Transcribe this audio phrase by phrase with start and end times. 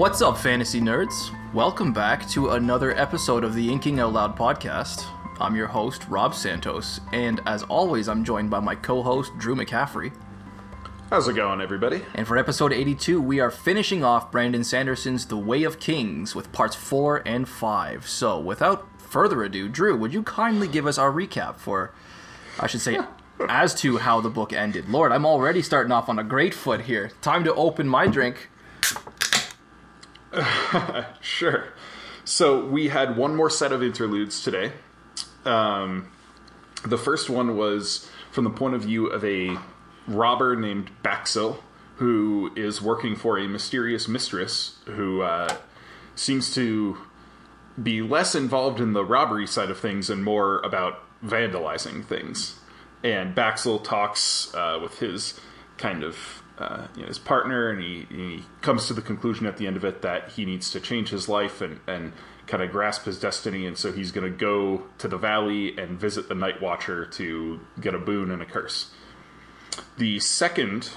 [0.00, 1.30] What's up, fantasy nerds?
[1.52, 5.04] Welcome back to another episode of the Inking Out Loud podcast.
[5.38, 9.54] I'm your host, Rob Santos, and as always, I'm joined by my co host, Drew
[9.54, 10.10] McCaffrey.
[11.10, 12.00] How's it going, everybody?
[12.14, 16.50] And for episode 82, we are finishing off Brandon Sanderson's The Way of Kings with
[16.50, 18.08] parts 4 and 5.
[18.08, 21.92] So, without further ado, Drew, would you kindly give us our recap for,
[22.58, 22.98] I should say,
[23.50, 24.88] as to how the book ended?
[24.88, 27.10] Lord, I'm already starting off on a great foot here.
[27.20, 28.48] Time to open my drink.
[31.20, 31.64] Sure.
[32.24, 34.72] So we had one more set of interludes today.
[35.44, 36.10] Um,
[36.84, 39.56] the first one was from the point of view of a
[40.06, 41.58] robber named Baxil,
[41.96, 45.56] who is working for a mysterious mistress who uh,
[46.14, 46.96] seems to
[47.80, 52.58] be less involved in the robbery side of things and more about vandalizing things.
[53.02, 55.38] And Baxil talks uh, with his
[55.78, 59.56] kind of uh, you know, his partner, and he, he comes to the conclusion at
[59.56, 62.12] the end of it that he needs to change his life and, and
[62.46, 65.98] kind of grasp his destiny, and so he's going to go to the valley and
[65.98, 68.90] visit the Night Watcher to get a boon and a curse.
[69.96, 70.90] The second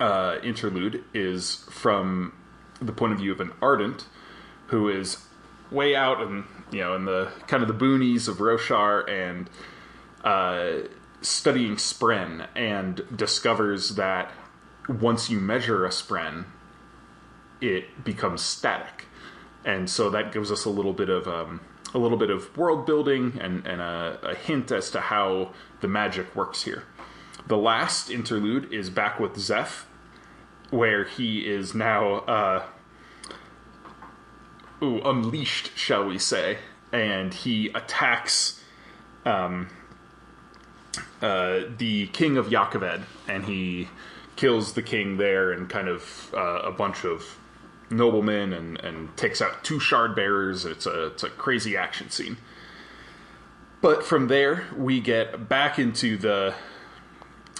[0.00, 2.32] uh, interlude is from
[2.80, 4.06] the point of view of an ardent
[4.68, 5.24] who is
[5.70, 9.50] way out and you know in the kind of the boonies of Roshar and
[10.24, 10.88] uh,
[11.20, 14.32] studying spren and discovers that
[14.88, 16.44] once you measure a spren,
[17.60, 19.06] it becomes static,
[19.64, 21.60] and so that gives us a little bit of um,
[21.94, 25.88] a little bit of world building and, and a, a hint as to how the
[25.88, 26.84] magic works here.
[27.46, 29.84] The last interlude is back with Szeth,
[30.70, 32.66] where he is now uh,
[34.82, 36.58] ooh, unleashed, shall we say,
[36.92, 38.62] and he attacks
[39.24, 39.68] um,
[41.20, 43.88] uh, the king of Jah Keved, and he
[44.36, 47.38] kills the king there and kind of uh, a bunch of
[47.90, 50.64] noblemen and, and takes out two shard bearers.
[50.64, 52.36] It's a it's a crazy action scene.
[53.80, 56.54] But from there, we get back into the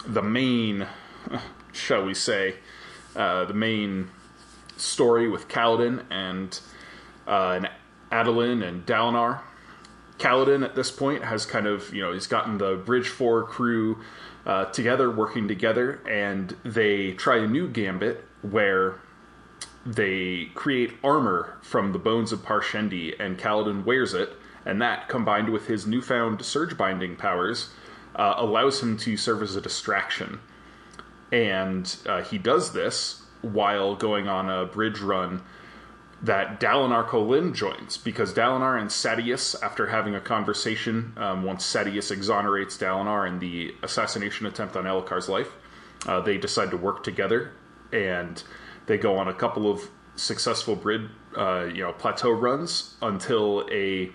[0.07, 0.87] the main,
[1.73, 2.57] shall we say,
[3.17, 4.11] uh, the main
[4.77, 6.59] story with Kaladin and
[7.27, 7.71] uh, and
[8.11, 9.41] Adolin and Dalinar.
[10.19, 13.99] Kaladin at this point has kind of, you know, he's gotten the Bridge 4 crew
[14.45, 18.97] uh, together, working together, and they try a new gambit where
[19.87, 24.33] they create armor from the bones of Parshendi, and Kaladin wears it,
[24.67, 27.71] and that, combined with his newfound surge binding powers,
[28.17, 30.41] uh, allows him to serve as a distraction.
[31.31, 35.43] And uh, he does this while going on a bridge run
[36.23, 42.11] that Dalinar Kholin joins because Dalinar and Sadeas, after having a conversation, um, once Sadeas
[42.11, 45.53] exonerates Dalinar in the assassination attempt on Elhokar's life,
[46.07, 47.53] uh, they decide to work together
[47.93, 48.43] and
[48.87, 54.11] they go on a couple of successful brid, uh, you know, plateau runs until a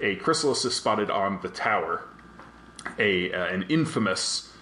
[0.00, 2.02] a chrysalis is spotted on the tower,
[2.98, 4.52] a uh, an infamous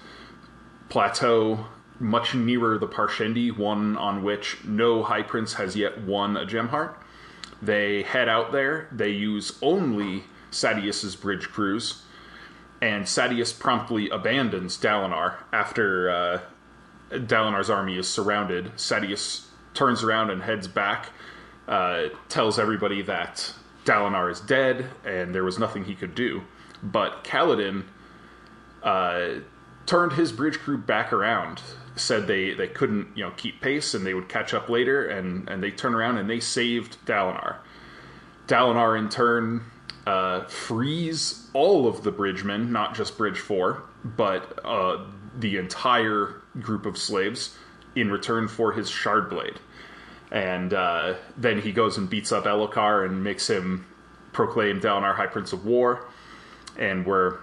[0.89, 1.67] plateau
[1.99, 6.69] much nearer the Parshendi, one on which no High Prince has yet won a gem
[6.69, 6.99] heart.
[7.61, 8.89] They head out there.
[8.91, 12.03] They use only Sadeas's bridge crews,
[12.81, 16.41] and Sadeas promptly abandons Dalinar after uh,
[17.11, 18.73] Dalinar's army is surrounded.
[18.77, 21.11] Sadeas turns around and heads back,
[21.69, 23.55] uh, tells everybody that
[23.85, 26.43] Dalinar is dead and there was nothing he could do.
[26.83, 27.85] But Kaladin
[28.83, 29.29] uh,
[29.87, 31.63] turned his bridge crew back around
[31.97, 35.49] said they, they couldn't you know keep pace and they would catch up later and,
[35.49, 37.57] and they turn around and they saved Dalinar.
[38.47, 39.63] Dalinar in turn
[40.07, 45.05] uh, frees all of the bridgemen, not just Bridge Four, but uh,
[45.39, 47.57] the entire group of slaves
[47.95, 49.59] in return for his shard blade.
[50.31, 53.87] And uh, then he goes and beats up Elhokar and makes him
[54.33, 56.09] proclaim Dalinar High Prince of War.
[56.79, 57.39] And we're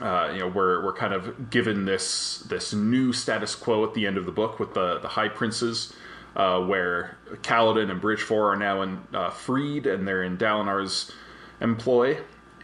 [0.00, 4.06] uh, you know, we're we're kind of given this this new status quo at the
[4.06, 5.92] end of the book with the the high princes,
[6.36, 11.12] uh, where Kaladin and Bridge Four are now in, uh, freed and they're in Dalinar's
[11.60, 12.18] employ,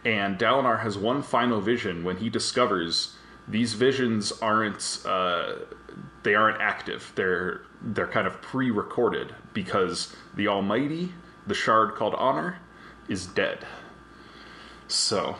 [0.05, 3.15] and Dalinar has one final vision when he discovers
[3.47, 5.55] these visions aren't uh,
[6.23, 7.11] they aren't active.
[7.15, 11.13] They're they're kind of pre-recorded because the Almighty,
[11.45, 12.59] the shard called Honor,
[13.07, 13.65] is dead.
[14.87, 15.37] So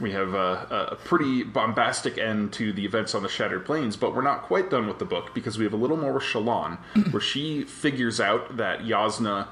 [0.00, 4.14] we have a, a, pretty bombastic end to the events on the Shattered Plains, but
[4.14, 6.78] we're not quite done with the book because we have a little more with Shallan,
[7.12, 9.48] where she figures out that Jasnah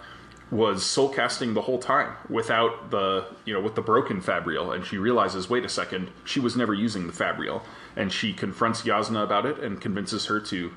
[0.51, 4.85] was soul casting the whole time without the you know with the broken fabrial and
[4.85, 7.63] she realizes, wait a second, she was never using the fabrial.
[7.97, 10.73] And she confronts Jasnah about it and convinces her to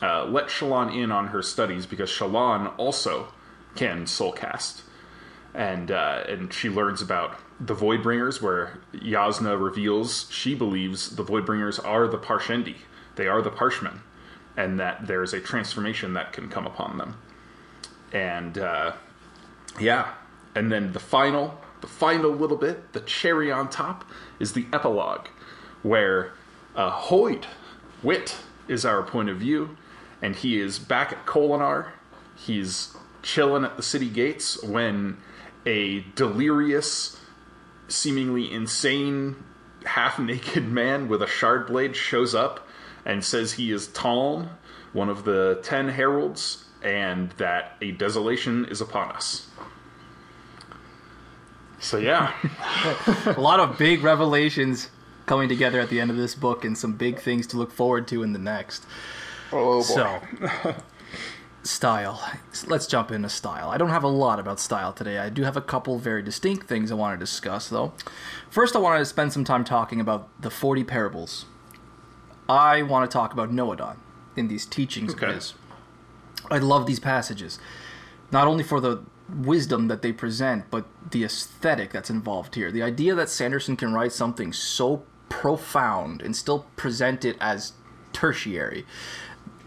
[0.00, 3.28] uh, let Shallan in on her studies because Shallan also
[3.74, 4.82] can soulcast,
[5.54, 11.84] and uh, and she learns about the Voidbringers, where Jasnah reveals she believes the Voidbringers
[11.84, 12.76] are the Parshendi,
[13.16, 14.00] they are the Parshmen,
[14.56, 17.16] and that there is a transformation that can come upon them,
[18.12, 18.92] and uh,
[19.80, 20.14] yeah,
[20.54, 24.04] and then the final, the final little bit, the cherry on top,
[24.38, 25.28] is the epilogue,
[25.82, 26.32] where
[26.74, 27.44] uh, Hoid,
[28.02, 28.36] Wit,
[28.68, 29.76] is our point of view,
[30.20, 31.90] and he is back at Kholinar.
[32.36, 35.18] He's chilling at the city gates when
[35.64, 37.20] a delirious,
[37.92, 39.36] seemingly insane,
[39.84, 42.66] half naked man with a shard blade shows up
[43.04, 44.50] and says he is Taln,
[44.92, 49.48] one of the ten heralds, and that a desolation is upon us.
[51.80, 52.32] So yeah,
[53.26, 54.88] a lot of big revelations
[55.26, 58.06] coming together at the end of this book, and some big things to look forward
[58.08, 58.86] to in the next.
[59.52, 59.82] oh boy.
[59.82, 60.20] So,
[61.62, 62.20] style.
[62.66, 63.68] Let's jump into style.
[63.70, 65.18] I don't have a lot about style today.
[65.18, 67.92] I do have a couple very distinct things I want to discuss, though.
[68.50, 71.46] First, I wanted to spend some time talking about the 40 parables.
[72.48, 73.96] I want to talk about Nohadon
[74.36, 75.26] in these teachings Okay.
[75.28, 75.54] of his.
[76.50, 77.58] I love these passages,
[78.32, 82.72] not only for the wisdom that they present, but the aesthetic that's involved here.
[82.72, 87.72] The idea that Sanderson can write something so profound and still present it as
[88.12, 88.84] tertiary.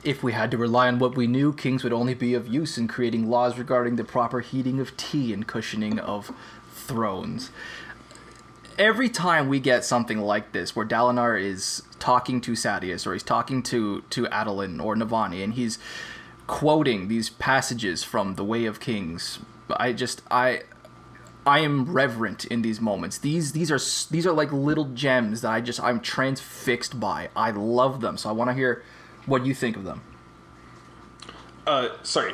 [0.05, 2.77] If we had to rely on what we knew, kings would only be of use
[2.77, 6.31] in creating laws regarding the proper heating of tea and cushioning of
[6.71, 7.49] thrones
[8.77, 13.23] every time we get something like this, where Dalinar is talking to Sadeas, or he's
[13.23, 15.79] talking to to Adolin or Navani, and he's
[16.47, 20.61] quoting these passages from the Way of Kings, I just I
[21.45, 23.17] I am reverent in these moments.
[23.17, 23.79] These these are
[24.11, 27.29] these are like little gems that I just I'm transfixed by.
[27.35, 28.83] I love them, so I want to hear
[29.25, 30.01] what do you think of them.
[31.65, 32.33] Uh, sorry.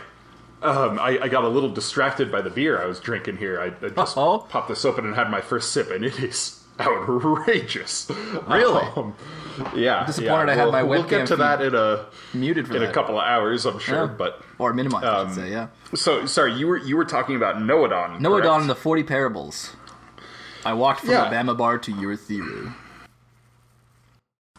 [0.61, 3.59] Um, I, I got a little distracted by the beer I was drinking here.
[3.59, 4.39] I, I just Uh-oh.
[4.49, 8.11] popped this open and had my first sip, and it is outrageous.
[8.47, 8.83] Really?
[8.95, 9.15] Um,
[9.75, 10.05] yeah.
[10.05, 12.81] disappointed yeah, I had we'll, my We'll get to that in a Muted for in
[12.81, 12.89] that.
[12.91, 14.05] a couple of hours, I'm sure.
[14.05, 14.13] Yeah.
[14.15, 15.51] But or minimized, Um, should say.
[15.51, 15.67] Yeah.
[15.95, 18.19] so sorry, you were you were talking about Nohadon.
[18.19, 18.61] Nohadon correct?
[18.61, 19.75] and the Forty Parables.
[20.63, 21.27] I walked from Yeah.
[21.31, 22.73] Abamabar to Urithiru.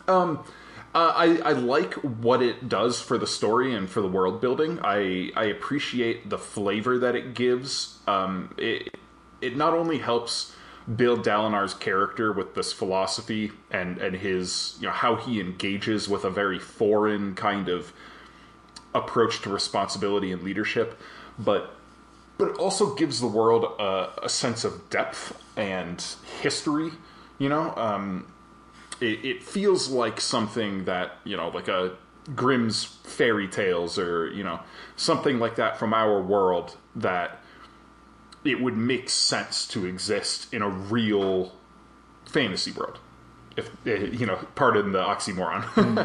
[0.08, 0.44] Um,
[0.94, 4.79] uh, I I like what it does for the story and for the world building.
[4.83, 7.99] I I appreciate the flavor that it gives.
[8.06, 8.94] Um, it
[9.41, 10.55] it not only helps
[10.97, 16.25] build Dalinar's character with this philosophy and and his you know how he engages with
[16.25, 17.93] a very foreign kind of
[18.95, 21.00] approach to responsibility and leadership,
[21.38, 21.75] but
[22.37, 26.05] but it also gives the world a, a sense of depth and
[26.41, 26.91] history.
[27.38, 28.27] You know, um,
[29.02, 31.96] it, it feels like something that you know, like a
[32.37, 34.60] Grimm's fairy tales or you know
[34.96, 37.40] something like that from our world that
[38.44, 41.52] it would make sense to exist in a real
[42.25, 42.99] fantasy world.
[43.56, 45.64] If eh, you know, pardon the oxymoron.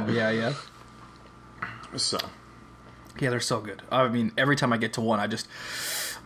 [0.13, 0.53] Yeah, yeah.
[1.95, 2.17] so
[3.19, 3.83] Yeah, they're so good.
[3.91, 5.47] I mean, every time I get to one, I just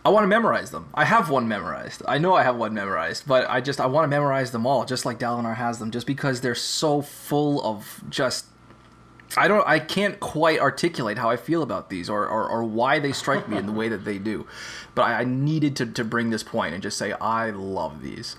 [0.04, 0.88] I want to memorize them.
[0.94, 2.02] I have one memorized.
[2.08, 4.84] I know I have one memorized, but I just I want to memorize them all,
[4.84, 8.46] just like Dalinar has them, just because they're so full of just.
[9.36, 9.66] I don't.
[9.66, 13.48] I can't quite articulate how I feel about these, or, or, or why they strike
[13.48, 14.46] me in the way that they do.
[14.94, 18.36] But I, I needed to, to bring this point and just say I love these.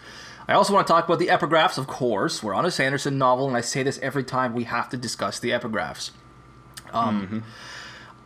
[0.48, 2.43] I also want to talk about the epigraphs, of course.
[2.43, 5.39] We're on a Sanderson novel, and I say this every time we have to discuss
[5.39, 6.12] the epigraphs.
[6.91, 7.39] Um, mm-hmm.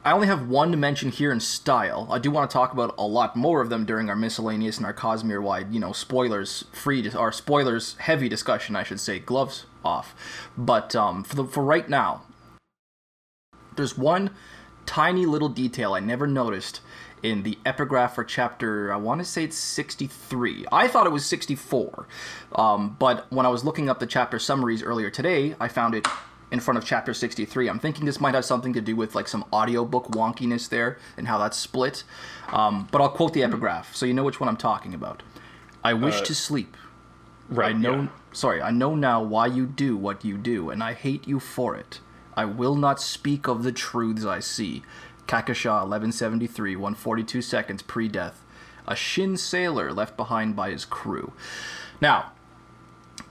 [0.07, 2.07] I only have one to mention here in style.
[2.09, 4.85] I do want to talk about a lot more of them during our miscellaneous and
[4.85, 9.65] our Cosmere wide, you know, spoilers free, or spoilers heavy discussion, I should say, gloves
[9.83, 10.15] off.
[10.57, 12.21] But um, for, the, for right now,
[13.75, 14.29] there's one
[14.85, 16.79] tiny little detail I never noticed
[17.21, 20.67] in the epigraph for chapter, I want to say it's 63.
[20.71, 22.07] I thought it was 64.
[22.53, 26.07] Um, but when I was looking up the chapter summaries earlier today, I found it
[26.51, 27.67] in front of chapter 63.
[27.67, 31.27] I'm thinking this might have something to do with like some audiobook wonkiness there and
[31.27, 32.03] how that's split.
[32.49, 35.23] Um, but I'll quote the epigraph so you know which one I'm talking about.
[35.83, 36.75] I wish to sleep.
[37.49, 38.07] right, I know, yeah.
[38.33, 41.75] sorry, I know now why you do what you do, and I hate you for
[41.75, 41.99] it.
[42.35, 44.83] I will not speak of the truths I see.
[45.27, 48.43] Kakashah, 1173, 142 seconds pre death.
[48.87, 51.33] A Shin sailor left behind by his crew.
[51.99, 52.31] Now,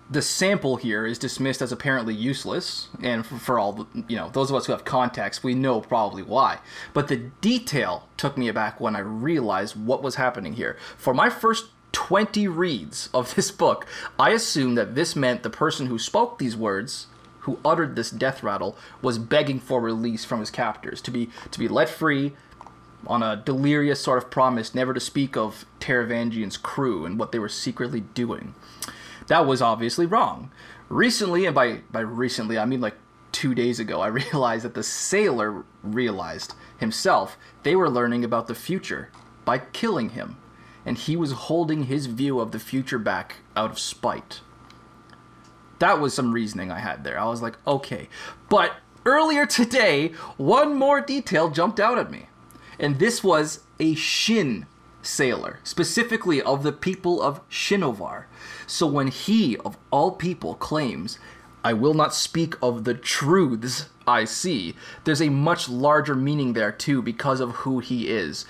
[0.09, 4.29] the sample here is dismissed as apparently useless, and for, for all the, you know,
[4.31, 6.59] those of us who have context, we know probably why.
[6.93, 10.77] But the detail took me aback when I realized what was happening here.
[10.97, 13.87] For my first 20 reads of this book,
[14.19, 17.09] I assumed that this meant the person who spoke these words,
[17.41, 21.61] who uttered this death rattle was begging for release from his captors to be to
[21.61, 22.33] be let free
[23.07, 27.39] on a delirious sort of promise never to speak of Taravangian's crew and what they
[27.39, 28.55] were secretly doing.
[29.28, 30.50] That was obviously wrong.
[30.88, 32.97] Recently, and by, by recently I mean like
[33.33, 38.54] two days ago, I realized that the sailor realized himself they were learning about the
[38.54, 39.11] future
[39.45, 40.37] by killing him,
[40.85, 44.40] and he was holding his view of the future back out of spite.
[45.78, 47.18] That was some reasoning I had there.
[47.18, 48.09] I was like, okay.
[48.49, 52.26] But earlier today, one more detail jumped out at me.
[52.78, 54.66] And this was a Shin
[55.02, 58.25] sailor, specifically of the people of Shinovar.
[58.66, 61.18] So when he, of all people, claims,
[61.64, 66.73] I will not speak of the truths I see, there's a much larger meaning there
[66.73, 68.46] too because of who he is.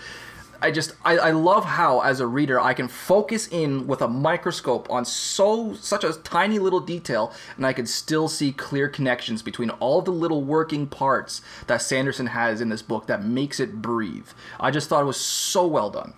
[0.61, 4.09] I just I, I love how as a reader I can focus in with a
[4.09, 9.43] microscope on so such a tiny little detail and I can still see clear connections
[9.43, 13.83] between all the little working parts that Sanderson has in this book that makes it
[13.83, 14.29] breathe.
[14.59, 16.15] I just thought it was so well done.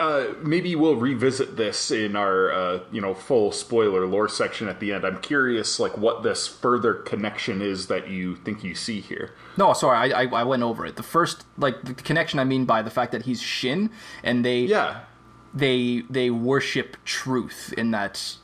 [0.00, 4.78] Uh, maybe we'll revisit this in our uh, you know full spoiler lore section at
[4.78, 5.04] the end.
[5.04, 9.32] I'm curious like what this further connection is that you think you see here.
[9.56, 10.96] No, sorry, I, I, I went over it.
[10.96, 13.90] The first like the connection I mean by the fact that he's Shin
[14.22, 15.00] and they Yeah,
[15.52, 18.36] they they worship truth in that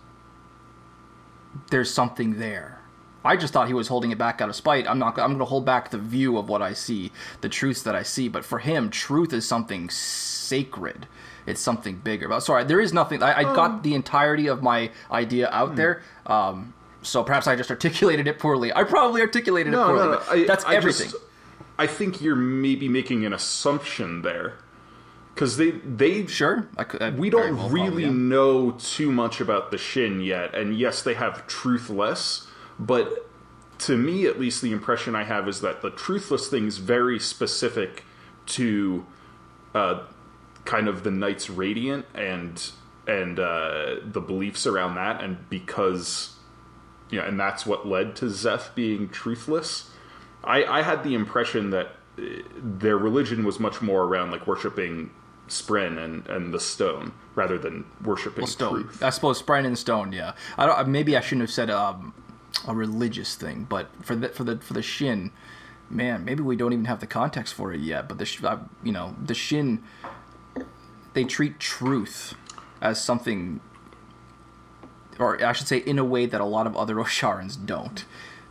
[1.71, 2.81] there's something there.
[3.25, 4.87] I just thought he was holding it back out of spite.
[4.87, 5.19] I'm not.
[5.19, 8.03] I'm going to hold back the view of what I see, the truths that I
[8.03, 8.29] see.
[8.29, 11.07] But for him, truth is something sacred.
[11.47, 12.29] It's something bigger.
[12.29, 13.23] But sorry, there is nothing.
[13.23, 16.03] I, I got the entirety of my idea out there.
[16.27, 18.73] Um, so perhaps I just articulated it poorly.
[18.75, 19.99] I probably articulated it poorly.
[19.99, 20.23] no, no.
[20.29, 21.11] I, that's I everything.
[21.11, 21.23] Just,
[21.79, 24.55] I think you're maybe making an assumption there
[25.35, 28.11] because they they sure, I could, I we don't well really probably, yeah.
[28.11, 32.47] know too much about the Shin yet, and yes, they have truthless,
[32.79, 33.29] but
[33.81, 37.19] to me, at least, the impression I have is that the truthless thing is very
[37.19, 38.05] specific
[38.47, 39.05] to
[39.75, 40.05] uh,
[40.65, 42.71] kind of the Knights Radiant and
[43.07, 46.37] and uh, the beliefs around that, and because
[47.11, 49.91] you know, and that's what led to Szeth being truthless.
[50.43, 52.23] I, I had the impression that uh,
[52.57, 55.11] their religion was much more around like worshiping
[55.49, 58.85] Spren and, and the stone rather than worshiping Stone.
[58.85, 59.03] truth.
[59.03, 60.13] I suppose Brian and Stone.
[60.13, 60.35] Yeah.
[60.57, 60.89] I don't.
[60.89, 62.15] Maybe I shouldn't have said um,
[62.67, 65.33] a religious thing, but for the for the for the Shin,
[65.91, 68.09] man, maybe we don't even have the context for it yet.
[68.09, 69.83] But the uh, you know the Shin,
[71.15, 72.35] they treat truth
[72.81, 73.61] as something,
[75.19, 78.05] or I should say, in a way that a lot of other Rosharans don't.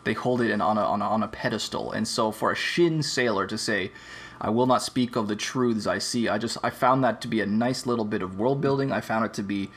[0.04, 2.56] They hold it in, on a on a on a pedestal, and so for a
[2.56, 3.92] Shin sailor to say.
[4.42, 6.28] I will not speak of the truths I see.
[6.28, 8.92] I just I found that to be a nice little bit of world building.
[8.92, 9.70] I found it to be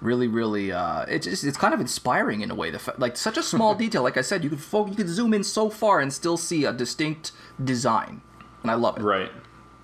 [0.00, 3.16] really really uh it's just, it's kind of inspiring in a way the fa- like
[3.18, 5.70] such a small detail like i said you could fo- you could zoom in so
[5.70, 7.32] far and still see a distinct
[7.62, 8.20] design
[8.62, 9.30] and i love it Right.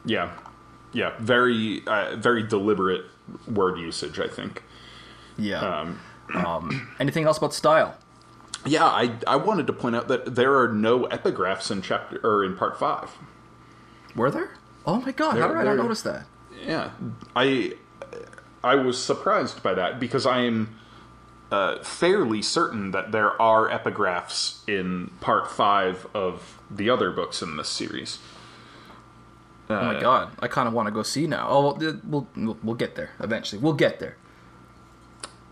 [0.04, 0.30] Yeah.
[0.92, 1.12] Yeah.
[1.18, 3.04] Very uh, very deliberate
[3.46, 4.18] word usage.
[4.18, 4.62] I think.
[5.38, 5.94] yeah
[6.34, 7.96] um, anything else about style
[8.66, 12.44] Yeah, I I wanted to point out that there are no epigraphs in chapter or
[12.44, 13.10] in part five.
[14.16, 14.50] were there
[14.86, 16.26] oh my god how There- did i not notice that
[16.66, 16.90] Yeah,
[17.36, 17.74] I
[18.62, 20.76] I was surprised by that because I am
[21.50, 27.56] uh, fairly certain that there are epigraphs in part five of the other books in
[27.56, 28.18] this series.
[29.70, 32.74] Oh my god i kind of want to go see now oh well, we'll, we'll
[32.74, 34.16] get there eventually we'll get there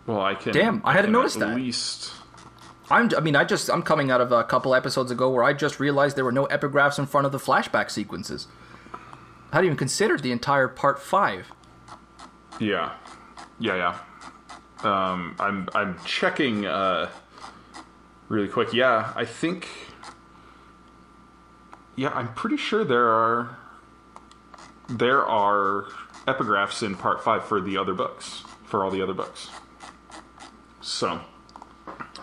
[0.07, 0.53] Well, I can.
[0.53, 1.57] Damn, I hadn't noticed at that.
[1.57, 2.13] Least
[2.91, 5.53] I'm, I mean, I just I'm coming out of a couple episodes ago where I
[5.53, 8.47] just realized there were no epigraphs in front of the flashback sequences.
[9.53, 11.53] I hadn't even considered the entire part five.
[12.59, 12.95] Yeah,
[13.61, 13.99] yeah, yeah.
[14.83, 17.11] Um, I'm I'm checking uh,
[18.31, 18.73] really quick.
[18.73, 19.69] Yeah, I think.
[21.97, 23.58] Yeah, I'm pretty sure there are
[24.89, 25.87] there are
[26.27, 29.51] epigraphs in part five for the other books for all the other books.
[30.81, 31.21] So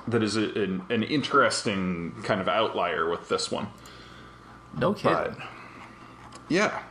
[0.07, 3.67] that is a, an, an interesting kind of outlier with this one.
[4.77, 5.13] No kidding.
[5.13, 5.37] But
[6.49, 6.83] yeah.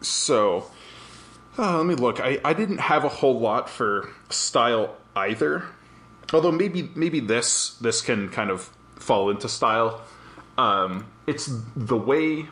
[0.00, 0.70] So
[1.58, 2.20] uh, let me look.
[2.20, 5.64] I, I didn't have a whole lot for style either.
[6.32, 10.02] Although maybe maybe this this can kind of fall into style.
[10.58, 12.48] Um, it's the way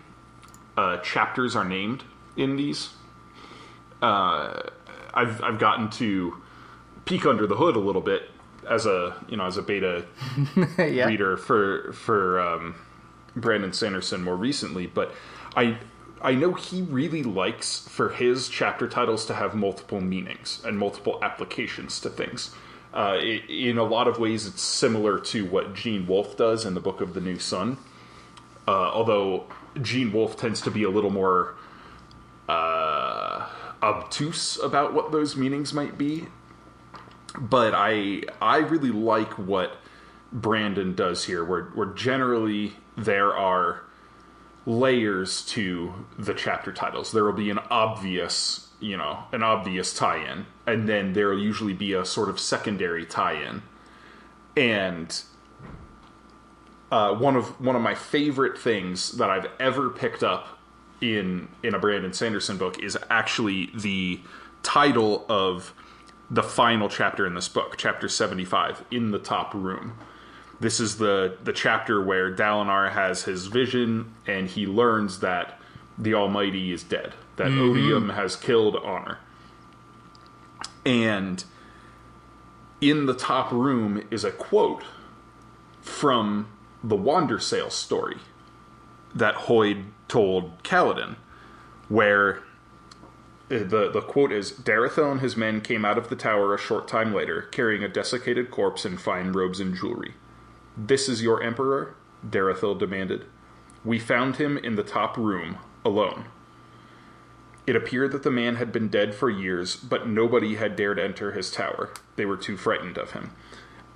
[0.77, 2.05] uh, chapters are named
[2.37, 2.91] in these.
[4.03, 4.63] Uh,
[5.13, 6.37] I've I've gotten to
[7.05, 8.31] peek under the hood a little bit
[8.69, 10.05] as a you know as a beta
[10.79, 11.07] yeah.
[11.07, 12.75] reader for for um,
[13.37, 15.15] Brandon Sanderson more recently, but
[15.57, 15.79] I
[16.21, 21.19] I know he really likes for his chapter titles to have multiple meanings and multiple
[21.23, 22.55] applications to things.
[22.95, 26.75] Uh, it, in a lot of ways, it's similar to what Gene Wolfe does in
[26.75, 27.77] the Book of the New Sun.
[28.67, 29.45] Uh, although
[29.81, 31.55] Gene Wolfe tends to be a little more
[32.49, 33.49] uh,
[33.83, 36.27] obtuse about what those meanings might be.
[37.39, 39.77] But I I really like what
[40.33, 43.83] Brandon does here, where where generally there are
[44.67, 47.13] layers to the chapter titles.
[47.13, 51.75] There will be an obvious, you know, an obvious tie-in, and then there will usually
[51.75, 53.63] be a sort of secondary tie-in.
[54.57, 55.23] And
[56.91, 60.59] uh, one of one of my favorite things that I've ever picked up
[61.01, 64.21] in in a Brandon Sanderson book is actually the
[64.63, 65.75] title of
[66.31, 69.99] the final chapter in this book, chapter 75, in the top room.
[70.61, 75.59] This is the the chapter where Dalinar has his vision and he learns that
[75.99, 79.19] the Almighty is dead, that Odium has killed Honor.
[80.85, 81.45] And
[82.81, 84.83] in the top room is a quote
[85.81, 86.49] from
[86.85, 88.19] the Wander Wandersail story
[89.15, 91.17] that Hoid told Kaladin,
[91.89, 92.43] where
[93.51, 96.59] eh, the the quote is Derethil and his men came out of the tower a
[96.59, 100.15] short time later, carrying a desiccated corpse in fine robes and jewelry.
[100.77, 101.95] This is your emperor?
[102.29, 103.25] Derethil demanded.
[103.83, 106.27] We found him in the top room, alone.
[107.67, 111.33] It appeared that the man had been dead for years, but nobody had dared enter
[111.33, 111.91] his tower.
[112.17, 113.31] They were too frightened of him.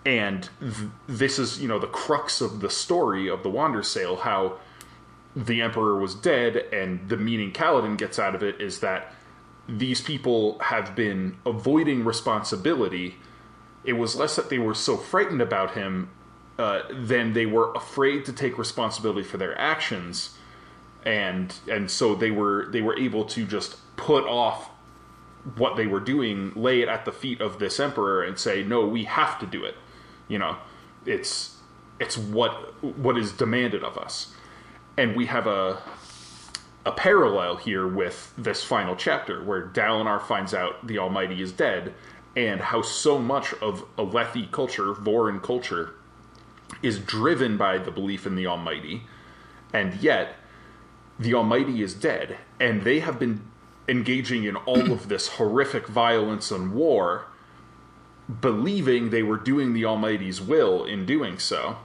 [0.04, 4.58] And th- this is, you know, the crux of the story of the Wandersail, how
[5.36, 9.12] the Emperor was dead, and the meaning Kaladin gets out of it is that
[9.68, 13.16] these people have been avoiding responsibility.
[13.84, 16.10] It was less that they were so frightened about him
[16.58, 20.36] uh, than they were afraid to take responsibility for their actions,
[21.04, 24.70] and and so they were they were able to just put off
[25.56, 28.86] what they were doing, lay it at the feet of this emperor, and say, "No,
[28.86, 29.76] we have to do it."
[30.28, 30.56] You know,
[31.06, 31.56] it's
[31.98, 34.34] it's what what is demanded of us,
[34.96, 35.82] and we have a
[36.86, 41.94] a parallel here with this final chapter where Dalinar finds out the Almighty is dead,
[42.36, 45.94] and how so much of Alethi culture, Vorin culture,
[46.82, 49.02] is driven by the belief in the Almighty,
[49.72, 50.36] and yet
[51.18, 53.42] the Almighty is dead, and they have been
[53.88, 57.26] engaging in all of this horrific violence and war,
[58.40, 61.78] believing they were doing the Almighty's will in doing so,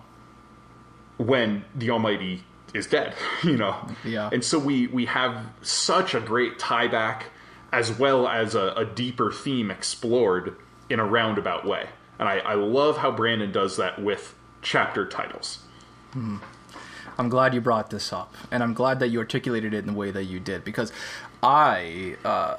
[1.18, 3.88] when the Almighty is dead, you know.
[4.04, 4.30] Yeah.
[4.32, 7.28] And so we we have such a great tie back
[7.72, 10.56] as well as a, a deeper theme explored
[10.90, 11.90] in a roundabout way.
[12.20, 15.60] And I, I love how Brandon does that with chapter titles.
[17.18, 19.94] I'm glad you brought this up, and I'm glad that you articulated it in the
[19.94, 20.92] way that you did because
[21.42, 22.58] I uh,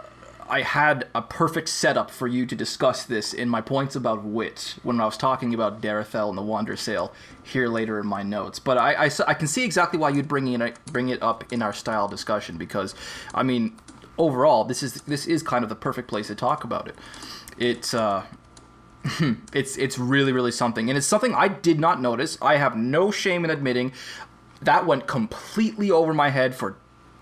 [0.49, 4.77] I had a perfect setup for you to discuss this in my points about wit
[4.83, 8.59] when I was talking about Derethil and the Wandersail here later in my notes.
[8.59, 11.73] But I I can see exactly why you'd bring it bring it up in our
[11.73, 12.95] style discussion because
[13.35, 13.77] I mean
[14.19, 16.97] overall this is this is kind of the perfect place to talk about it.
[17.57, 18.25] It's uh,
[19.53, 23.11] it's it's really really something and it's something i did not notice i have no
[23.11, 23.93] shame in admitting
[24.63, 26.77] that went completely over my head for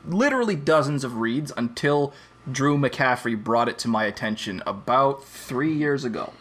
[0.06, 2.12] literally dozens of reads until
[2.50, 6.32] drew mccaffrey brought it to my attention about three years ago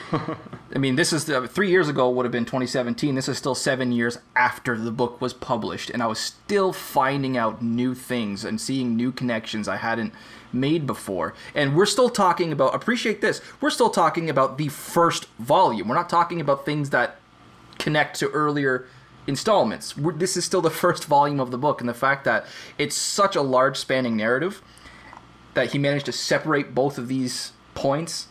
[0.12, 3.14] I mean, this is the, three years ago would have been 2017.
[3.14, 7.36] This is still seven years after the book was published, and I was still finding
[7.36, 10.12] out new things and seeing new connections I hadn't
[10.52, 11.34] made before.
[11.54, 12.74] And we're still talking about.
[12.74, 13.40] Appreciate this.
[13.60, 15.88] We're still talking about the first volume.
[15.88, 17.16] We're not talking about things that
[17.78, 18.86] connect to earlier
[19.26, 19.96] installments.
[19.96, 22.46] We're, this is still the first volume of the book, and the fact that
[22.78, 24.62] it's such a large spanning narrative
[25.54, 28.28] that he managed to separate both of these points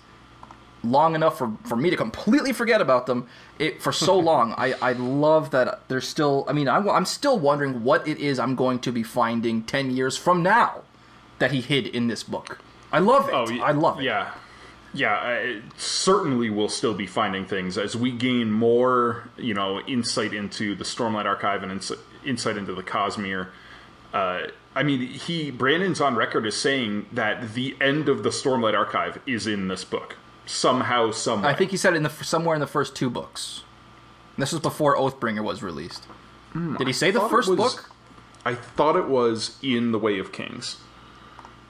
[0.83, 3.27] long enough for, for me to completely forget about them
[3.59, 4.53] it, for so long.
[4.57, 8.39] I, I love that there's still, I mean, I'm, I'm still wondering what it is
[8.39, 10.81] I'm going to be finding 10 years from now
[11.39, 12.59] that he hid in this book.
[12.91, 13.33] I love it.
[13.33, 14.03] Oh, y- I love it.
[14.03, 14.31] Yeah,
[14.93, 15.13] yeah.
[15.13, 20.75] I certainly will still be finding things as we gain more, you know, insight into
[20.75, 21.91] the Stormlight Archive and ins-
[22.25, 23.49] insight into the Cosmere.
[24.13, 28.77] Uh, I mean, he Brandon's on record as saying that the end of the Stormlight
[28.77, 31.49] Archive is in this book somehow, some way.
[31.49, 33.63] I think he said it in the somewhere in the first two books.
[34.37, 36.07] This was before Oathbringer was released.
[36.53, 37.89] Did he say the Hmm, thought it first was- book?
[38.43, 40.77] I thought it was in the Way of Kings.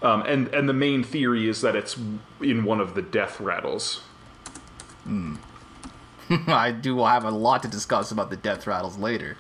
[0.02, 1.98] Um, and and the main theory is that it's
[2.40, 4.02] in one of the death rattles.
[6.48, 9.38] I do have a lot to discuss about the death rattles later.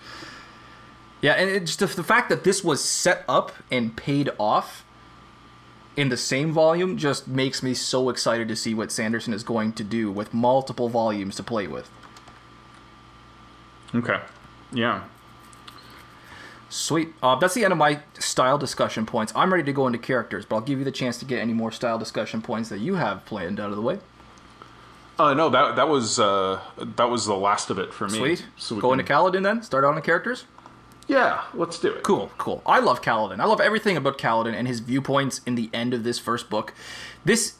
[1.22, 4.84] Yeah, and it just the, the fact that this was set up and paid off
[5.96, 9.74] in the same volume just makes me so excited to see what Sanderson is going
[9.74, 11.90] to do with multiple volumes to play with.
[13.94, 14.20] Okay.
[14.72, 15.04] Yeah.
[16.70, 17.10] Sweet.
[17.22, 19.34] Uh, that's the end of my style discussion points.
[19.36, 21.52] I'm ready to go into characters, but I'll give you the chance to get any
[21.54, 24.00] more style discussion points that you have planned out of the way.
[25.20, 28.18] Uh, no, that that was uh, that was the last of it for me.
[28.18, 28.46] Sweet.
[28.56, 29.62] So go can- into Kaladin then.
[29.62, 30.46] Start out on the characters.
[31.08, 32.04] Yeah, let's do it.
[32.04, 32.62] Cool, cool.
[32.66, 33.40] I love Kaladin.
[33.40, 36.74] I love everything about Kaladin and his viewpoints in the end of this first book.
[37.26, 37.56] This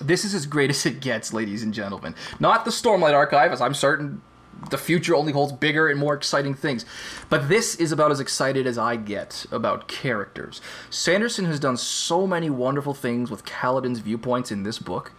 [0.00, 2.14] this is as great as it gets, ladies and gentlemen.
[2.38, 4.22] Not the Stormlight Archive, as I'm certain
[4.68, 6.84] the future only holds bigger and more exciting things.
[7.28, 10.60] But this is about as excited as I get about characters.
[10.90, 15.12] Sanderson has done so many wonderful things with Kaladin's viewpoints in this book.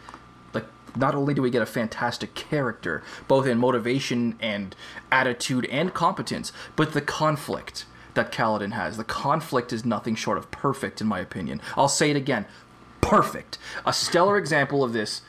[0.95, 4.75] Not only do we get a fantastic character, both in motivation and
[5.12, 8.97] attitude and competence, but the conflict that Kaladin has.
[8.97, 11.62] The conflict is nothing short of perfect, in my opinion.
[11.77, 12.45] I'll say it again
[13.01, 13.58] perfect.
[13.86, 15.21] A stellar example of this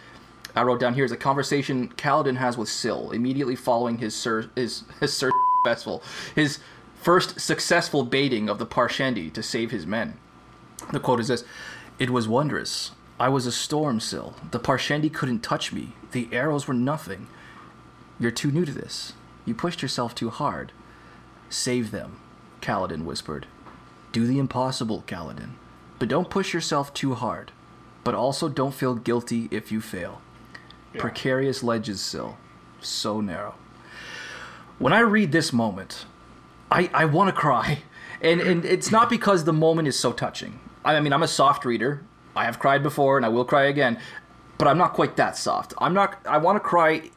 [0.55, 4.51] I wrote down here is a conversation Kaladin has with Syl immediately following his Sir
[4.55, 5.31] his his Sir
[6.35, 6.59] his
[7.01, 10.19] first successful baiting of the Parshendi to save his men.
[10.93, 11.45] The quote is this:
[11.99, 12.91] "It was wondrous.
[13.23, 14.35] I was a storm, Syl.
[14.51, 15.93] The Parshendi couldn't touch me.
[16.11, 17.29] The arrows were nothing.
[18.19, 19.13] You're too new to this.
[19.45, 20.73] You pushed yourself too hard.
[21.49, 22.17] Save them,"
[22.61, 23.47] Kaladin whispered.
[24.11, 25.51] "Do the impossible, Kaladin,
[26.01, 27.53] but don't push yourself too hard.
[28.03, 30.21] But also don't feel guilty if you fail."
[30.99, 32.39] Precarious ledges Syl.
[32.81, 33.55] So narrow.
[34.81, 36.07] When I read this moment,
[36.73, 37.85] I, I want to cry.
[38.21, 40.59] And, and it's not because the moment is so touching.
[40.85, 42.03] I mean, I'm a soft reader.
[42.35, 43.99] I have cried before and I will cry again.
[44.59, 45.75] But I'm not quite that soft.
[45.79, 47.11] I'm not, I want to cry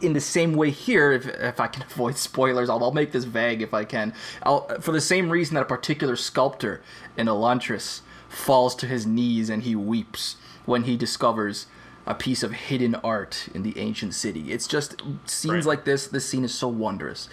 [0.00, 3.24] in the same way here, if, if I can avoid spoilers, I'll, I'll make this
[3.24, 4.14] vague if I can.
[4.42, 6.82] I'll, for the same reason that a particular sculptor
[7.16, 11.66] in Elantris falls to his knees and he weeps when he discovers
[12.06, 14.50] a piece of hidden art in the ancient city.
[14.52, 15.64] It's just scenes Right.
[15.66, 16.06] like this.
[16.06, 17.28] This scene is so wondrous.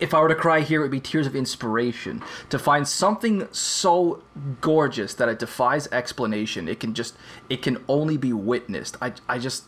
[0.00, 3.48] If I were to cry here, it would be tears of inspiration to find something
[3.50, 4.22] so
[4.60, 6.68] gorgeous that it defies explanation.
[6.68, 7.16] It can just,
[7.50, 8.96] it can only be witnessed.
[9.02, 9.64] I, I just,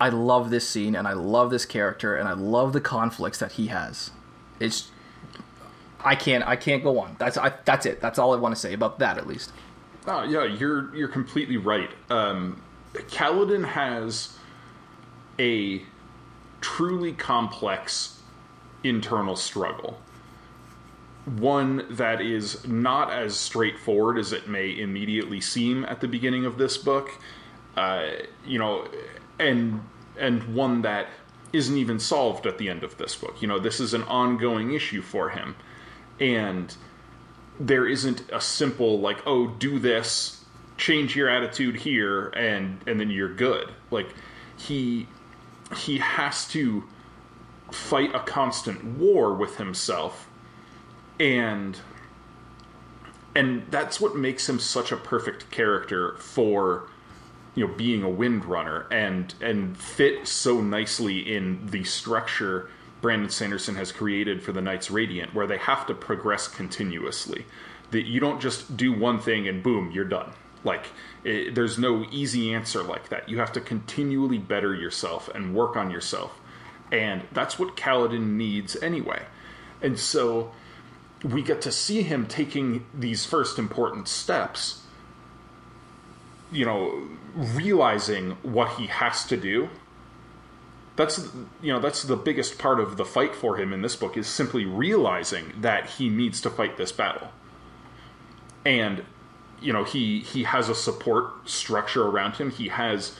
[0.00, 3.52] I love this scene and I love this character and I love the conflicts that
[3.52, 4.10] he has.
[4.60, 4.90] It's,
[6.00, 7.16] I can't, I can't go on.
[7.18, 8.02] That's, I, that's it.
[8.02, 9.52] That's all I want to say about that, at least.
[10.06, 11.88] Oh, yeah, you're you're completely right.
[12.10, 12.60] Um,
[12.92, 14.36] Kaladin has
[15.38, 15.82] a
[16.60, 18.13] truly complex
[18.84, 19.98] internal struggle.
[21.24, 26.58] One that is not as straightforward as it may immediately seem at the beginning of
[26.58, 27.10] this book.
[27.76, 28.10] Uh,
[28.46, 28.86] you know,
[29.38, 29.80] and
[30.18, 31.08] and one that
[31.52, 33.40] isn't even solved at the end of this book.
[33.40, 35.56] You know, this is an ongoing issue for him,
[36.20, 36.76] and
[37.58, 40.44] there isn't a simple like oh do this
[40.76, 44.12] change your attitude here and and then you're good like
[44.56, 45.06] he
[45.76, 46.82] he has to
[47.70, 50.28] fight a constant war with himself.
[51.18, 51.78] And
[53.36, 56.88] and that's what makes him such a perfect character for
[57.54, 63.74] you know being a windrunner and and fit so nicely in the structure Brandon Sanderson
[63.74, 67.44] has created for the Knights Radiant where they have to progress continuously.
[67.90, 70.32] That you don't just do one thing and boom you're done.
[70.64, 70.86] Like
[71.22, 73.28] it, there's no easy answer like that.
[73.28, 76.40] You have to continually better yourself and work on yourself
[76.94, 79.24] and that's what Kaladin needs anyway.
[79.82, 80.52] And so
[81.22, 84.84] we get to see him taking these first important steps
[86.54, 89.68] you know realizing what he has to do.
[90.96, 91.28] That's
[91.60, 94.26] you know that's the biggest part of the fight for him in this book is
[94.26, 97.28] simply realizing that he needs to fight this battle.
[98.64, 99.04] And
[99.60, 102.50] you know he he has a support structure around him.
[102.50, 103.16] He has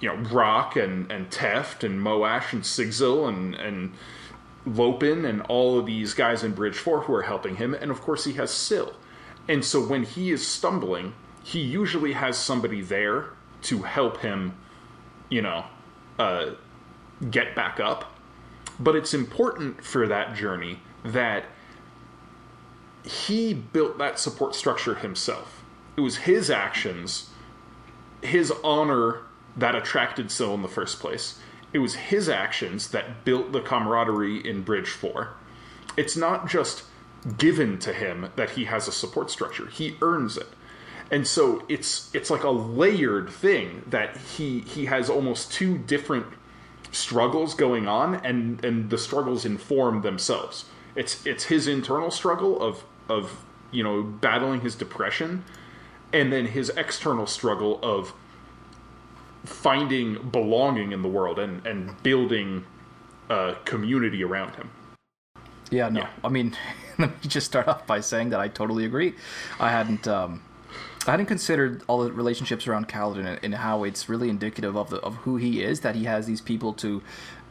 [0.00, 3.92] you know rock and and teft and moash and sigzil and and
[4.66, 8.00] lopen and all of these guys in bridge 4 who are helping him and of
[8.00, 8.94] course he has Syl.
[9.48, 13.30] and so when he is stumbling he usually has somebody there
[13.62, 14.56] to help him
[15.28, 15.64] you know
[16.18, 16.50] uh
[17.30, 18.12] get back up.
[18.78, 21.44] But it's important for that journey that
[23.04, 25.62] he built that support structure himself.
[25.96, 27.30] It was his actions,
[28.22, 29.20] his honor
[29.56, 31.38] that attracted Syl in the first place.
[31.72, 35.30] It was his actions that built the camaraderie in Bridge 4.
[35.96, 36.84] It's not just
[37.38, 39.66] given to him that he has a support structure.
[39.66, 40.48] He earns it.
[41.10, 46.26] And so it's it's like a layered thing that he he has almost two different
[46.90, 50.64] struggles going on and and the struggles inform themselves
[50.96, 55.44] it's it's his internal struggle of of you know battling his depression
[56.12, 58.14] and then his external struggle of
[59.46, 62.64] finding belonging in the world and and building
[63.28, 64.70] a community around him.
[65.70, 66.00] Yeah, no.
[66.00, 66.08] Yeah.
[66.22, 66.56] I mean,
[66.98, 69.14] let me just start off by saying that I totally agree.
[69.58, 70.42] I hadn't um,
[71.06, 74.90] I hadn't considered all the relationships around Kaladin and, and, how it's really indicative of
[74.90, 77.02] the of who he is that he has these people to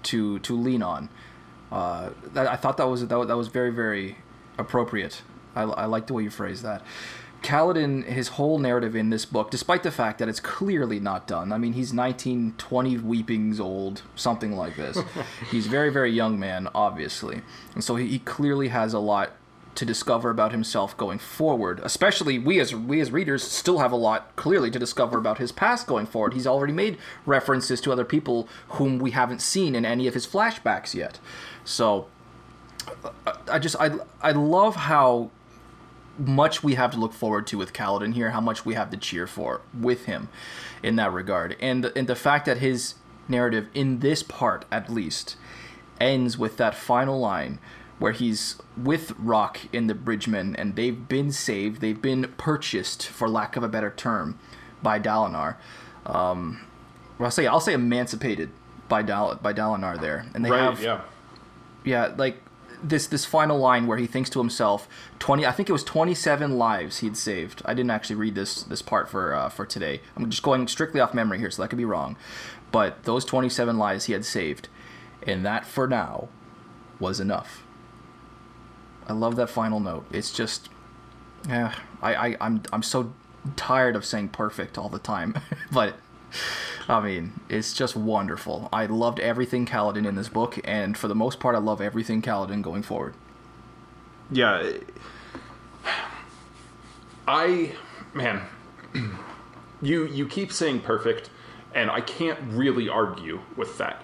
[0.04, 1.10] to to lean on.
[1.72, 4.18] Uh, that, I thought that was that, that was very very
[4.58, 5.22] appropriate.
[5.56, 6.84] I, I like the way you phrase that.
[7.46, 11.54] Kaladin, his whole narrative in this book, despite the fact that it's clearly not done.
[11.54, 14.98] I mean, he's 19, 20 weepings old, something like this.
[15.52, 17.42] he's very, very young man, obviously.
[17.76, 19.34] And so he, he clearly has a lot
[19.76, 21.80] to discover about himself going forward.
[21.84, 25.52] Especially we as we as readers still have a lot clearly to discover about his
[25.52, 26.34] past going forward.
[26.34, 30.26] He's already made references to other people whom we haven't seen in any of his
[30.26, 31.20] flashbacks yet.
[31.64, 32.08] So
[33.48, 35.30] I just I I love how
[36.18, 38.98] much we have to look forward to with Kaladin here, how much we have to
[38.98, 40.30] cheer for with him
[40.82, 41.56] in that regard.
[41.60, 42.96] And and the fact that his
[43.28, 45.36] narrative in this part at least
[46.00, 47.60] ends with that final line
[47.98, 51.80] where he's with Rock in the Bridgemen, and they've been saved.
[51.80, 54.38] They've been purchased, for lack of a better term,
[54.84, 55.56] by Dalinar.
[56.06, 56.66] Um,
[57.20, 58.50] I'll say I'll say emancipated
[58.90, 61.02] by Dal by Dalinar there, and they right, have yeah,
[61.84, 62.38] yeah, like
[62.88, 64.88] this this final line where he thinks to himself,
[65.20, 65.46] twenty.
[65.46, 67.62] I think it was twenty seven lives he'd saved.
[67.66, 70.02] I didn't actually read this this part for uh, for today.
[70.16, 72.16] I'm just going strictly off memory here, so that could be wrong.
[72.72, 74.70] But those twenty seven lives he had saved,
[75.24, 76.30] and that for now
[77.00, 77.66] was enough
[79.08, 80.06] I love that final note.
[80.12, 80.70] It's just,
[81.48, 83.14] yeah, I, I I'm I'm so
[83.56, 85.36] tired of saying perfect all the time,
[85.72, 85.96] but
[86.88, 88.70] I mean, it's just wonderful.
[88.72, 92.22] I loved everything Kaladin in this book, and for the most part, I love everything
[92.22, 93.16] Kaladin going forward.
[94.32, 94.72] Yeah,
[97.28, 97.74] I
[98.14, 98.42] man,
[99.82, 101.30] you you keep saying perfect,
[101.74, 104.04] and I can't really argue with that.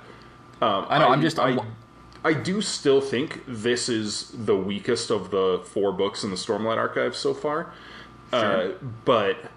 [0.61, 1.07] Um, I know.
[1.07, 1.39] I, am just.
[1.39, 1.57] I,
[2.23, 6.77] I do still think this is the weakest of the four books in the Stormlight
[6.77, 7.73] Archive so far.
[8.31, 8.39] Sure.
[8.39, 8.71] Uh,
[9.05, 9.50] but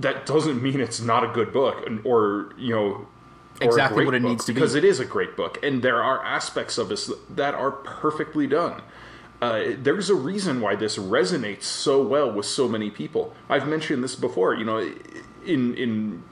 [0.00, 3.06] that doesn't mean it's not a good book, or you know,
[3.60, 4.54] exactly what it needs to be.
[4.54, 8.46] Because it is a great book, and there are aspects of this that are perfectly
[8.46, 8.82] done.
[9.40, 13.34] Uh, there's a reason why this resonates so well with so many people.
[13.50, 14.54] I've mentioned this before.
[14.54, 14.78] You know,
[15.44, 16.22] in in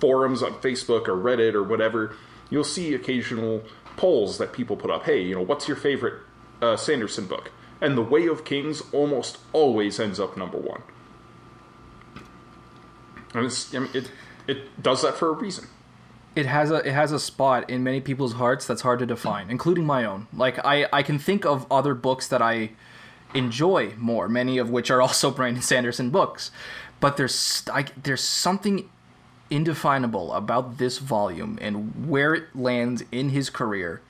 [0.00, 2.14] forums on Facebook or Reddit or whatever
[2.50, 3.62] you'll see occasional
[3.96, 5.04] polls that people put up.
[5.04, 6.22] Hey, you know, what's your favorite
[6.62, 7.50] uh, Sanderson book?
[7.80, 10.82] And The Way of Kings almost always ends up number one.
[13.34, 14.10] And it's, I mean, it
[14.46, 15.66] it does that for a reason.
[16.36, 19.50] It has a it has a spot in many people's hearts that's hard to define,
[19.50, 20.26] including my own.
[20.32, 22.70] Like I I can think of other books that I
[23.34, 26.50] enjoy more, many of which are also Brandon Sanderson books,
[27.00, 28.88] but there's I, there's something
[29.50, 34.00] indefinable about this volume and where it lands in his career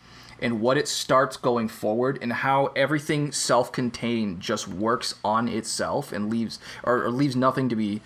[0.41, 6.31] and what it starts going forward and how everything self-contained just works on itself and
[6.31, 8.01] leaves or, or leaves nothing to be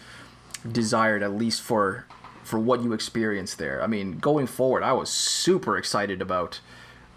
[0.70, 2.06] desired at least for
[2.44, 3.82] for what you experience there.
[3.82, 6.60] I mean, going forward, I was super excited about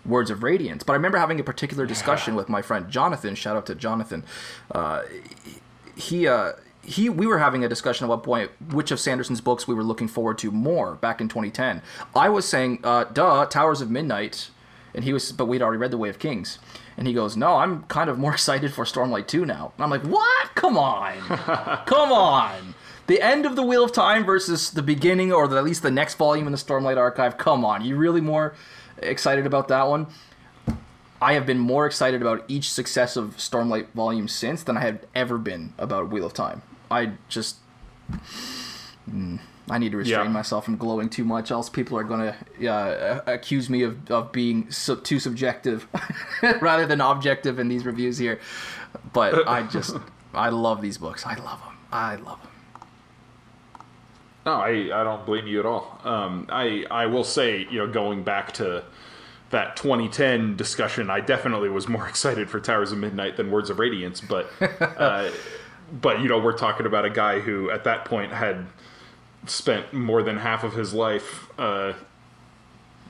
[0.06, 3.36] Words of Radiance, but I remember having a particular discussion with my friend Jonathan.
[3.36, 4.26] Shout out to Jonathan.
[4.72, 5.04] Uh,
[5.96, 9.68] he uh, he we were having a discussion at what point which of Sanderson's books
[9.68, 11.82] we were looking forward to more back in 2010.
[12.16, 14.50] I was saying, uh, "Duh, Towers of Midnight,"
[14.94, 16.60] and he was, but we'd already read The Way of Kings,
[16.98, 19.90] and he goes, "No, I'm kind of more excited for Stormlight 2 now." And I'm
[19.90, 20.56] like, "What?
[20.56, 21.20] Come on,
[21.86, 22.76] come on."
[23.12, 25.92] The end of the Wheel of Time versus the beginning, or the, at least the
[25.92, 27.38] next volume in the Stormlight Archive.
[27.38, 28.56] Come on, you really more
[29.00, 30.08] excited about that one?
[31.22, 35.38] I have been more excited about each successive Stormlight volume since than I have ever
[35.38, 36.62] been about Wheel of Time.
[36.90, 37.58] I just.
[39.10, 40.32] Mm, I need to restrain yeah.
[40.32, 44.32] myself from glowing too much, else people are going to uh, accuse me of, of
[44.32, 45.86] being sub- too subjective
[46.62, 48.40] rather than objective in these reviews here.
[49.12, 49.98] But I just,
[50.34, 51.26] I love these books.
[51.26, 51.78] I love them.
[51.92, 52.51] I love them.
[54.46, 56.00] No, I, I don't blame you at all.
[56.04, 58.84] Um, I I will say, you know, going back to
[59.52, 63.80] that 2010 discussion, I definitely was more excited for Towers of Midnight than Words of
[63.80, 64.50] Radiance, but.
[64.82, 65.32] Uh,
[65.92, 68.66] but you know, we're talking about a guy who at that point had
[69.46, 71.94] spent more than half of his life uh,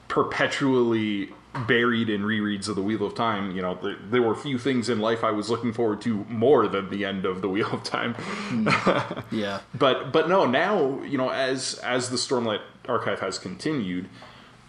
[0.08, 3.56] perpetually buried in rereads of the Wheel of Time.
[3.56, 6.68] You know, there, there, were few things in life I was looking forward to more
[6.68, 8.14] than the end of the Wheel of Time.
[8.50, 9.24] Mm.
[9.32, 9.62] yeah.
[9.74, 14.08] but but no, now you know, as as the Stormlight Archive has continued,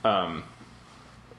[0.05, 0.45] um,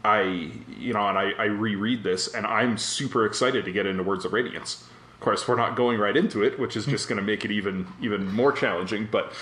[0.05, 4.03] I you know, and I, I reread this, and I'm super excited to get into
[4.03, 7.19] Words of Radiance Of course, we're not going right into it, which is just going
[7.19, 9.09] to make it even even more challenging.
[9.11, 9.33] But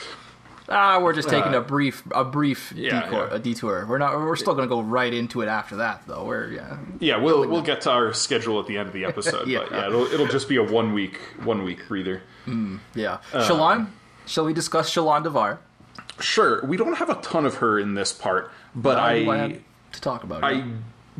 [0.71, 3.35] Ah, we're just taking a brief a brief Uh, yeah, detour, yeah.
[3.35, 3.85] a detour.
[3.87, 4.17] We're not.
[4.17, 6.23] We're still going to go right into it after that, though.
[6.25, 6.77] We're yeah.
[6.99, 9.47] yeah, we'll we'll get to our schedule at the end of the episode.
[9.47, 9.59] Yeah.
[9.59, 12.21] But yeah, it'll, it'll just be a one week one week breather.
[12.47, 13.19] Yeah.
[13.33, 13.87] Uh, Shallan,
[14.25, 15.59] shall we discuss Shallan Davar?
[16.19, 19.59] Sure, we don't have a ton of her in this part, but I'm I
[19.91, 20.47] to talk about Her.
[20.47, 20.63] I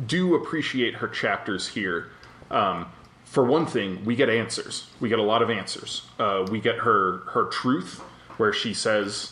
[0.06, 2.08] do appreciate her chapters here.
[2.50, 2.86] Um,
[3.24, 4.88] for one thing, we get answers.
[5.00, 6.02] We get a lot of answers.
[6.18, 8.00] Uh, we get her her truth,
[8.36, 9.31] where she says,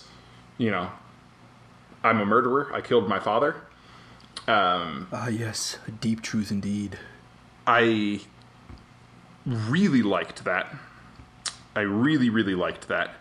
[0.61, 0.91] you know,
[2.05, 2.71] I'm a murderer.
[2.75, 3.57] I killed my father.
[5.11, 6.99] Ah, yes, a deep truth indeed.
[7.67, 8.21] I
[9.47, 10.75] really liked that.
[11.75, 13.15] I really, really liked that.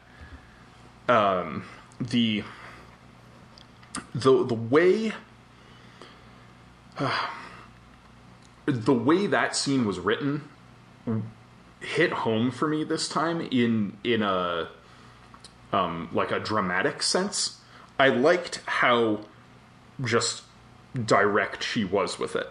[1.07, 1.63] Um,
[2.01, 2.43] the
[4.13, 5.13] the the way
[8.65, 10.49] the way that scene was written
[11.79, 14.67] hit home for me this time in in a
[15.71, 17.59] um, like a dramatic sense.
[17.97, 19.21] I liked how
[20.03, 20.43] just
[21.05, 22.47] direct she was with it.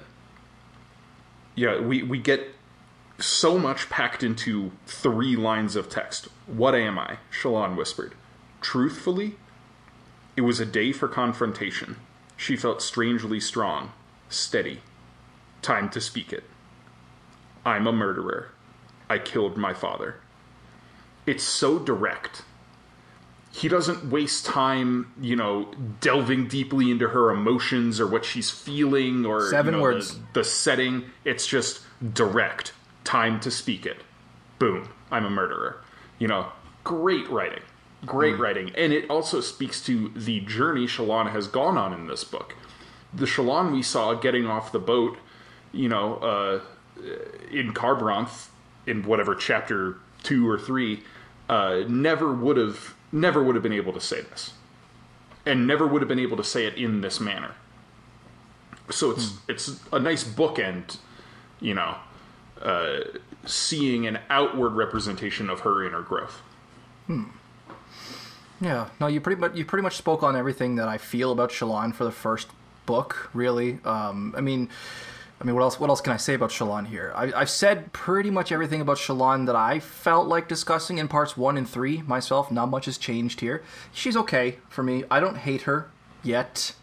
[1.54, 2.54] Yeah, we, we get
[3.18, 6.28] so much packed into three lines of text.
[6.46, 7.18] What am I?
[7.33, 8.14] Shallan whispered.
[8.61, 9.37] Truthfully,
[10.37, 11.96] it was a day for confrontation.
[12.37, 13.92] She felt strangely strong,
[14.28, 14.81] steady.
[15.62, 16.44] Time to speak it.
[17.64, 18.52] I'm a murderer.
[19.11, 20.20] I killed my father.
[21.26, 22.42] It's so direct.
[23.59, 25.68] He doesn't waste time, you know,
[26.01, 30.14] delving deeply into her emotions or what she's feeling or Seven you know, words.
[30.14, 31.07] The, the setting.
[31.25, 31.81] It's just
[32.14, 32.73] direct.
[33.03, 33.97] Time to speak it.
[34.61, 34.88] Boom.
[35.11, 35.83] I'm a murderer.
[36.21, 36.53] You know,
[36.85, 37.62] great writing.
[38.07, 38.38] Great Mm.
[38.38, 38.71] writing.
[38.77, 42.55] And it also speaks to the journey Shallan has gone on in this book.
[43.12, 45.18] The Shallan we saw getting off the boat,
[45.73, 46.61] you know, uh,
[47.51, 48.49] in Kharbranth,
[48.87, 51.03] in whatever chapter two or three,
[51.49, 54.53] uh, never would have never would have been able to say this,
[55.47, 57.55] and never would have been able to say it in this manner.
[58.90, 60.99] So it's it's a nice bookend,
[61.61, 61.97] you know,
[62.62, 63.01] uh,
[63.44, 66.40] seeing an outward representation of her inner growth.
[68.61, 71.51] Yeah, no, you pretty much you pretty much spoke on everything that I feel about
[71.51, 72.49] Shallan for the first
[72.87, 73.31] book.
[73.33, 74.68] Really, um, I mean,
[75.40, 75.79] I mean, what else?
[75.79, 77.12] What else can I say about Shallan here?
[77.14, 81.37] I, I've said pretty much everything about Shallan that I felt like discussing in parts
[81.37, 82.51] one and three myself.
[82.51, 83.62] Not much has changed here.
[83.92, 85.05] She's okay for me.
[85.11, 85.90] I don't hate her
[86.24, 86.74] yet.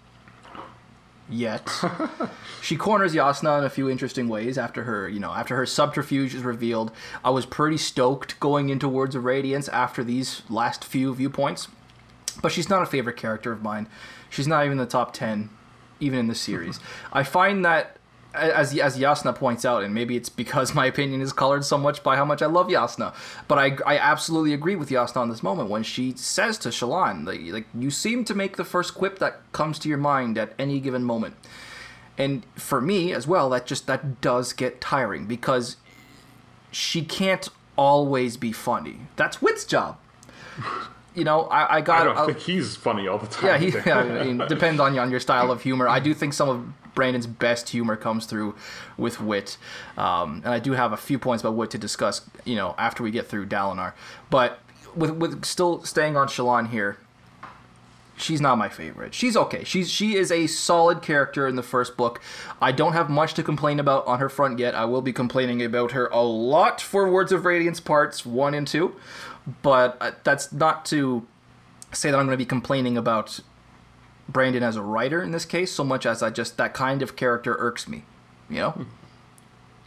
[1.28, 1.68] Yet,
[2.62, 6.36] she corners Jasnah in a few interesting ways after her, you know, after her subterfuge
[6.36, 6.92] is revealed.
[7.24, 11.68] I was pretty stoked going into Words of Radiance after these last few viewpoints,
[12.44, 13.88] but she's not a favorite character of mine.
[14.30, 15.50] She's not even in the top 10,
[16.00, 16.80] even in the series.
[17.14, 17.98] I find that,
[18.36, 22.04] as, as Jasnah points out, and maybe it's because my opinion is colored so much
[22.04, 23.14] by how much I love Jasnah,
[23.48, 27.26] but I, I absolutely agree with Jasnah on this moment when she says to Shallan,
[27.26, 30.54] like, like, you seem to make the first quip that comes to your mind at
[30.60, 31.36] any given moment.
[32.18, 35.78] And for me as well, that just that does get tiring because
[36.72, 39.00] she can't always be funny.
[39.16, 39.98] That's Wit's job.
[41.14, 42.02] You know, I, I got.
[42.02, 43.46] I don't think he's funny all the time.
[43.46, 45.88] yeah, he, yeah, I mean, depends on on your style of humor.
[45.88, 46.66] I do think some of
[46.96, 48.56] Brandon's best humor comes through
[48.98, 49.58] with wit,
[49.98, 52.28] um, and I do have a few points about wit to discuss.
[52.46, 53.94] You know, after we get through Dalinar,
[54.30, 54.60] but
[54.96, 56.98] with with still staying on Shallan here.
[58.18, 59.14] She's not my favorite.
[59.14, 59.66] She's okay.
[59.66, 62.22] She's she is a solid character in the first book.
[62.62, 64.74] I don't have much to complain about on her front yet.
[64.74, 68.66] I will be complaining about her a lot for Words of Radiance parts 1 and
[68.66, 68.96] 2,
[69.62, 71.28] but uh, that's not to
[71.92, 73.42] say that I'm going to be complaining about
[74.28, 77.16] Brandon as a writer in this case so much as I just that kind of
[77.16, 78.04] character irks me,
[78.50, 78.86] you know?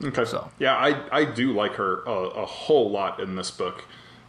[0.03, 0.25] Okay.
[0.25, 0.51] So.
[0.59, 3.85] Yeah, I, I do like her a, a whole lot in this book.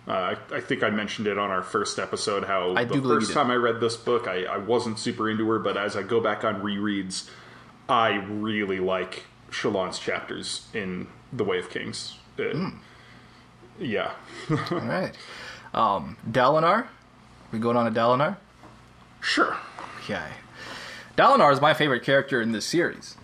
[0.07, 3.01] Uh, I, I think I mentioned it on our first episode how I the do
[3.01, 5.77] believe you first time I read this book, I, I wasn't super into her, but
[5.77, 7.29] as I go back on rereads,
[7.87, 12.15] I really like Shallan's chapters in The Way of Kings.
[12.39, 12.69] Uh, Hmm.
[13.79, 14.13] Yeah.
[14.49, 15.13] All right.
[15.73, 16.87] Um, Dalinar?
[17.51, 18.37] We going on to Dalinar?
[19.21, 19.57] Sure.
[20.09, 20.31] Okay.
[21.15, 23.15] Dalinar is my favorite character in this series.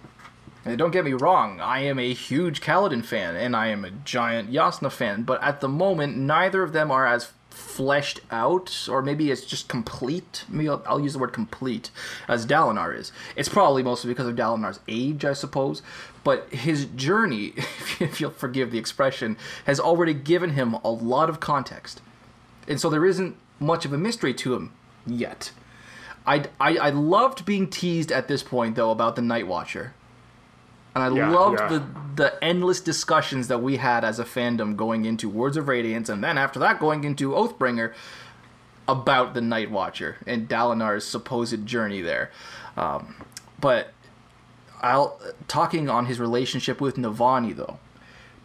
[0.64, 3.90] And don't get me wrong, I am a huge Kaladin fan, and I am a
[3.90, 9.02] giant Jasnah fan, but at the moment, neither of them are as fleshed out, or
[9.02, 10.44] maybe it's just complete.
[10.48, 11.90] Maybe I'll, I'll use the word complete,
[12.28, 13.12] as Dalinar is.
[13.36, 15.82] It's probably mostly because of Dalinar's age, I suppose,
[16.24, 17.54] but his journey,
[18.00, 22.02] if you'll forgive the expression, has already given him a lot of context.
[22.68, 24.72] And so there isn't much of a mystery to him
[25.08, 25.52] yet.
[26.28, 29.94] I, I, I loved being teased at this point, though, about the Night Watcher.
[30.96, 31.68] and I Yeah, loved yeah.
[31.68, 31.84] the
[32.16, 36.24] the endless discussions that we had as a fandom going into Words of Radiance, and
[36.24, 37.94] then after that going into Oathbringer
[38.88, 42.32] about the Night Watcher and Dalinar's supposed journey there.
[42.78, 43.16] Um,
[43.60, 43.92] but
[44.82, 47.80] I'll talking on his relationship with Navani though.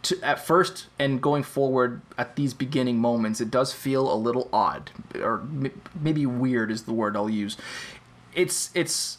[0.04, 4.48] To, at first and going forward at these beginning moments, it does feel a little
[4.50, 7.58] odd, or m- maybe weird is the word I'll use.
[8.34, 9.18] It's it's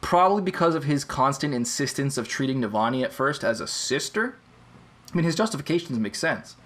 [0.00, 4.36] probably because of his constant insistence of treating Navani at first as a sister.
[5.12, 6.56] I mean, his justifications make sense,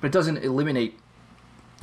[0.00, 0.98] but it doesn't eliminate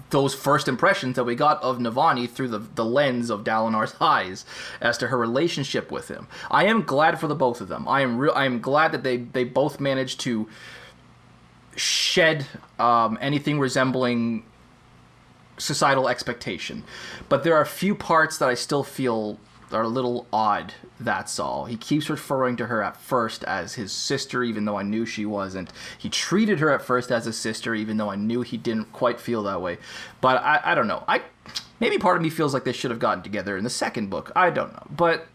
[0.09, 4.45] those first impressions that we got of Navani through the, the lens of Dalinar's eyes
[4.81, 6.27] as to her relationship with him.
[6.49, 7.87] I am glad for the both of them.
[7.87, 8.29] I am.
[8.31, 10.49] I am glad that they they both managed to
[11.79, 12.45] shed
[12.77, 14.43] um, anything resembling
[15.57, 16.83] societal expectation.
[17.27, 19.39] But there are a few parts that I still feel
[19.71, 20.73] are a little odd.
[20.99, 21.65] That's all.
[21.65, 25.25] He keeps referring to her at first as his sister, even though I knew she
[25.25, 25.71] wasn't.
[25.97, 29.19] He treated her at first as a sister, even though I knew he didn't quite
[29.19, 29.77] feel that way.
[30.21, 31.03] But I, I don't know.
[31.07, 31.21] I
[31.79, 34.31] maybe part of me feels like they should have gotten together in the second book.
[34.35, 35.27] I don't know, but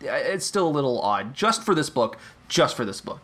[0.00, 1.34] it's still a little odd.
[1.34, 2.18] Just for this book.
[2.48, 3.20] Just for this book.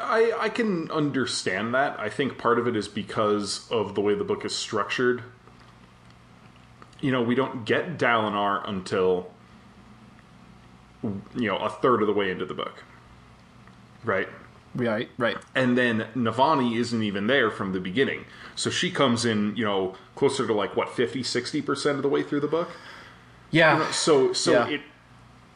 [0.00, 1.98] I, I can understand that.
[1.98, 5.22] I think part of it is because of the way the book is structured.
[7.00, 9.30] You know, we don't get Dalinar until,
[11.02, 12.84] you know, a third of the way into the book.
[14.04, 14.28] Right?
[14.74, 15.10] Right.
[15.18, 15.36] Right.
[15.54, 18.24] And then Navani isn't even there from the beginning.
[18.54, 22.22] So she comes in, you know, closer to like, what, 50, 60% of the way
[22.22, 22.70] through the book?
[23.50, 23.90] Yeah.
[23.90, 24.76] So, so Yeah.
[24.76, 24.80] it,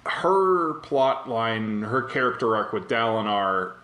[0.05, 3.75] her plot line, her character arc with Dalinar,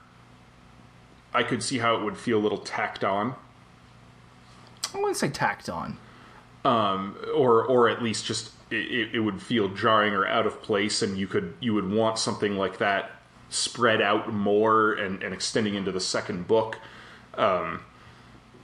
[1.34, 3.34] I could see how it would feel a little tacked on.
[4.94, 5.98] I wouldn't say tacked on.
[6.64, 11.02] Um, or or at least just it, it would feel jarring or out of place
[11.02, 13.10] and you could you would want something like that
[13.48, 16.78] spread out more and, and extending into the second book
[17.34, 17.80] um,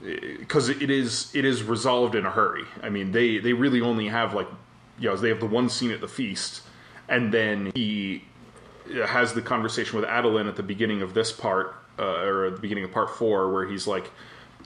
[0.01, 4.07] because it is it is resolved in a hurry i mean they they really only
[4.07, 4.47] have like
[4.97, 6.61] you know they have the one scene at the feast
[7.09, 8.23] and then he
[9.05, 12.61] has the conversation with Adolin at the beginning of this part, uh, or at the
[12.61, 14.11] beginning of part four, where he's like,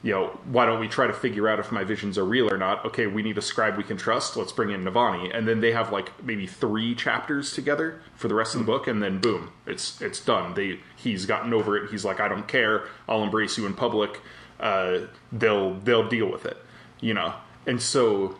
[0.03, 2.57] you know, why don't we try to figure out if my visions are real or
[2.57, 2.86] not?
[2.86, 4.36] Okay, we need a scribe we can trust.
[4.36, 8.36] Let's bring in Navani, and then they have like maybe three chapters together for the
[8.36, 10.53] rest of the book, and then boom, it's it's done.
[10.55, 11.89] They he's gotten over it.
[11.89, 12.88] He's like, I don't care.
[13.07, 14.19] I'll embrace you in public.
[14.59, 16.57] Uh, they'll they'll deal with it,
[16.99, 17.34] you know.
[17.65, 18.38] And so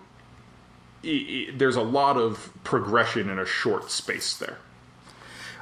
[1.06, 4.58] i i there's a lot of progression in a short space there.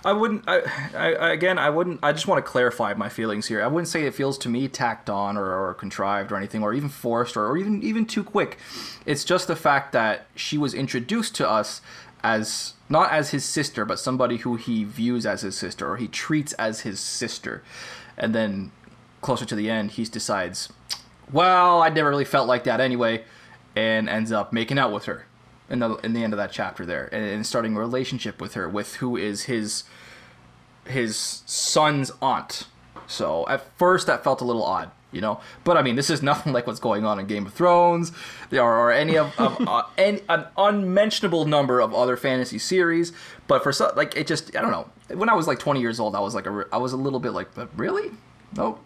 [0.04, 0.44] I wouldn't.
[0.48, 0.62] I,
[0.96, 2.00] I again, I wouldn't.
[2.02, 3.62] I just want to clarify my feelings here.
[3.62, 6.74] I wouldn't say it feels to me tacked on or, or contrived or anything, or
[6.74, 8.58] even forced or, or even even too quick.
[9.06, 11.82] It's just the fact that she was introduced to us
[12.24, 16.08] as not as his sister, but somebody who he views as his sister or he
[16.08, 17.64] treats as his sister,
[18.18, 18.72] and then
[19.22, 20.70] closer to the end, he decides,
[21.32, 23.24] well, I never really felt like that anyway,
[23.76, 25.26] and ends up making out with her
[25.72, 28.54] in the in the end of that chapter there, and, and starting a relationship with
[28.54, 29.86] her, with who is his
[30.86, 32.68] his son's aunt.
[33.08, 35.40] So at first that felt a little odd, you know.
[35.64, 38.12] But I mean, this is nothing like what's going on in Game of Thrones,
[38.50, 43.14] there or any of, of uh, any, an unmentionable number of other fantasy series.
[43.48, 44.90] But for some, like it just I don't know.
[45.16, 47.20] When I was like 20 years old, I was like a, I was a little
[47.20, 48.12] bit like, but really?
[48.58, 48.78] Oh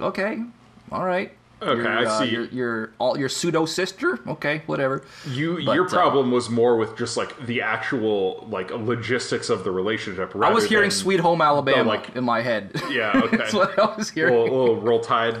[0.00, 0.42] okay,
[0.90, 1.36] all right.
[1.62, 2.30] Okay, Your, I uh, see.
[2.30, 4.18] Your, your all your pseudo sister.
[4.26, 5.04] Okay, whatever.
[5.28, 9.64] You But, your uh, problem was more with just like the actual like logistics of
[9.64, 10.34] the relationship.
[10.36, 12.72] I was hearing "Sweet Home Alabama" like- in my head.
[12.90, 13.36] Yeah, okay.
[13.36, 14.34] That's what I was hearing.
[14.34, 15.38] little, little roll tide.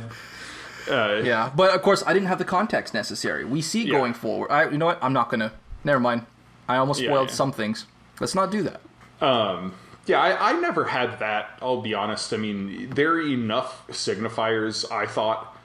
[0.88, 3.44] Uh, Yeah, but of course I didn't have the context necessary.
[3.44, 3.98] We see Yeah.
[3.98, 4.50] going forward.
[4.50, 5.02] I, you know what?
[5.02, 5.52] I'm not gonna.
[5.84, 6.26] Never mind.
[6.68, 7.34] I almost spoiled yeah.
[7.34, 7.86] some things.
[8.20, 8.80] Let's not do that.
[9.24, 9.74] Um.
[10.06, 11.58] Yeah, I, I never had that.
[11.62, 12.32] I'll be honest.
[12.32, 14.90] I mean, there are enough signifiers.
[14.90, 15.56] I thought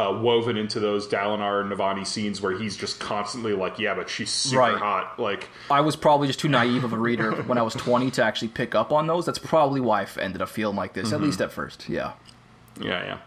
[0.00, 4.08] uh, woven into those Dalinar and Navani scenes where he's just constantly like, "Yeah, but
[4.08, 4.76] she's super Right.
[4.76, 8.10] hot." Like, I was probably just too naive of a reader when I was 20
[8.12, 9.26] to actually pick up on those.
[9.26, 11.14] That's probably why I ended up feeling like this, Mm-hmm.
[11.16, 11.88] at least at first.
[11.88, 12.12] Yeah.
[12.80, 13.18] Yeah,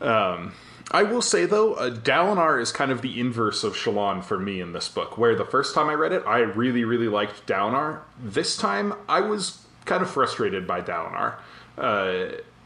[0.00, 0.06] yeah.
[0.06, 0.52] Um,
[0.90, 4.60] I will say though, uh, Dalinar is kind of the inverse of Shallan for me
[4.60, 5.16] in this book.
[5.16, 8.00] Where the first time I read it, I really, really liked Dalinar.
[8.18, 11.34] This time, I was kind of frustrated by Dalinar.
[11.78, 12.24] Uh,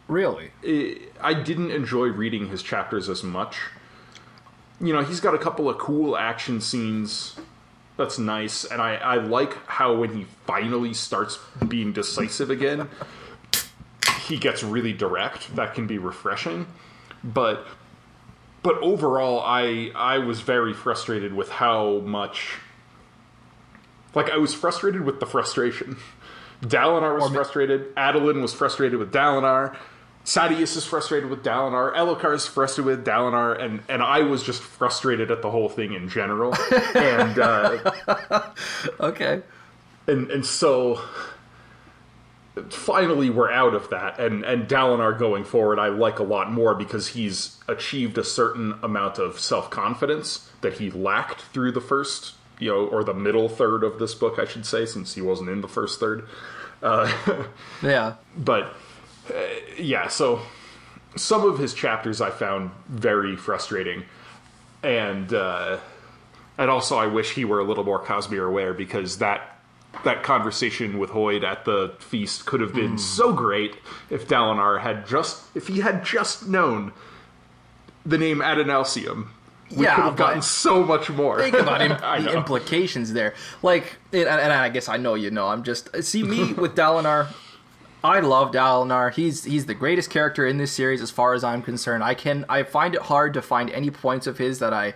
[0.09, 0.51] Really?
[1.21, 3.57] I didn't enjoy reading his chapters as much.
[4.81, 7.37] You know, he's got a couple of cool action scenes.
[7.97, 11.39] That's nice, and I, I like how when he finally starts
[11.69, 12.89] being decisive again,
[14.23, 15.55] he gets really direct.
[15.55, 16.67] That can be refreshing,
[17.23, 17.65] but
[18.65, 22.55] but overall, I I was very frustrated with how much.
[24.13, 25.97] Like I was frustrated with the frustration,
[26.63, 27.95] Dalinar was Or ma- frustrated.
[27.95, 29.77] Adolin was frustrated with Dalinar.
[30.25, 31.95] Sadeas is frustrated with Dalinar.
[31.95, 35.93] Elhokar is frustrated with Dalinar, and and I was just frustrated at the whole thing
[35.93, 36.55] in general.
[36.95, 38.43] and uh,
[39.01, 39.43] Okay.
[40.07, 41.01] and and so
[42.71, 46.73] finally we're out of that and and Dalinar going forward I like a lot more
[46.77, 52.71] because he's achieved a certain amount of self-confidence that he lacked through the first you
[52.71, 55.63] know or the middle third of this book I should say since he wasn't in
[55.63, 56.29] the first third
[57.83, 58.15] Yeah.
[58.37, 58.73] but
[59.31, 59.33] uh,
[59.79, 60.41] yeah so
[61.17, 64.05] some of his chapters I found very frustrating
[64.83, 65.79] and uh,
[66.59, 69.51] and also I wish he were a little more Cosmere aware because that
[70.05, 72.97] that conversation with Hoid at the feast could have been Hmm.
[72.97, 73.77] so great
[74.11, 76.93] if Dalinar had just if he had just known
[78.05, 79.29] the name Adonalcium.
[79.71, 81.41] We Yeah, could have gotten so much more.
[81.41, 81.79] Think about
[82.23, 83.35] the implications there.
[83.63, 85.47] Like, and, and I guess I know you know.
[85.49, 87.29] I'm just see me with Dalinar.
[88.05, 89.15] I love Dalinar.
[89.15, 92.05] He's he's the greatest character in this series as far as I'm concerned.
[92.05, 94.93] I can I find it hard to find any points of his that I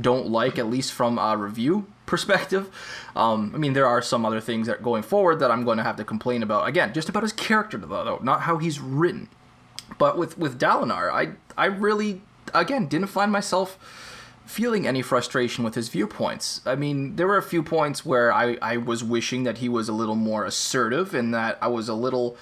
[0.00, 2.70] don't like, at least from a review perspective.
[3.16, 5.82] Um, I mean, there are some other things that going forward that I'm going to
[5.82, 6.68] have to complain about.
[6.68, 9.28] Again, just about his character though, though not how he's written.
[9.98, 12.22] But with with Dalinar, I I really
[12.54, 13.76] again didn't find myself
[14.46, 16.60] feeling any frustration with his viewpoints.
[16.64, 19.88] I mean, there were a few points where I, I was wishing that he was
[19.88, 22.36] a little more assertive and that I was a little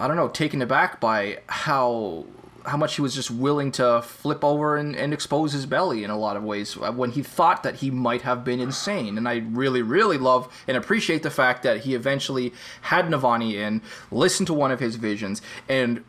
[0.00, 2.24] I don't know, taken aback by how
[2.66, 6.10] how much he was just willing to flip over and, and expose his belly in
[6.10, 9.16] a lot of ways uh, when he thought that he might have been insane.
[9.16, 12.52] And I really, really love and appreciate the fact that he eventually
[12.82, 15.40] had Navani in, listened to one of his visions,
[15.70, 16.04] and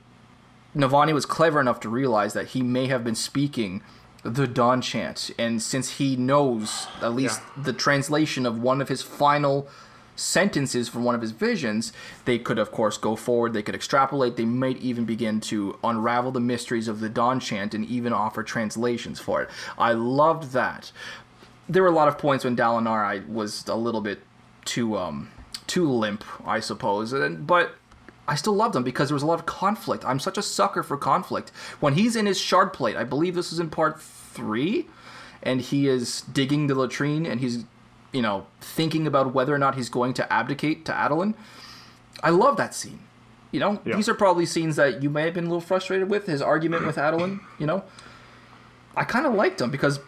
[0.76, 3.82] Navani was clever enough to realize that he may have been speaking
[4.24, 5.32] the Dawn chant.
[5.40, 7.64] And since he knows at least Yeah.
[7.64, 9.68] the translation of one of his final
[10.16, 11.92] sentences from one of his visions,
[12.26, 13.54] they could, of course, go forward.
[13.54, 14.38] They could extrapolate.
[14.38, 18.44] They might even begin to unravel the mysteries of the Dawn chant and even offer
[18.44, 19.50] translations for it.
[19.78, 20.92] I loved that.
[21.68, 24.22] There were a lot of points when Dalinar I was a little bit
[24.66, 25.30] too um
[25.66, 27.14] too limp, I suppose.
[27.14, 27.76] And, but
[28.28, 30.06] I still loved him because there was a lot of conflict.
[30.06, 31.50] I'm such a sucker for conflict.
[31.80, 34.88] When he's in his shard plate, I believe this is in part three,
[35.44, 37.66] and he is digging the latrine and he's,
[38.14, 41.34] you know, thinking about whether or not he's going to abdicate to Adolin.
[42.24, 43.00] I love that scene.
[43.52, 43.96] You know, Yeah.
[43.96, 46.28] these are probably scenes that you may have been a little frustrated with.
[46.28, 47.84] His argument with Adolin, you know,
[48.96, 50.00] I kind of liked him because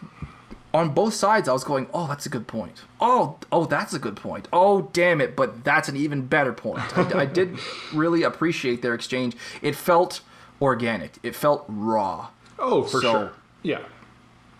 [0.74, 2.82] on both sides, I was going, "Oh, that's a good point.
[3.00, 4.48] Oh, oh, that's a good point.
[4.52, 7.56] Oh, damn it, but that's an even better point." I, I did
[7.94, 9.36] really appreciate their exchange.
[9.62, 10.20] It felt
[10.60, 11.12] organic.
[11.22, 12.28] It felt raw.
[12.58, 13.32] Oh, for So, sure.
[13.62, 13.80] Yeah.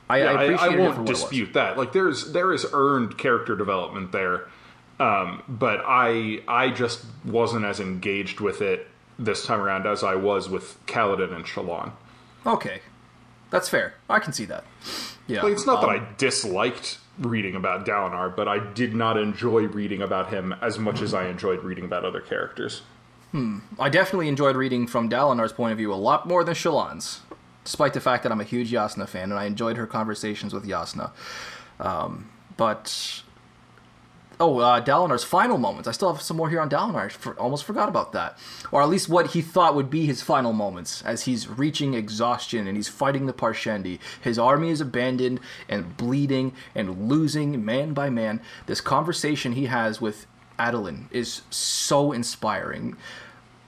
[0.08, 1.76] I, Yeah, I I, I appreciated it for won't dispute that.
[1.76, 4.46] Like there's there is earned character development there,
[5.00, 8.86] um, but I I just wasn't as engaged with it
[9.18, 11.92] this time around as I was with Kaladin and Shallan.
[12.46, 12.80] Okay,
[13.50, 13.94] that's fair.
[14.10, 14.64] I can see that.
[15.26, 19.16] Yeah, Like it's not that um, I disliked reading about Dalinar, but I did not
[19.16, 22.82] enjoy reading about him as much as I enjoyed reading about other characters.
[23.80, 27.20] I definitely enjoyed reading from Dalinar's point of view a lot more than Shallan's,
[27.64, 30.64] despite the fact that I'm a huge Jasnah fan and I enjoyed her conversations with
[30.64, 31.10] Jasnah.
[31.80, 33.23] Um, but
[34.40, 35.88] oh, uh, Dalinar's final moments.
[35.88, 37.06] I still have some more here on Dalinar.
[37.06, 38.38] I for, almost forgot about that,
[38.72, 42.66] or at least what he thought would be his final moments as he's reaching exhaustion
[42.66, 43.98] and he's fighting the Parshendi.
[44.20, 48.40] His army is abandoned and bleeding and losing man by man.
[48.66, 50.26] This conversation he has with
[50.58, 52.96] Adolin is so inspiring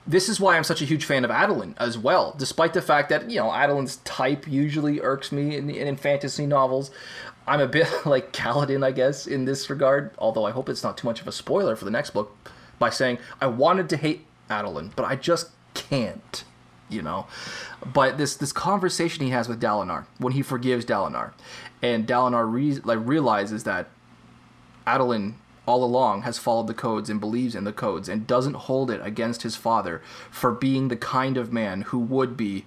[0.07, 3.09] this is why I'm such a huge fan of Adolin as well, despite the fact
[3.09, 6.91] that, you know, Adolin's type usually irks me in, in, fantasy novels.
[7.47, 10.97] I'm a bit like Kaladin, I guess, in this regard, although I hope it's not
[10.97, 12.37] too much of a spoiler for the next book
[12.79, 16.45] by saying I wanted to hate Adolin, but I just can't,
[16.89, 17.27] you know.
[17.85, 21.33] But this this conversation he has with Dalinar when he forgives Dalinar,
[21.83, 23.89] and Dalinar re- like realizes that
[24.87, 25.35] Adolin
[25.67, 29.01] all along has followed the codes and believes in the codes and doesn't hold it
[29.03, 30.01] against his father
[30.31, 32.65] for being the kind of man who would be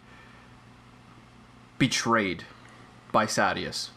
[1.78, 2.44] betrayed
[3.12, 3.90] by Sadeas.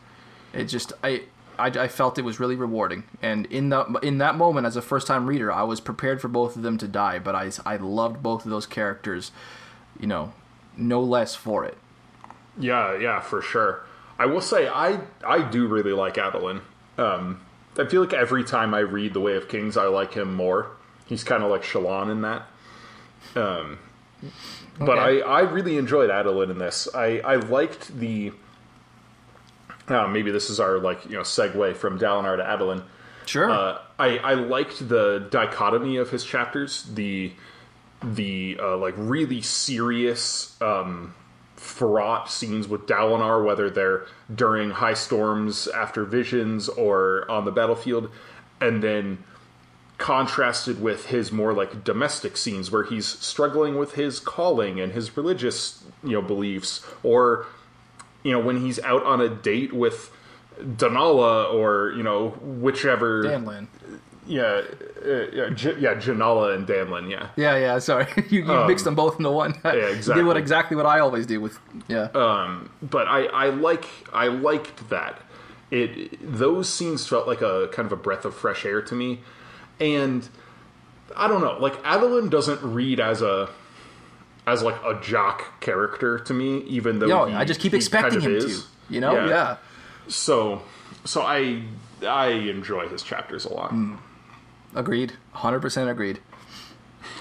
[0.53, 1.24] It just I,
[1.59, 4.82] I I felt it was really rewarding, and in that in that moment, as a
[4.82, 7.76] first time reader, I was prepared for both of them to die, but I I
[7.76, 9.32] loved both of those characters,
[9.98, 10.32] you know,
[10.76, 11.76] no less for it.
[12.59, 13.84] Yeah, yeah, for sure.
[14.18, 16.61] I will say I I do really like Adolin.
[16.98, 17.40] Um,
[17.79, 20.68] I feel like every time I read The Way of Kings, I like him more.
[21.07, 22.47] He's kind of like Shallan in that.
[23.35, 23.79] Um,
[24.79, 26.89] but I, I really enjoyed Adolin in this.
[26.95, 28.33] I, I liked the.
[29.89, 32.85] Uh, maybe this is our like you know segue from Dalinar to Adolin.
[33.27, 33.51] Sure.
[33.51, 36.85] Uh, I I liked the dichotomy of his chapters.
[36.85, 37.33] The
[38.03, 41.14] the uh, like really serious, um,
[41.62, 48.10] fraught scenes with Dalinar, whether they're during high storms after visions or on the battlefield,
[48.60, 49.22] and then
[49.98, 55.16] contrasted with his more like domestic scenes where he's struggling with his calling and his
[55.16, 57.46] religious you know beliefs or
[58.24, 60.10] you know when he's out on a date with
[60.60, 63.68] Danala or you know whichever Danlan.
[64.27, 64.62] Yeah
[65.05, 67.79] uh, yeah, J- yeah Janala and Danlan yeah Yeah, yeah.
[67.81, 69.53] Sorry, you, you mixed them both into one.
[69.55, 70.23] Um, yeah, You did exactly.
[70.25, 71.59] what exactly what I always do with.
[71.89, 72.09] Yeah.
[72.14, 75.20] um, but I, I like I liked that.
[75.73, 79.20] It those scenes felt like a kind of a breath of fresh air to me,
[79.81, 80.29] and
[81.16, 83.49] I don't know, like Adolin doesn't read as a
[84.47, 88.20] as like a jock character to me, even though Yo, he- I just keep expecting
[88.20, 88.62] kind of him is.
[88.62, 88.68] to.
[88.91, 89.14] You know?
[89.14, 89.29] Yeah.
[89.29, 89.57] Yeah.
[90.09, 90.62] So
[91.05, 91.62] so I
[92.07, 93.70] I enjoy his chapters a lot.
[93.73, 93.99] Mm.
[94.75, 95.14] Agreed.
[95.33, 96.20] Hundred percent agreed.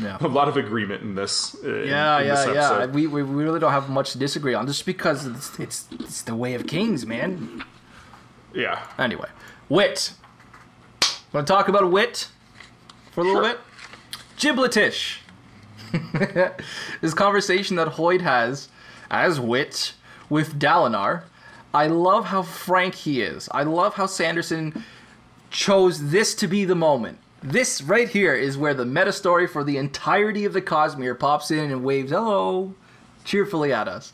[0.00, 0.16] yeah.
[0.20, 1.54] A lot of agreement in this.
[1.64, 2.86] uh, in- Yeah, in this yeah, yeah.
[2.86, 6.22] We, we we really don't have much to disagree on, just because it's it's, it's
[6.22, 7.62] the way of kings, man.
[8.54, 8.86] yeah.
[8.98, 9.28] Anyway,
[9.68, 10.12] wit.
[11.32, 12.28] Want to talk about wit
[13.12, 13.52] for a little Sure.
[13.52, 13.60] bit?
[14.38, 15.18] Gibletish.
[17.00, 18.68] this conversation that Hoid has
[19.10, 19.92] as wit
[20.28, 21.24] with Dalinar.
[21.72, 23.48] I love how frank he is.
[23.52, 24.84] I love how Sanderson
[25.50, 27.18] chose this to be the moment.
[27.42, 31.50] This right here is where the meta story for the entirety of the Cosmere pops
[31.50, 32.74] in and waves hello
[33.24, 34.12] cheerfully at us.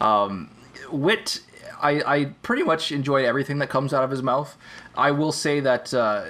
[0.00, 0.50] Um,
[0.90, 1.40] Wit,
[1.80, 4.56] I, I pretty much enjoy everything that comes out of his mouth.
[4.94, 6.24] I will say that uh,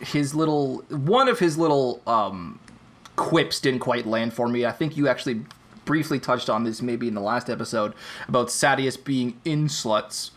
[0.00, 2.58] his little one of his little um,
[3.16, 4.64] quips didn't quite land for me.
[4.66, 5.42] I think you actually
[5.84, 7.94] briefly touched on this maybe in the last episode
[8.28, 10.30] about Sadeas being in sluts.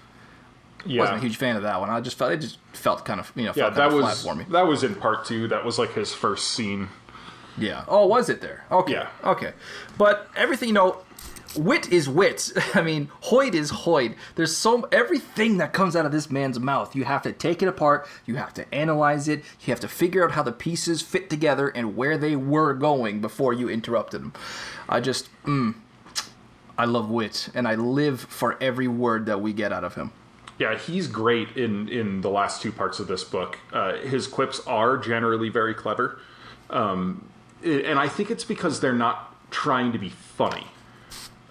[0.86, 1.02] Yeah.
[1.02, 1.90] Wasn't a huge fan of that one.
[1.90, 4.36] I just felt it just felt kind of you know yeah, that was flat for
[4.36, 4.46] me.
[4.52, 5.48] that was in part two.
[5.48, 6.90] That was like his first scene.
[7.58, 7.86] Yeah.
[7.88, 8.66] Oh, was it there?
[8.72, 8.94] Okay.
[8.94, 9.10] Yeah.
[9.24, 9.54] Okay.
[9.98, 11.04] But everything, you know,
[11.56, 12.52] wit is wit.
[12.74, 14.16] I mean, Hoid is Hoid.
[14.36, 16.96] There's so everything that comes out of this man's mouth.
[16.96, 18.08] You have to take it apart.
[18.26, 19.40] You have to analyze it.
[19.62, 23.22] You have to figure out how the pieces fit together and where they were going
[23.22, 24.34] before you interrupted them.
[24.90, 25.76] I just, mm,
[26.78, 30.12] I love wit, and I live for every word that we get out of him.
[30.60, 33.58] Yeah, he's great in in the last two parts of this book.
[33.72, 36.20] Uh, his quips are generally very clever,
[36.70, 37.28] um,
[37.64, 40.68] and I think it's because they're not trying to be funny.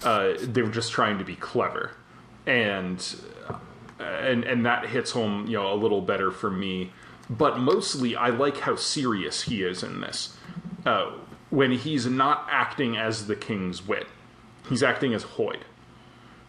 [0.03, 1.93] Uh, they're just trying to be clever,
[2.47, 3.05] and
[3.99, 6.93] uh, and and that hits home, you know, a little better for me.
[7.29, 10.37] But mostly, I like how serious he is in this.
[10.87, 11.13] Uh,
[11.51, 14.07] when he's not acting as the king's wit,
[14.69, 15.61] he's acting as Hoid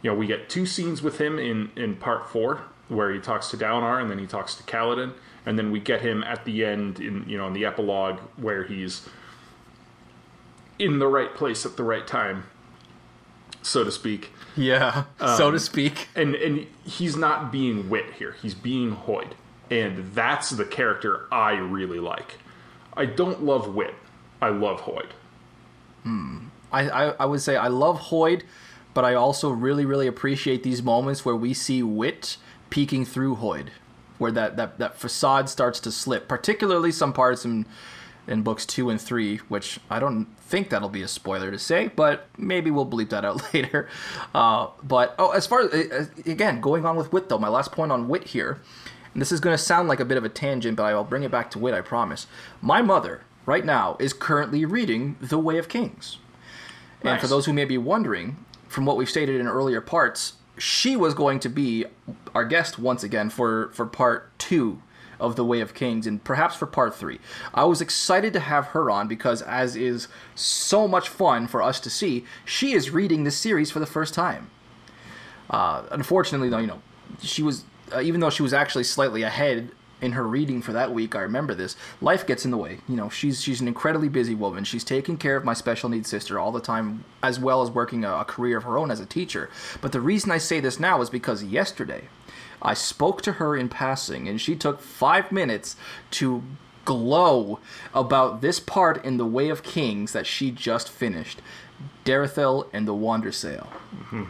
[0.03, 3.49] you know, we get two scenes with him in, in part four, where he talks
[3.49, 5.13] to Dalinar and then he talks to Kaladin,
[5.45, 8.63] and then we get him at the end in you know in the epilogue where
[8.63, 9.07] he's
[10.77, 12.43] in the right place at the right time,
[13.61, 14.31] so to speak.
[14.55, 16.09] Yeah, so to um, speak.
[16.15, 19.31] And and he's not being wit here; he's being Hoid,
[19.71, 22.37] and that's the character I really like.
[22.95, 23.95] I don't love wit;
[24.41, 25.11] I love Hoid.
[26.03, 26.39] Hmm.
[26.71, 28.41] I, I, I would say I love Hoid,
[28.93, 32.37] but I also really, really appreciate these moments where we see wit
[32.69, 33.69] peeking through Hoid,
[34.17, 37.65] where that, that, that facade starts to slip, particularly some parts in,
[38.27, 41.89] in books two and three, which I don't think that'll be a spoiler to say,
[41.95, 43.89] but maybe we'll bleep that out later.
[44.33, 47.91] Uh, but, oh, as far as, again, going on with wit though, my last point
[47.91, 48.59] on wit here,
[49.13, 51.23] and this is going to sound like a bit of a tangent, but I'll bring
[51.23, 52.27] it back to wit, I promise.
[52.61, 56.17] My mother, right now, is currently reading The Way of Kings.
[57.03, 58.37] And for those who may be wondering,
[58.73, 61.85] from what we've stated in earlier parts, she was going to be
[62.33, 64.81] our guest once again for, for part two
[65.19, 67.19] of The Way of Kings and perhaps for part three.
[67.53, 71.79] I was excited to have her on because, as is so much fun for us
[71.81, 74.49] to see, she is reading this series for the first time.
[75.51, 76.81] Uh, unfortunately, though, you know,
[77.21, 79.69] she was, uh, even though she was actually slightly ahead
[80.03, 81.77] in her reading for that week, I remember this.
[82.01, 82.79] Life gets in the way.
[82.89, 84.65] You know, she's she's an incredibly busy woman.
[84.65, 88.03] She's taking care of my special needs sister all the time, as well as working
[88.03, 89.49] a, a career of her own as a teacher.
[89.81, 92.09] But the reason I say this now is because yesterday,
[92.61, 95.77] I spoke to her in passing, and she took five minutes
[96.11, 96.43] to
[96.83, 97.59] glow
[97.93, 101.41] about this part in the Way of Kings that she just finished,
[102.03, 103.67] Derethil and the Wandersail.
[103.95, 104.23] Mm-hmm.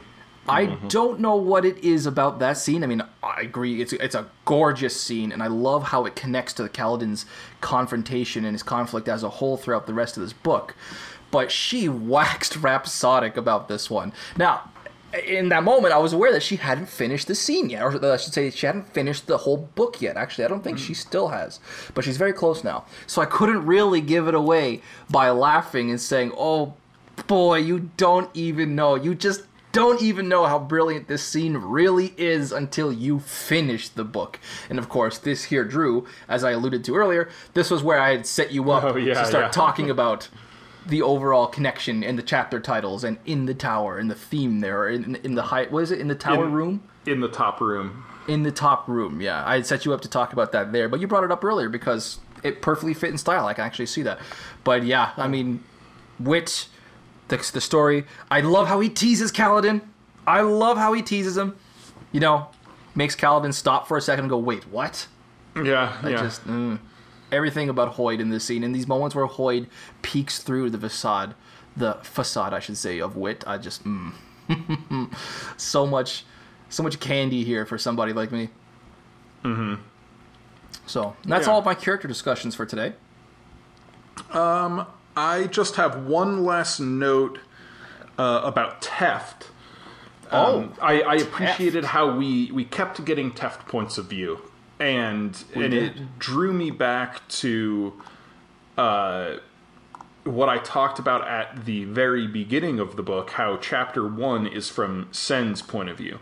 [0.47, 0.87] I mm-hmm.
[0.89, 2.83] don't know what it is about that scene.
[2.83, 3.81] I mean, I agree.
[3.81, 7.25] It's it's a gorgeous scene, and I love how it connects to the Kaladin's
[7.61, 10.75] confrontation and his conflict as a whole throughout the rest of this book.
[11.31, 14.11] But she waxed rhapsodic about this one.
[14.37, 14.69] Now,
[15.25, 18.13] in that moment, I was aware that she hadn't finished the scene yet, or uh,
[18.13, 20.17] I should say, she hadn't finished the whole book yet.
[20.17, 20.97] Actually, I don't think she mm.
[20.97, 21.59] still has,
[21.93, 22.85] but she's very close now.
[23.07, 26.73] So I couldn't really give it away by laughing and saying, "Oh,
[27.27, 28.95] boy, you don't even know.
[28.95, 29.43] You just
[29.73, 34.79] don't even know how brilliant this scene really is until you finish the book." And
[34.79, 38.25] of course, this here, Drew, as I alluded to earlier, this was where I had
[38.25, 39.49] set you up Oh, yeah, to start yeah.
[39.63, 40.29] talking about
[40.85, 44.87] the overall connection and the chapter titles and in the tower and the theme there
[44.89, 47.61] in, in the high what is it in the tower In- room in the top
[47.61, 48.03] room.
[48.27, 50.89] in the top room yeah i had set you up to talk about that there
[50.89, 53.85] but you brought it up earlier because it perfectly fit in style i can actually
[53.85, 54.19] see that
[54.65, 55.63] but yeah i mean
[56.19, 56.67] wit
[57.29, 59.81] the, the story i love how he teases Kaladin.
[60.27, 61.55] i love how he teases him
[62.11, 62.47] you know
[62.95, 65.07] makes Kaladin stop for a second and go wait what
[65.55, 66.17] Yeah, I yeah.
[66.17, 66.77] just mm,
[67.31, 69.67] everything about Hoid in this scene, in these moments where Hoid
[70.03, 71.33] peeks through the facade,
[71.75, 73.43] the facade, I should say, of wit.
[73.47, 74.13] I just mm.
[75.57, 76.23] so much,
[76.69, 78.49] so much candy here for somebody like me.
[79.43, 79.75] Mm-hmm.
[80.85, 81.53] So that's Yeah.
[81.53, 82.93] all of my character discussions for today.
[85.15, 87.39] I just have one last note
[88.17, 89.47] uh, about Teft.
[90.31, 94.39] Um, I, I appreciated how we, we kept getting Teft points of view,
[94.79, 95.73] and and did.
[95.73, 97.93] it drew me back to
[98.77, 99.35] uh,
[100.23, 103.31] what I talked about at the very beginning of the book.
[103.31, 106.17] How chapter one is from Cenn's point of view,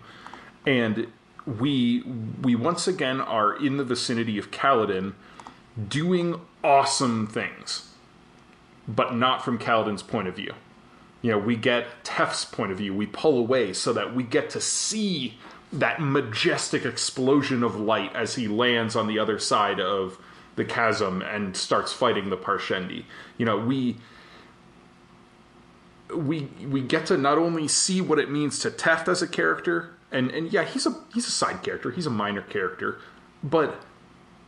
[0.65, 1.07] and
[1.45, 2.03] we
[2.41, 5.13] we once again are in the vicinity of Kaladin,
[5.87, 7.90] doing awesome things
[8.95, 10.53] but not from Kaladin's point of view.
[11.21, 12.93] You know, we get Teft's point of view.
[12.93, 15.37] We pull away so that we get to see
[15.71, 20.17] that majestic explosion of light as he lands on the other side of
[20.55, 23.05] the chasm and starts fighting the Parshendi.
[23.37, 23.97] You know, we
[26.13, 29.93] we we get to not only see what it means to Teft as a character,
[30.11, 32.99] and and yeah, he's a he's a side character, he's a minor character,
[33.41, 33.81] but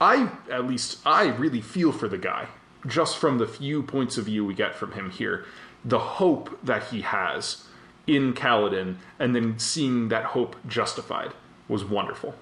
[0.02, 2.50] I at least I really feel for the guy
[2.88, 5.46] just from the few points of view we get from him here.
[5.86, 7.66] The hope that he has
[8.08, 11.34] in Kaladin and then seeing that hope justified
[11.68, 12.36] was wonderful.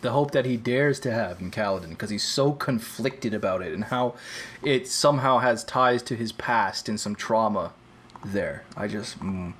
[0.00, 3.74] the hope that he dares to have in Kaladin because he's so conflicted about it
[3.74, 4.14] and how
[4.62, 7.72] it somehow has ties to his past and some trauma
[8.24, 8.64] there.
[8.76, 9.18] I just.
[9.20, 9.52] Mm.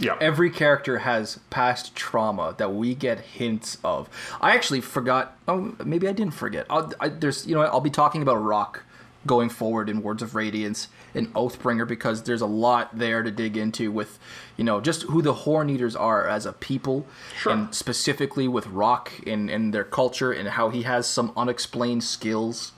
[0.00, 0.16] Yeah.
[0.20, 4.08] Every character has past trauma that we get hints of.
[4.40, 5.36] I actually forgot.
[5.48, 6.66] Oh, maybe I didn't forget.
[6.70, 8.84] I'll, I, there's, you know, I'll be talking about Rock
[9.26, 13.56] going forward in Words of Radiance and Oathbringer because there's a lot there to dig
[13.56, 14.18] into with,
[14.56, 17.04] you know, just who the Horn Eaters are as a people,
[17.36, 17.52] Sure.
[17.52, 22.72] and specifically with Rock and and their culture and how he has some unexplained skills.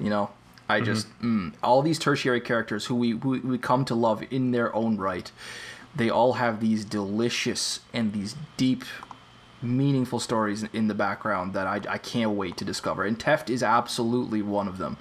[0.00, 0.30] You know,
[0.68, 4.50] I just mm, all these tertiary characters who we who we come to love in
[4.50, 5.30] their own right.
[5.94, 8.84] They all have these delicious and these deep,
[9.62, 13.04] meaningful stories in the background that I, I can't wait to discover.
[13.04, 14.98] And Teft is absolutely one of them.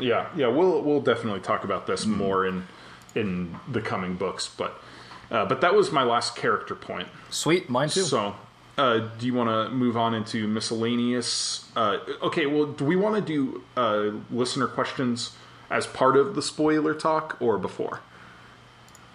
[0.00, 2.66] Yeah, yeah, we'll we'll definitely talk about this more in
[3.14, 4.80] in the coming books, but
[5.30, 7.08] uh, but that was my last character point.
[7.30, 8.02] Sweet, mine too.
[8.02, 8.36] So,
[8.78, 11.68] uh, do you want to move on into miscellaneous?
[11.76, 15.36] Uh, okay, well, do we want to do uh, listener questions
[15.70, 18.00] as part of the spoiler talk or before?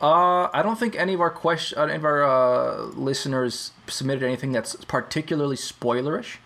[0.01, 4.23] Uh, I don't think any of our question, uh, any of our uh, listeners submitted
[4.23, 6.37] anything that's particularly spoilerish.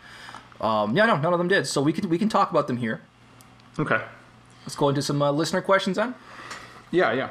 [0.62, 1.68] Um, yeah, no, none of them did.
[1.68, 3.02] So we can we can talk about them here.
[3.78, 4.02] Okay.
[4.70, 6.14] Let's go into some uh, listener questions then.
[6.92, 7.30] Yeah, yeah.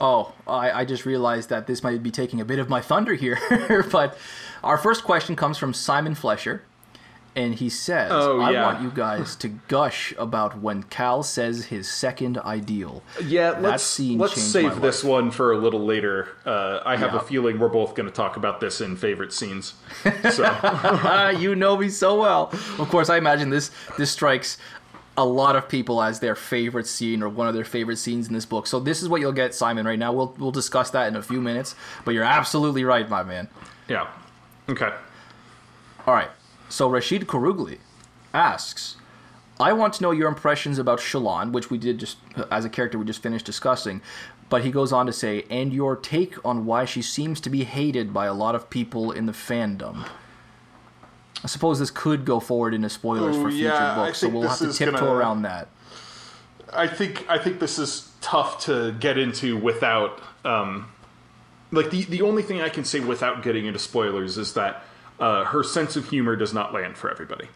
[0.00, 3.14] Oh, I, I just realized that this might be taking a bit of my thunder
[3.14, 3.40] here,
[3.90, 4.16] but
[4.62, 6.62] our first question comes from Simon Flesher,
[7.34, 11.88] and he says, Oh, "I want you guys to gush about when Kal says his
[11.90, 16.28] second ideal." Yeah, That let's scene let's save this one for a little later.
[16.46, 17.18] Uh, I have Yeah.
[17.18, 19.74] a feeling we're both going to talk about this in favorite scenes.
[20.30, 22.50] So you know me so well.
[22.78, 24.56] Of course, I imagine this this strikes
[25.20, 28.34] a lot of people as their favorite scene or one of their favorite scenes in
[28.34, 28.66] this book.
[28.66, 29.86] So this is what you'll get, Simon.
[29.86, 31.74] Right now, we'll we'll discuss that in a few minutes.
[32.04, 33.48] But you're absolutely right, my man.
[33.88, 34.08] yeah,
[34.68, 34.92] okay.
[36.06, 36.30] All right.
[36.68, 37.78] So Rashid Korugli
[38.32, 38.96] asks,
[39.58, 42.16] I want to know your impressions about Shallan, which we did just
[42.50, 44.00] as a character we just finished discussing.
[44.48, 47.64] But he goes on to say, and your take on why she seems to be
[47.64, 50.08] hated by a lot of people in the fandom.
[51.42, 54.58] I suppose this could go forward into spoilers for future yeah, books, so we'll have
[54.58, 55.68] to tiptoe gonna- around that.
[56.72, 60.92] I think I think this is tough to get into without um,
[61.72, 64.84] like the the only thing I can say without getting into spoilers is that
[65.18, 67.48] uh, her sense of humor does not land for everybody.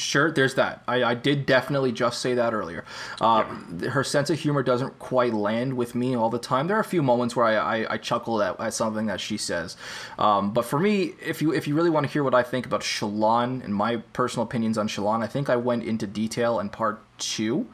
[0.00, 0.82] Sure, there's that.
[0.88, 2.84] I, I did definitely just say that earlier.
[3.20, 3.42] Uh,
[3.90, 6.68] Her sense of humor doesn't quite land with me all the time.
[6.68, 9.36] There are a few moments where I, I, I chuckle at, at something that she
[9.36, 9.76] says.
[10.18, 12.64] Um, but for me, if you if you really want to hear what I think
[12.64, 16.70] about Shallan and my personal opinions on Shallan, I think I went into detail in
[16.70, 17.68] part two.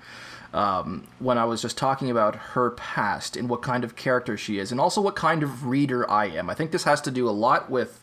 [0.52, 4.58] Um, when I was just talking about her past and what kind of character she
[4.58, 6.48] is, and also what kind of reader I am.
[6.48, 8.02] I think this has to do a lot with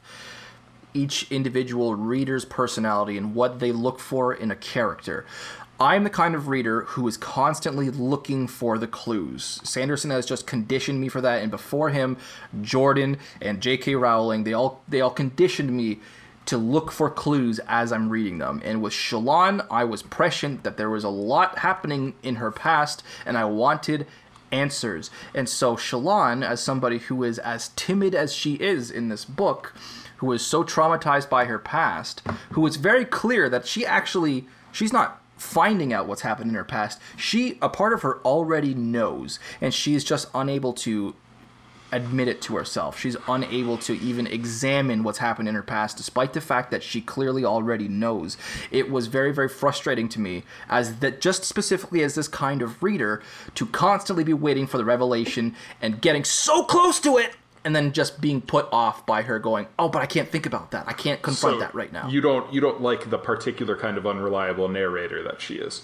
[0.94, 5.26] each individual reader's personality and what they look for in a character.
[5.80, 9.60] I'm the kind of reader who is constantly looking for the clues.
[9.64, 12.18] Sanderson has just conditioned me for that, and before him,
[12.62, 13.96] Jordan and J.K.
[13.96, 16.00] Rowling, they all they all conditioned me
[16.46, 18.62] to look for clues as I'm reading them.
[18.64, 23.02] And with Shallan, I was prescient that there was a lot happening in her past,
[23.26, 24.06] and I wanted
[24.52, 25.10] answers.
[25.34, 29.74] And so Shallan, as somebody who is as timid as she is in this book,
[30.24, 32.22] who is so traumatized by her past,
[32.54, 36.64] who is very clear that she actually she's not finding out what's happened in her
[36.64, 36.98] past.
[37.18, 41.14] She a part of her already knows, and she's just unable to
[41.92, 42.98] admit it to herself.
[42.98, 47.02] She's unable to even examine what's happened in her past, despite the fact that she
[47.02, 48.38] clearly already knows.
[48.72, 52.82] It was very, very frustrating to me as that just specifically as this kind of
[52.82, 53.22] reader
[53.56, 57.36] to constantly be waiting for the revelation and getting so close to it
[57.66, 60.72] and then just being put off by her going, "Oh, but I can't think about
[60.72, 60.86] that.
[60.88, 63.98] I can't confront So that right now." You don't you don't like the particular kind
[63.98, 65.82] of unreliable narrator that she is.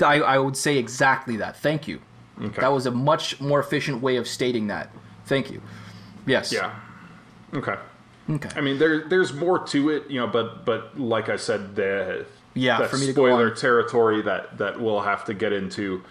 [0.00, 1.56] I, I would say exactly that.
[1.56, 2.00] Thank you.
[2.40, 2.60] Okay.
[2.60, 4.90] That was a much more efficient way of stating that.
[5.26, 5.60] Thank you.
[6.26, 6.52] Yes.
[6.52, 6.74] Yeah.
[7.54, 7.76] Okay.
[8.30, 8.50] Okay.
[8.54, 12.26] I mean, there there's more to it, you know, but but like I said, the
[12.54, 16.02] Yeah, for me to spoiler territory that that we'll have to get into,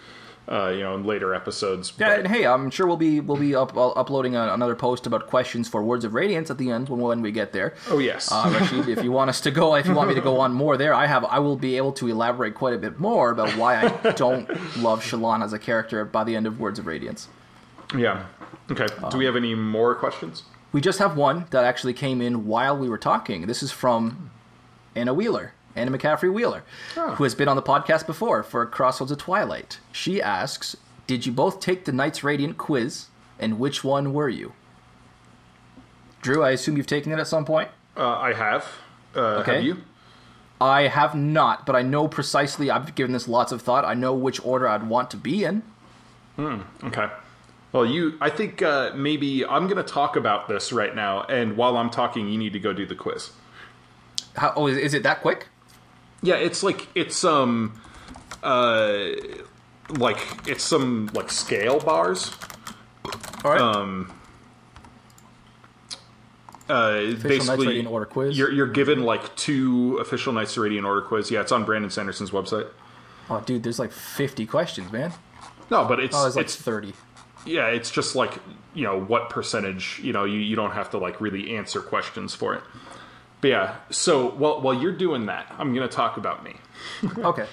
[0.50, 1.94] uh, you know, in later episodes.
[1.98, 4.76] Yeah, But- and hey, I'm sure we'll be we'll be up, uh, uploading a, another
[4.76, 7.74] post about questions for Words of Radiance at the end when, when we get there.
[7.90, 8.32] oh yes.
[8.32, 10.54] Uh, Rashid, if you want us to go, if you want me to go on
[10.54, 13.50] more there, I have I will be able to elaborate quite a bit more about
[13.58, 17.28] why I don't love Shallan as a character by the end of Words of Radiance.
[17.96, 18.26] yeah.
[18.72, 18.88] Okay.
[19.12, 20.44] Do we have any more questions?
[20.74, 23.48] We just have one that actually came in while we were talking.
[23.48, 24.30] This is from
[24.94, 26.64] Anna Wheeler, Anna McCaffrey Wheeler,
[26.98, 27.12] Oh.
[27.16, 29.80] who has been on the podcast before for Crossroads of Twilight.
[29.92, 30.76] She asks,
[31.06, 33.08] "Did you both take the Knights Radiant quiz,
[33.40, 34.54] and which one were you?"
[36.22, 37.70] Drew, I assume you've taken it at some point.
[37.96, 38.66] Uh, I have.
[39.16, 39.56] Uh, Okay.
[39.56, 39.78] Have you?
[40.60, 42.72] I have not, but I know precisely.
[42.72, 43.86] I've given this lots of thought.
[43.86, 45.62] I know which order I'd want to be in.
[46.36, 46.62] Hmm.
[46.84, 47.08] Okay.
[47.72, 48.18] Well, you.
[48.20, 51.92] I think uh, maybe I'm going to talk about this right now, and while I'm
[51.92, 53.32] talking, you need to go do the quiz.
[54.36, 55.48] How, oh, is, is it that quick?
[56.22, 57.80] Yeah, it's like it's um,
[58.44, 59.06] uh,
[59.90, 62.32] like it's some like scale bars.
[63.44, 63.62] All right.
[63.62, 64.12] Um,
[66.70, 68.38] uh, basically, order quiz?
[68.38, 71.32] You're you're given like two official Knights of Radiant order quiz.
[71.32, 72.68] Yeah, it's on Brandon Sanderson's website.
[73.30, 75.14] oh, dude, there's like 50 questions, man.
[75.70, 76.94] No, but it's Oh, there's like it's 30.
[77.46, 78.40] yeah, it's just like
[78.74, 80.00] you know what percentage.
[80.04, 82.64] You know, you, you don't have to like really answer questions for it.
[83.42, 86.56] But yeah, so while while you're doing that, I'm gonna talk about me
[87.20, 87.46] Okay.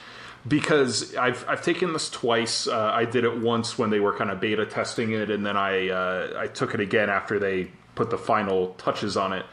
[0.49, 2.67] because I've I've taken this twice.
[2.67, 5.57] Uh, I did it once when they were kind of beta testing it, and then
[5.57, 9.45] I uh, I took it again after they put the final touches on it,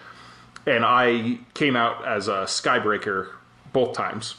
[0.66, 3.28] and I came out as a Skybreaker
[3.74, 4.36] both times,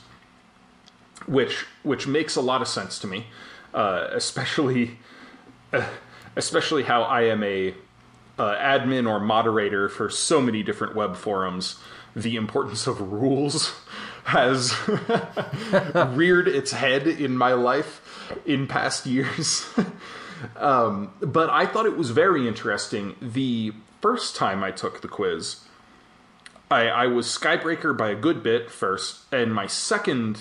[1.26, 3.26] which which makes a lot of sense to me,
[3.74, 4.98] uh, especially
[6.36, 7.74] especially how I am a
[8.38, 11.76] uh, admin or moderator for so many different web forums.
[12.14, 13.74] The importance of rules
[14.24, 14.74] has
[16.14, 18.00] reared its head in my life
[18.46, 19.66] in past years.
[20.56, 23.16] um, but I thought it was very interesting.
[23.20, 25.60] The first time I took the quiz,
[26.70, 30.38] I, I was Skybreaker by a good bit first, and my second,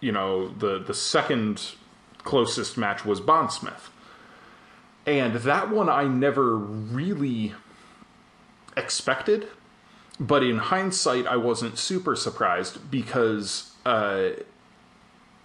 [0.00, 1.72] you know, the the second
[2.18, 3.90] closest match was Bondsmith.
[5.06, 7.54] And that one I never really
[8.76, 9.48] expected,
[10.18, 14.30] but in hindsight, I wasn't super surprised because, uh,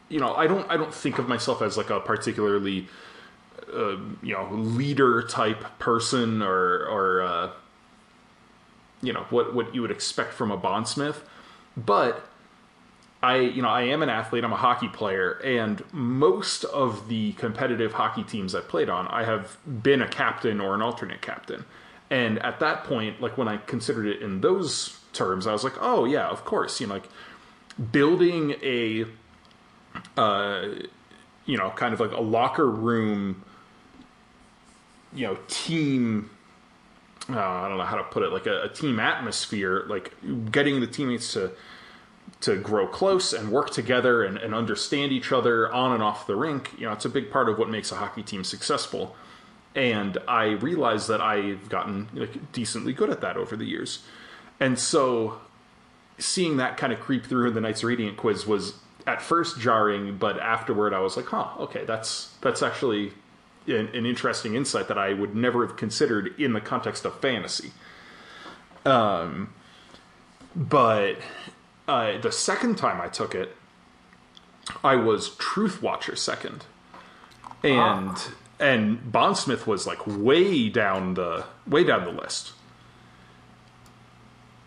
[0.07, 2.88] you know, I don't I don't think of myself as like a particularly,
[3.74, 7.49] uh, you know, leader type person or or uh,
[9.01, 11.24] you know what what you would expect from a bondsmith,
[11.76, 12.26] but
[13.22, 14.43] I, you know, I am an athlete.
[14.43, 19.26] I'm a hockey player, and most of the competitive hockey teams I've played on, I
[19.26, 21.65] have been a captain or an alternate captain.
[22.09, 25.76] And at that point, like when I considered it in those terms, I was like,
[25.82, 26.80] oh yeah, of course.
[26.80, 27.09] You know, like
[27.91, 29.05] building a,
[30.17, 30.67] uh,
[31.45, 33.43] you know, kind of like a locker room,
[35.13, 36.30] you know, team.
[37.30, 40.13] Uh, I don't know how to put it, like a, a team atmosphere, like
[40.51, 41.51] getting the teammates to
[42.41, 46.36] to grow close and work together and, and understand each other on and off the
[46.36, 46.71] rink.
[46.77, 49.15] You know, it's a big part of what makes a hockey team successful.
[49.75, 54.03] And I realized that I've gotten like, decently good at that over the years.
[54.59, 55.39] And so
[56.17, 58.73] seeing that kind of creep through in the Knights Radiant quiz was
[59.07, 63.13] at first jarring, but afterward I was like, huh, okay, that's that's actually
[63.67, 67.71] an, an interesting insight that I would never have considered in the context of fantasy.
[68.86, 69.53] Um,
[70.55, 71.17] but
[71.90, 73.56] uh, the second time I took it,
[74.84, 76.66] I was Truth Watcher second,
[77.64, 78.34] and ah.
[78.60, 82.54] and Bondsmith was like way down the way down the list.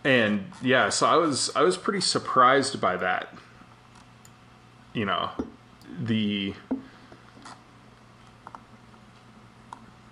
[0.05, 3.33] And yeah, so I was I was pretty surprised by that.
[4.93, 5.31] You know,
[6.03, 6.55] the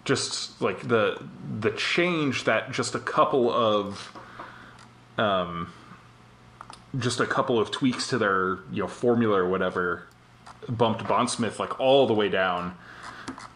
[0.04, 1.20] just like the
[1.58, 4.16] the change that just a couple of
[5.18, 5.72] um
[6.98, 10.04] just a couple of tweaks to their you know formula or whatever
[10.68, 12.76] bumped Bondsmith like all the way down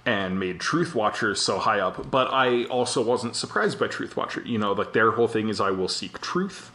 [0.07, 2.11] and made Truth Watchers so high up.
[2.11, 4.43] But I also wasn't surprised by Truth Watcher.
[4.43, 6.70] You know, like their whole thing is I will seek truth.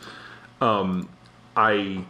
[0.62, 1.10] Um,
[1.56, 2.06] I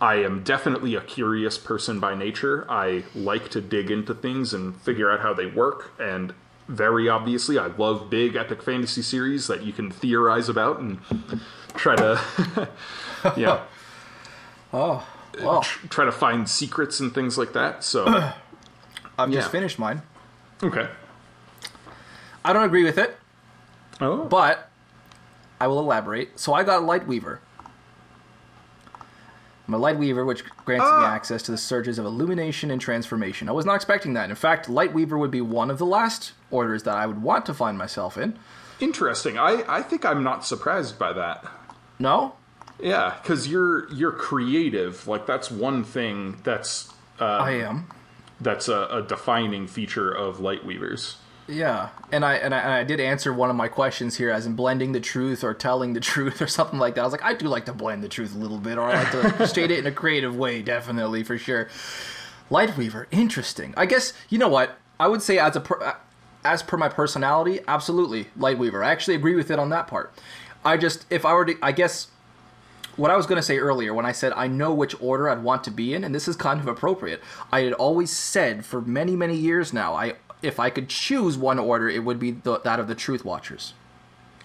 [0.00, 2.66] I am definitely a curious person by nature.
[2.68, 5.92] I like to dig into things and figure out how they work.
[6.00, 6.34] And
[6.68, 10.98] very obviously, I love big epic fantasy series that you can theorize about and
[11.74, 12.68] try to,
[13.36, 13.60] yeah.
[14.74, 15.06] oh,
[15.42, 15.62] well.
[15.62, 17.84] Try to find secrets and things like that.
[17.84, 18.06] So,
[19.18, 19.40] I've yeah.
[19.40, 20.02] just finished mine.
[20.62, 20.88] Okay.
[22.44, 23.16] I don't agree with it.
[24.00, 24.24] Oh.
[24.24, 24.70] But
[25.60, 26.38] I will elaborate.
[26.38, 27.38] So I got Lightweaver.
[29.66, 31.14] I'm a Lightweaver, which grants me ah.
[31.14, 33.48] access to the surges of illumination and transformation.
[33.48, 34.28] I was not expecting that.
[34.28, 37.54] In fact, Lightweaver would be one of the last orders that I would want to
[37.54, 38.38] find myself in.
[38.78, 39.38] Interesting.
[39.38, 41.46] I, I think I'm not surprised by that.
[41.98, 42.34] No?
[42.80, 45.06] Yeah, because you're you're creative.
[45.06, 47.88] Like that's one thing that's uh, I am
[48.40, 51.16] that's a, a defining feature of Lightweavers.
[51.46, 54.46] Yeah, and I, and I and I did answer one of my questions here as
[54.46, 57.02] in blending the truth or telling the truth or something like that.
[57.02, 59.02] I was like, I do like to blend the truth a little bit, or I
[59.02, 61.68] like to state it in a creative way, definitely for sure.
[62.50, 63.74] Lightweaver, interesting.
[63.76, 65.96] I guess you know what I would say as a per,
[66.44, 68.84] as per my personality, absolutely Lightweaver.
[68.84, 70.14] I actually agree with it on that part.
[70.64, 72.08] I just if I were to, I guess
[72.96, 75.42] what I was going to say earlier when I said I know which order I'd
[75.42, 77.22] want to be in, and this is kind of appropriate.
[77.52, 81.58] I had always said for many, many years now, I if I could choose one
[81.58, 83.74] order, it would be the, that of the Truth Watchers.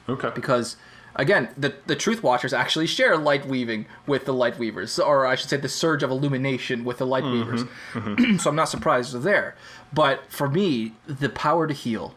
[0.08, 0.32] Okay.
[0.34, 0.78] Because
[1.16, 5.36] again, the the Truth Watchers actually share light weaving with the Light Weavers, or I
[5.36, 7.64] should say, the surge of illumination with the Light mm-hmm, Weavers.
[7.93, 8.38] Mm-hmm.
[8.39, 9.56] so I'm not surprised there.
[9.91, 12.16] But for me, the power to heal,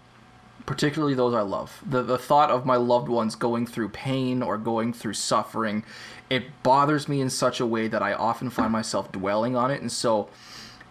[0.67, 4.57] particularly those I love, the the thought of my loved ones going through pain or
[4.57, 5.85] going through suffering,
[6.31, 9.81] it bothers me in such a way that I often find myself dwelling on it.
[9.81, 10.29] And so,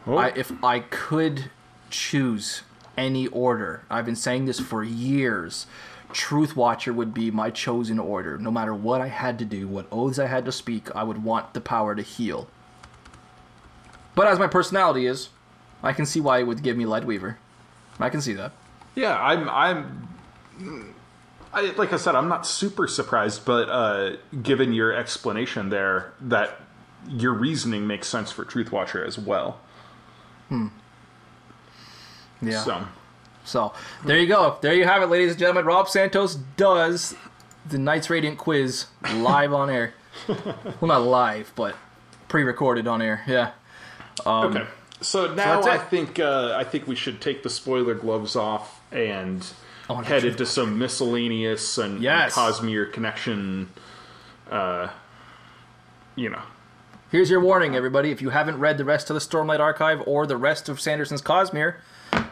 [0.06, 0.18] oh.
[0.18, 1.50] I, if I could
[1.90, 2.64] choose
[2.98, 5.68] any order, I've been saying this for years.
[6.14, 8.38] Truth Watcher would be my chosen order.
[8.38, 11.24] No matter what I had to do, what oaths I had to speak, I would
[11.24, 12.48] want the power to heal.
[14.14, 15.30] But as my personality is,
[15.82, 17.38] I can see why it would give me Lightweaver.
[18.00, 18.52] I can see that.
[18.96, 19.50] Yeah, I'm.
[19.50, 20.96] I'm
[21.54, 26.62] I, like I said, I'm not super surprised, but uh, given your explanation there, that
[27.10, 29.60] your reasoning makes sense for Truth Watcher as well.
[30.50, 30.68] Hmm.
[32.42, 32.64] Yeah.
[32.64, 32.88] So.
[33.44, 33.74] So
[34.06, 34.58] there you go.
[34.62, 35.66] There you have it, ladies and gentlemen.
[35.66, 37.16] Rob Santos does
[37.66, 38.86] the Knights Radiant quiz
[39.16, 39.94] live on air.
[40.28, 41.76] well, not live, but
[42.28, 43.24] pre-recorded on air.
[43.28, 43.52] Yeah.
[44.26, 44.68] Um, okay.
[45.02, 48.81] So now so I think uh, I think we should take the spoiler gloves off
[48.92, 49.46] and
[49.90, 52.38] oh, headed to some miscellaneous and, yes.
[52.38, 53.70] and Cosmere connection.
[54.50, 54.90] Uh,
[56.16, 56.42] you know.
[57.12, 58.12] Here's your warning, everybody.
[58.12, 61.22] If you haven't read the rest of the Stormlight Archive or the rest of Sanderson's
[61.22, 61.76] Cosmere,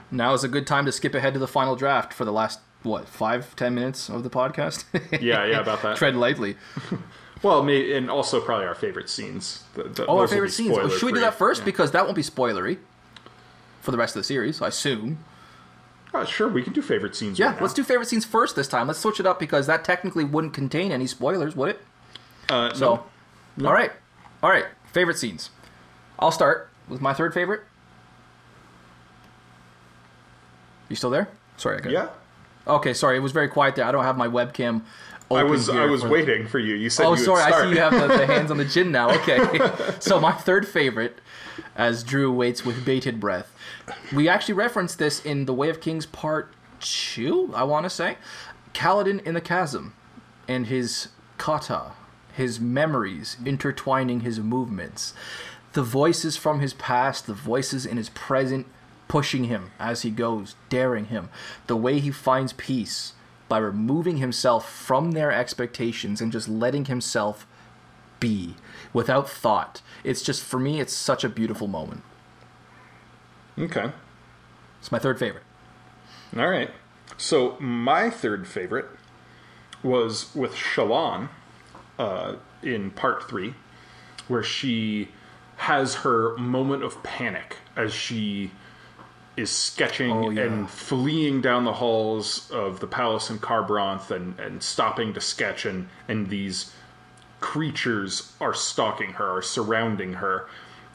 [0.09, 2.59] now is a good time to skip ahead to the final draft for the last
[2.83, 4.85] what five ten minutes of the podcast.
[5.21, 5.97] yeah, yeah, about that.
[5.97, 6.55] Tread lightly.
[7.43, 9.63] well, may, and also probably our favorite scenes.
[9.73, 10.77] The, the, oh, our favorite scenes.
[10.77, 11.65] Oh, should we do that first yeah.
[11.65, 12.77] because that won't be spoilery
[13.81, 15.23] for the rest of the series, I assume.
[16.13, 17.37] Uh, sure, we can do favorite scenes.
[17.37, 18.87] Yeah, right let's do favorite scenes first this time.
[18.87, 21.81] Let's switch it up because that technically wouldn't contain any spoilers, would it?
[22.49, 23.03] Uh, so, no.
[23.57, 23.69] no.
[23.69, 23.91] all right,
[24.41, 24.65] all right.
[24.91, 25.51] Favorite scenes.
[26.17, 27.61] I'll start with my third favorite.
[30.89, 31.29] You still there?
[31.57, 32.09] Sorry, I got yeah.
[32.67, 33.85] Okay, sorry, it was very quiet there.
[33.85, 34.81] I don't have my webcam.
[35.31, 36.09] I was I was for...
[36.09, 36.75] waiting for you.
[36.75, 37.05] You said.
[37.05, 37.43] Oh, you sorry.
[37.43, 39.11] I see you have the, the hands on the chin now.
[39.11, 39.39] Okay,
[39.99, 41.19] so my third favorite,
[41.75, 43.53] as Drew waits with bated breath,
[44.13, 48.17] we actually referenced this in The Way of Kings Part 2, I want to say.
[48.73, 49.93] Kaladin in the Chasm
[50.47, 51.93] and his kata,
[52.33, 55.13] his memories intertwining his movements,
[55.73, 58.67] the voices from his past, the voices in his present
[59.07, 61.29] pushing him as he goes, daring him,
[61.67, 63.13] the way he finds peace
[63.47, 67.47] by removing himself from their expectations and just letting himself
[68.19, 68.55] be
[68.93, 69.81] without thought.
[70.03, 72.03] It's just, for me, it's such a beautiful moment.
[73.59, 73.91] Okay.
[74.79, 75.43] It's my third favorite.
[76.37, 76.71] All right.
[77.17, 78.85] So my third favorite
[79.83, 81.29] was with Shallan
[81.97, 83.55] uh, in part three,
[84.27, 85.09] where she
[85.57, 88.51] has her moment of panic as she
[89.35, 90.43] is sketching Oh, yeah.
[90.43, 95.65] and fleeing down the halls of the palace in Kharbranth and, and stopping to sketch
[95.65, 96.73] and, and these
[97.39, 100.47] creatures are stalking her, are surrounding her.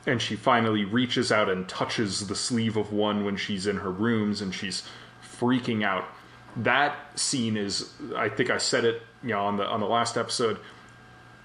[0.06, 3.90] And she finally reaches out and touches the sleeve of one when she's in her
[3.90, 4.82] rooms and she's
[5.22, 6.04] freaking out.
[6.56, 10.16] That scene is I think I said it, you know, on the on the last
[10.16, 10.58] episode,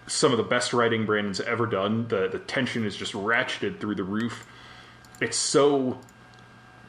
[0.08, 2.08] some of the best writing Brandon's ever done.
[2.10, 4.46] The the tension is just ratcheted through the roof.
[5.22, 6.00] It's so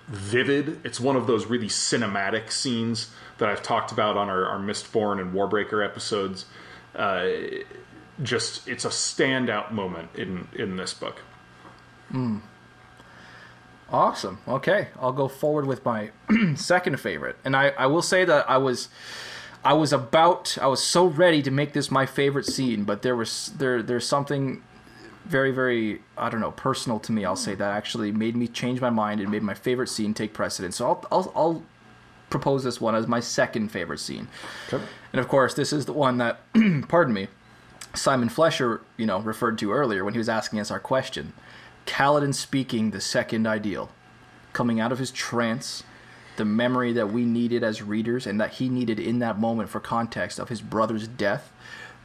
[0.09, 0.81] vivid.
[0.85, 5.21] It's one of those really cinematic scenes that I've talked about on our, our Mistborn
[5.21, 6.47] and Warbreaker episodes.
[6.95, 7.29] Uh,
[8.23, 11.23] just it's a standout moment in in this book.
[12.11, 12.39] Hmm.
[13.93, 14.39] Awesome.
[14.47, 16.11] Okay, I'll go forward with my
[16.55, 18.89] second favorite, and I, I will say that I was
[19.65, 23.17] I was about I was so ready to make this my favorite scene, but there
[23.17, 24.63] was there there's something
[25.25, 27.25] very very I don't know personal to me.
[27.25, 30.33] I'll say that actually made me change my mind and made my favorite scene take
[30.33, 30.77] precedence.
[30.77, 31.63] So I'll I'll, I'll
[32.31, 34.29] propose this one as my second favorite scene.
[34.73, 34.83] Okay.
[35.13, 36.41] And of course, this is the one that,
[36.89, 37.27] pardon me,
[37.93, 41.33] Simon Flesher, you know, referred to earlier when he was asking us our question.
[41.91, 43.91] Kaladin speaking the second ideal,
[44.53, 45.83] coming out of his trance,
[46.37, 49.81] the memory that we needed as readers and that he needed in that moment for
[49.81, 51.53] context of his brother's death,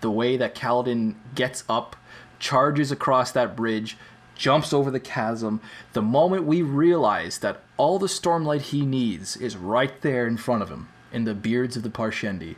[0.01, 1.95] the way that Kaladin gets up,
[2.39, 3.95] charges across that bridge,
[4.33, 5.61] jumps over the chasm,
[5.93, 10.63] the moment we realize that all the stormlight he needs is right there in front
[10.63, 12.55] of him, in the beards of the Parshendi.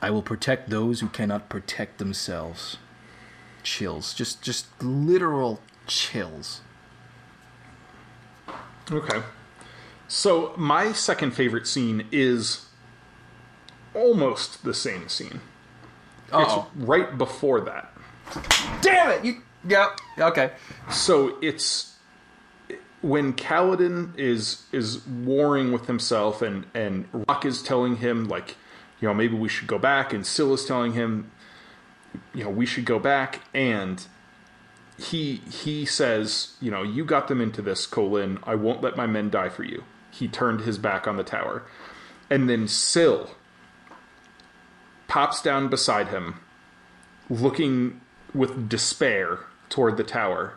[0.00, 2.76] I will protect those who cannot protect themselves.
[3.64, 4.14] Chills.
[4.14, 6.60] Just just literal chills.
[8.90, 9.22] Okay.
[10.08, 12.66] So my second favorite scene is
[13.94, 15.40] almost the same scene.
[16.32, 16.42] Oh,
[16.74, 17.92] It's right before that.
[18.82, 19.24] damn it!
[19.24, 20.00] You Yep.
[20.18, 20.52] Okay.
[20.90, 21.96] So it's
[23.02, 28.56] when Kaladin is is warring with himself, and and Rock is telling him like,
[29.00, 31.30] you know, maybe we should go back, and Scylla's telling him,
[32.34, 34.06] you know, we should go back, and
[34.98, 38.38] he he says, you know, you got them into this, Kholin.
[38.44, 39.84] I won't let my men die for you.
[40.10, 41.62] He turned his back on the tower,
[42.30, 43.30] and then Syl
[45.08, 46.40] pops down beside him,
[47.28, 48.00] looking
[48.34, 50.54] with despair toward the tower.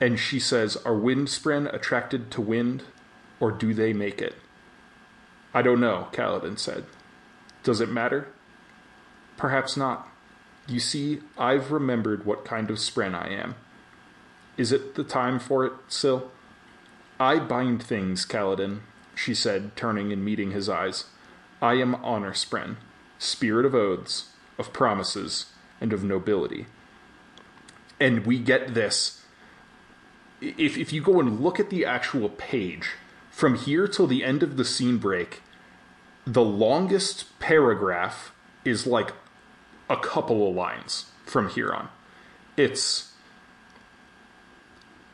[0.00, 2.82] And she says, Are windspren attracted to wind,
[3.38, 4.34] or do they make it?
[5.54, 6.86] I don't know, Kaladin said.
[7.62, 8.28] Does it matter?
[9.36, 10.11] Perhaps not.
[10.68, 13.56] You see, I've remembered what kind of spren I am.
[14.56, 16.30] Is it the time for it, Syl?
[17.18, 18.80] I bind things, Kaladin,
[19.14, 21.06] she said, turning and meeting his eyes.
[21.60, 22.76] I am honor spren,
[23.18, 25.46] spirit of oaths, of promises,
[25.80, 26.66] and of nobility.
[28.00, 29.24] And we get this.
[30.40, 32.90] If, if you go and look at the actual page,
[33.30, 35.42] from here till the end of the scene break,
[36.26, 38.32] the longest paragraph
[38.64, 39.12] is like
[39.92, 41.88] a couple of lines from here on.
[42.56, 43.12] It's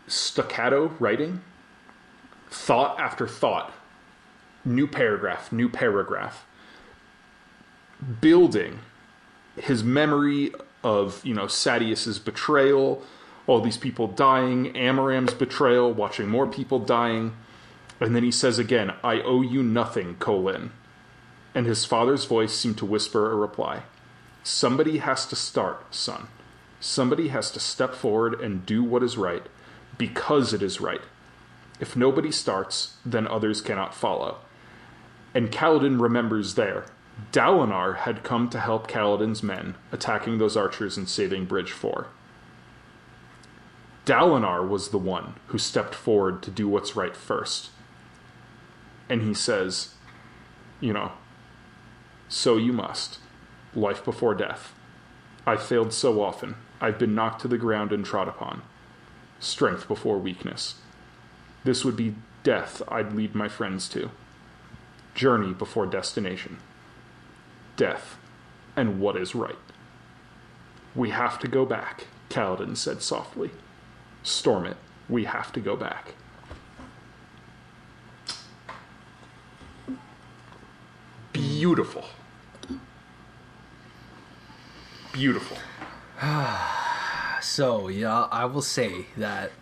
[0.07, 1.43] staccato writing,
[2.49, 3.73] thought after thought,
[4.65, 6.47] new paragraph, new paragraph,
[8.21, 8.79] building
[9.57, 10.53] his memory
[10.85, 13.03] of, you know, Sadeas's betrayal,
[13.49, 17.35] all these people dying, Amaram's betrayal, watching more people dying.
[17.99, 20.71] And then he says again, I owe you nothing, Kholin.
[21.53, 23.83] And his father's voice seemed to whisper a reply.
[24.49, 26.29] Somebody has to start, son.
[26.81, 29.47] Somebody has to step forward and do what is right,
[29.99, 31.03] because it is right.
[31.81, 34.39] If nobody starts, then others cannot follow.
[35.35, 36.87] And Kaladin remembers there.
[37.31, 42.07] Dalinar had come to help Kaladin's men, attacking those archers and saving Bridge 4.
[44.07, 47.69] Dalinar was the one who stepped forward to do what's right first.
[49.11, 49.93] And he says,
[50.81, 51.13] you know,
[52.29, 53.19] so you must.
[53.79, 54.75] Life before death.
[55.47, 56.57] I've failed so often.
[56.81, 58.63] I've been knocked to the ground and trod upon.
[59.39, 60.81] Strength before weakness.
[61.63, 64.11] This would be death I'd lead my friends to.
[65.15, 66.59] Journey before destination.
[67.77, 68.17] Death
[68.75, 69.55] and what is right.
[70.97, 73.53] We have to go back, Kaladin said softly.
[74.25, 74.77] Storm it.
[75.09, 76.15] We have to go back.
[81.33, 82.07] Beautiful.
[85.19, 85.59] Beautiful.
[87.41, 89.53] So, yeah, I will say that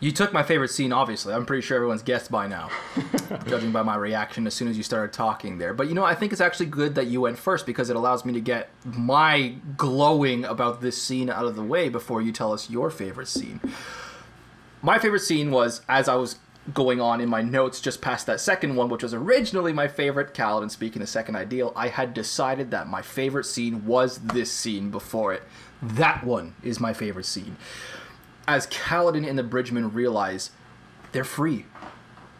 [0.00, 1.32] you took my favorite scene, obviously.
[1.32, 2.70] I'm pretty sure everyone's guessed by now,
[3.46, 5.72] judging by my reaction as soon as you started talking there.
[5.72, 8.24] But you know, I think it's actually good that you went first because it allows
[8.24, 12.52] me to get my glowing about this scene out of the way before you tell
[12.52, 13.60] us your favorite scene.
[14.82, 16.36] My favorite scene was as I was
[16.74, 20.34] going on in my notes just past that second one, which was originally my favorite,
[20.34, 24.90] Kaladin speaking the second ideal, I had decided that my favorite scene was this scene
[24.90, 25.42] before it.
[25.80, 27.56] That one is my favorite scene.
[28.48, 30.50] As Kaladin and the Bridgemen realize
[31.12, 31.66] they're free,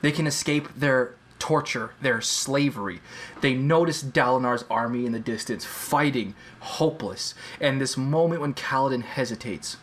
[0.02, 3.00] they can escape their torture, their slavery.
[3.40, 7.34] They notice Dalinar's army in the distance, fighting, hopeless.
[7.60, 9.76] And this moment when Kaladin hesitates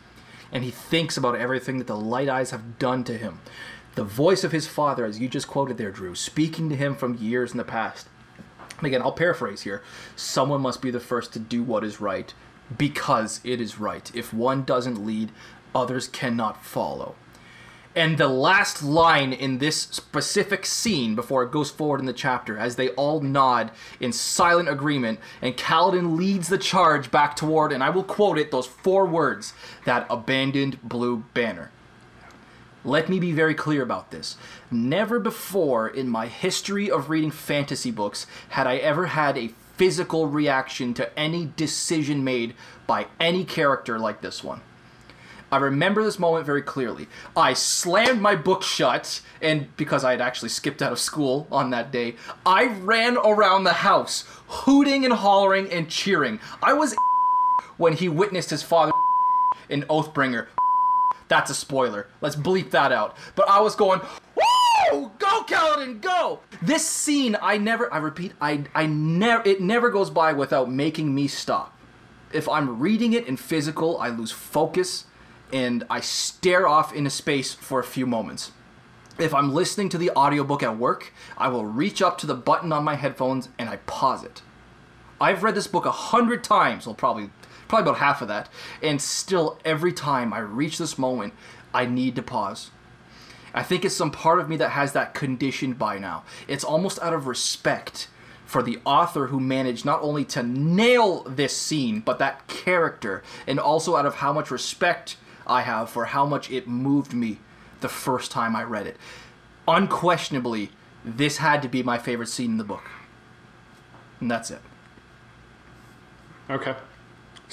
[0.52, 3.40] and he thinks about everything that the Light Eyes have done to him.
[3.95, 7.18] The voice of his father, as you just quoted there, Drew, speaking to him from
[7.18, 8.07] years in the past.
[8.82, 9.84] Again, I'll paraphrase here.
[10.15, 12.34] Someone must be the first to do what is right
[12.76, 14.11] because it is right.
[14.15, 15.32] If one doesn't lead,
[15.76, 17.15] others cannot follow.
[17.95, 22.57] And the last line in this specific scene before it goes forward in the chapter,
[22.57, 27.84] as they all nod in silent agreement, and Kaladin leads the charge back toward, and
[27.84, 29.53] I will quote it, those four words
[29.86, 31.70] that abandoned blue banner.
[32.85, 34.35] Let me be very clear about this.
[34.69, 40.27] Never before in my history of reading fantasy books had I ever had a physical
[40.27, 42.55] reaction to any decision made
[42.85, 44.61] by any character like this one.
[45.49, 47.07] I remember this moment very clearly.
[47.38, 51.69] I slammed my book shut, and because I had actually skipped out of school on
[51.69, 52.15] that day,
[52.45, 56.39] I ran around the house, hooting and hollering and cheering.
[56.61, 56.95] I was
[57.77, 58.91] when he witnessed his father
[59.69, 60.47] in Oathbringer.
[61.28, 62.08] That's a spoiler.
[62.22, 63.18] Let's bleep that out.
[63.36, 64.02] But I was going,
[64.36, 65.12] Woo!
[65.20, 66.40] Go, Kaladin, go!
[66.62, 71.14] This scene, I never, I repeat, I, I never, it never goes by without making
[71.14, 71.78] me stop.
[72.32, 75.06] If I'm reading it in physical, I lose focus
[75.52, 78.52] and I stare off into space for a few moments.
[79.20, 82.74] If I'm listening to the audiobook at work, I will reach up to the button
[82.74, 84.41] on my headphones and I pause it.
[85.22, 87.30] I've read this book a hundred times, well, probably,
[87.68, 88.49] probably about half of that,
[88.81, 91.34] and still every time I reach this moment,
[91.73, 92.72] I need to pause.
[93.53, 96.23] I think it's some part of me that has that conditioned by now.
[96.48, 98.07] It's almost out of respect
[98.45, 103.60] for the author who managed not only to nail this scene, but that character, and
[103.60, 107.40] also out of how much respect I have for how much it moved me
[107.81, 108.98] the first time I read it.
[109.68, 110.72] Unquestionably,
[111.03, 112.90] this had to be my favorite scene in the book.
[114.19, 114.61] And that's it.
[116.49, 116.76] Okay.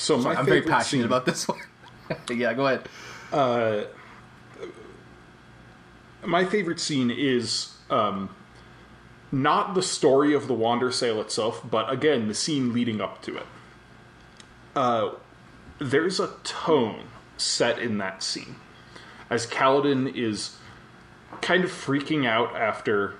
[0.00, 1.60] So my I'm very passionate scene- about this one.
[2.30, 3.90] yeah, go ahead.
[6.24, 8.34] my favorite scene is um,
[9.30, 13.46] not the story of the Wandersail itself, but again the scene leading up to it.
[14.74, 15.10] Uh,
[15.78, 17.04] there's a tone
[17.36, 18.56] set in that scene
[19.28, 20.56] as Kaladin is
[21.42, 23.14] kind of freaking out after,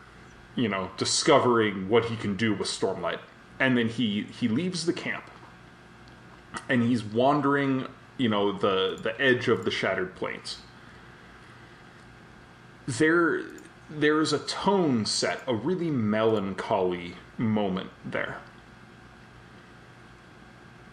[0.57, 3.21] you know, discovering what he can do with Stormlight,
[3.59, 5.30] and then he he leaves the camp
[6.69, 7.87] and he's wandering,
[8.19, 10.59] you know, the the edge of the Shattered Plains
[12.99, 13.43] there
[13.89, 18.39] there's a tone set, a really melancholy moment there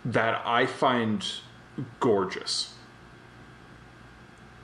[0.04, 1.24] that I find
[2.00, 2.74] gorgeous.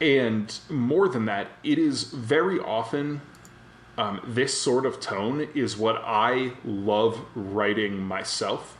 [0.02, 3.22] And more than that, it is very often
[3.98, 8.78] um, this sort of tone is what I love writing myself.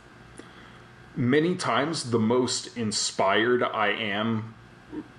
[1.16, 4.54] Many times, the most inspired I am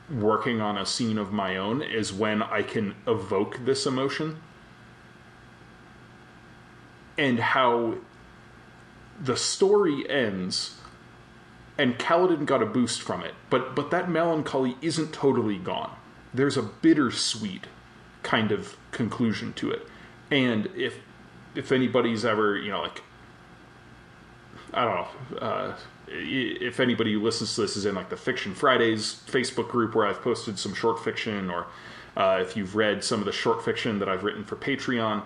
[0.10, 4.42] working on a scene of my own is when I can evoke this emotion
[7.18, 7.96] and how
[9.20, 10.78] the story ends
[11.78, 15.92] and Kaladin got a boost from it, but but that melancholy isn't totally gone.
[16.34, 17.68] There's a bittersweet
[18.24, 19.88] kind of conclusion to it.
[20.32, 21.00] And if
[21.54, 23.02] if anybody's ever, you know, like
[24.76, 24.96] I don't
[25.32, 25.78] know, uh,
[26.08, 30.06] if anybody who listens to this is in like the Fiction Fridays Facebook group where
[30.06, 31.68] I've posted some short fiction, or
[32.18, 35.24] uh, if you've read some of the short fiction that I've written for Patreon,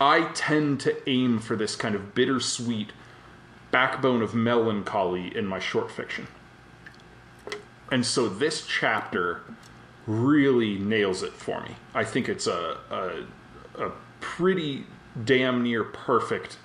[0.00, 2.92] I tend to aim for this kind of bittersweet
[3.70, 6.26] backbone of melancholy in my short fiction.
[7.90, 9.40] And so this chapter
[10.06, 11.76] really nails it for me.
[11.94, 14.86] I think it's a, a, a pretty
[15.24, 16.58] damn near perfect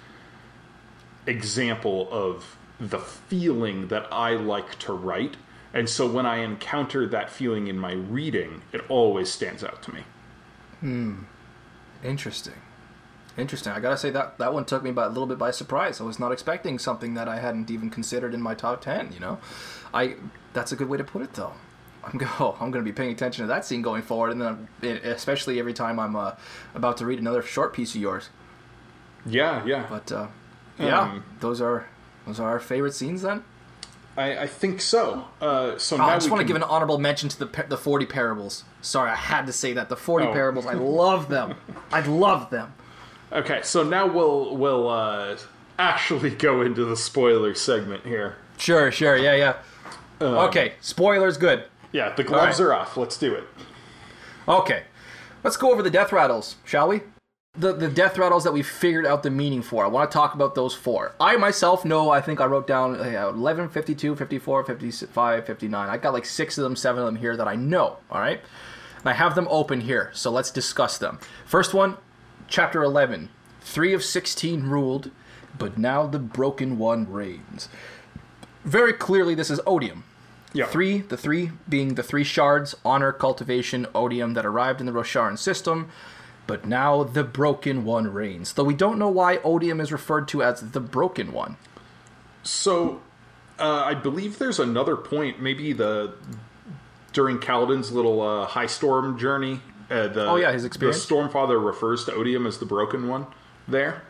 [1.25, 5.37] example of the feeling that I like to write.
[5.73, 9.93] And so when I encounter that feeling in my reading, it always stands out to
[9.93, 10.03] me.
[10.79, 11.23] Hmm.
[12.03, 12.53] Interesting.
[13.37, 13.73] Interesting.
[13.73, 15.99] I gotta say that that one took me by a little bit by surprise.
[15.99, 19.11] I was not expecting something that I hadn't even considered in my top ten.
[19.11, 19.39] You know,
[19.93, 20.15] I
[20.53, 21.53] that's a good way to put it though.
[22.05, 22.55] I'm go.
[22.61, 25.99] I'm gonna be paying attention to that scene going forward, and then especially every time
[25.99, 26.35] I'm uh,
[26.73, 28.29] about to read another short piece of yours.
[29.25, 29.85] Yeah, yeah.
[29.89, 30.27] But uh,
[30.77, 31.87] yeah, Um, those are
[32.25, 33.43] those are our favorite scenes then.
[34.17, 35.25] I, I think so.
[35.41, 37.77] Uh, so Oh, now I just want to give an honorable mention to the the
[37.77, 38.63] 40 parables.
[38.81, 39.89] Sorry, I had to say that.
[39.89, 40.33] The 40 Oh.
[40.33, 41.55] parables, I love them.
[41.91, 42.73] I love them.
[43.33, 45.37] Okay, so now we'll we'll uh,
[45.77, 48.37] actually go into the spoiler segment here.
[48.57, 49.55] Sure, sure, yeah, yeah.
[50.21, 51.65] okay, spoilers, good.
[51.91, 52.95] Yeah, the gloves All are off.
[52.95, 53.43] Let's do it.
[54.47, 54.83] Okay,
[55.43, 57.01] let's go over the death rattles, shall we?
[57.57, 59.85] The, the death rattles that we figured out the meaning for.
[59.85, 61.13] I want to talk about those four.
[61.21, 65.89] I myself know, I think I wrote down uh, 11, 52, 54, 55, 59.
[65.89, 68.41] I got like six of them, seven of them here that I know, all right?
[68.99, 71.19] And I have them open here, so let's discuss them.
[71.45, 71.97] First one,
[72.47, 73.29] chapter 11.
[73.61, 75.11] Three of 16 ruled,
[75.57, 77.69] but now the broken one reigns.
[78.65, 80.03] Very clearly, this is odium.
[80.53, 80.65] Yeah.
[80.65, 85.37] Three, the three being the three shards, honor, cultivation, odium that arrived in the Rosharan
[85.37, 85.89] system,
[86.47, 88.53] but now the broken one reigns.
[88.53, 91.57] Though we don't know why odium is referred to as the broken one.
[92.43, 93.01] So,
[93.59, 95.41] uh, I believe there's another point.
[95.41, 96.13] Maybe the
[97.13, 99.61] during Kaladin's little uh, high storm journey.
[99.89, 101.05] Uh, the, Oh, yeah, his experience.
[101.05, 103.27] The Stormfather refers to Odium as the broken one.
[103.67, 104.01] There.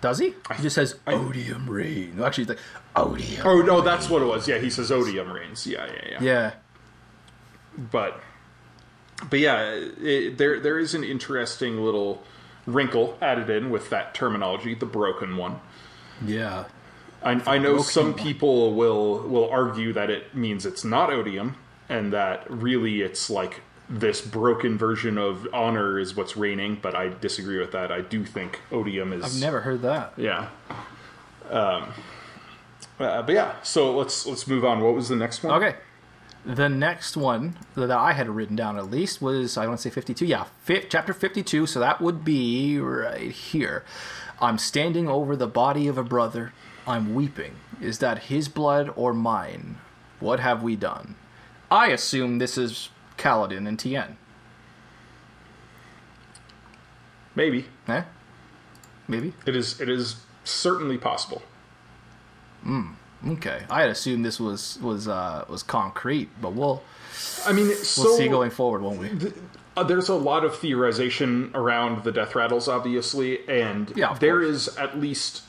[0.00, 0.34] Does he?
[0.56, 2.20] He just says odium reigns.
[2.20, 2.58] Actually, he's like
[2.94, 3.42] odium.
[3.44, 4.46] Oh no, that's what it was.
[4.46, 5.66] Yeah, he says Odium reigns.
[5.66, 6.18] Yeah, yeah, yeah.
[6.20, 6.52] Yeah.
[7.90, 8.20] But,
[9.28, 9.62] but yeah,
[10.00, 12.22] it, there there is an interesting little
[12.66, 15.60] wrinkle added in with that terminology, the broken one.
[16.24, 16.64] Yeah.
[17.22, 18.14] I, I know some one.
[18.14, 21.56] people will will argue that it means it's not odium,
[21.88, 26.78] and that really it's like this broken version of honor is what's reigning.
[26.80, 27.90] But I disagree with that.
[27.90, 29.24] I do think odium is.
[29.24, 30.12] I've never heard that.
[30.16, 30.50] Yeah.
[31.50, 31.92] Um.
[33.00, 34.80] uh, but yeah, so let's let's move on.
[34.80, 35.60] What was the next one?
[35.60, 35.76] Okay.
[36.48, 39.90] The next one that I had written down at least was I want to say
[39.94, 40.24] 52.
[40.24, 41.66] Yeah, fi- chapter 52.
[41.66, 43.84] So that would be right here.
[44.40, 46.54] I'm standing over the body of a brother.
[46.86, 47.56] I'm weeping.
[47.82, 49.76] Is that his blood or mine?
[50.20, 51.16] What have we done?
[51.70, 52.88] I assume this is
[53.18, 54.16] Kaladin and Tien.
[57.34, 58.04] Maybe Eh?
[59.06, 59.34] Maybe.
[59.46, 59.80] it is.
[59.82, 61.42] It is certainly possible.
[63.26, 63.62] Okay.
[63.68, 66.82] I had assumed this was was uh, was concrete, but we'll
[67.46, 69.32] I mean, we'll so see going forward, won't we?
[69.76, 74.68] Uh, there's a lot of theorization around the death rattles, obviously, and Yeah, there course.
[74.68, 75.42] is at least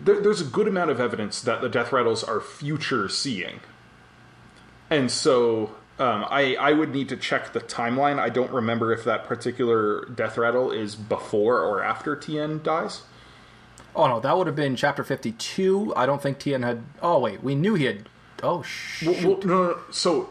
[0.00, 3.60] there, there's a good amount of evidence that the death rattles are future seeing,
[4.90, 8.18] and so um, I I would need to check the timeline.
[8.18, 13.02] I don't remember if that particular death rattle is before or after Tien dies.
[13.94, 15.92] Oh no, that would have been chapter 52.
[15.96, 16.82] I don't think Tien had.
[17.02, 18.08] Oh wait, we knew he had.
[18.42, 19.22] Oh shoot.
[19.24, 20.30] Well, no, no, so.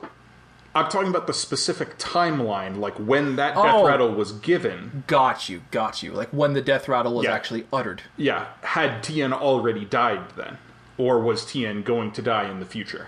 [0.73, 3.85] I'm talking about the specific timeline, like when that death Oh.
[3.85, 5.03] rattle was given.
[5.05, 6.13] Got you, got you.
[6.13, 7.33] Like when the death rattle was Yeah.
[7.33, 8.03] actually uttered.
[8.15, 10.59] Yeah, had Tien already died then?
[10.97, 13.07] Or was Tien going to die in the future?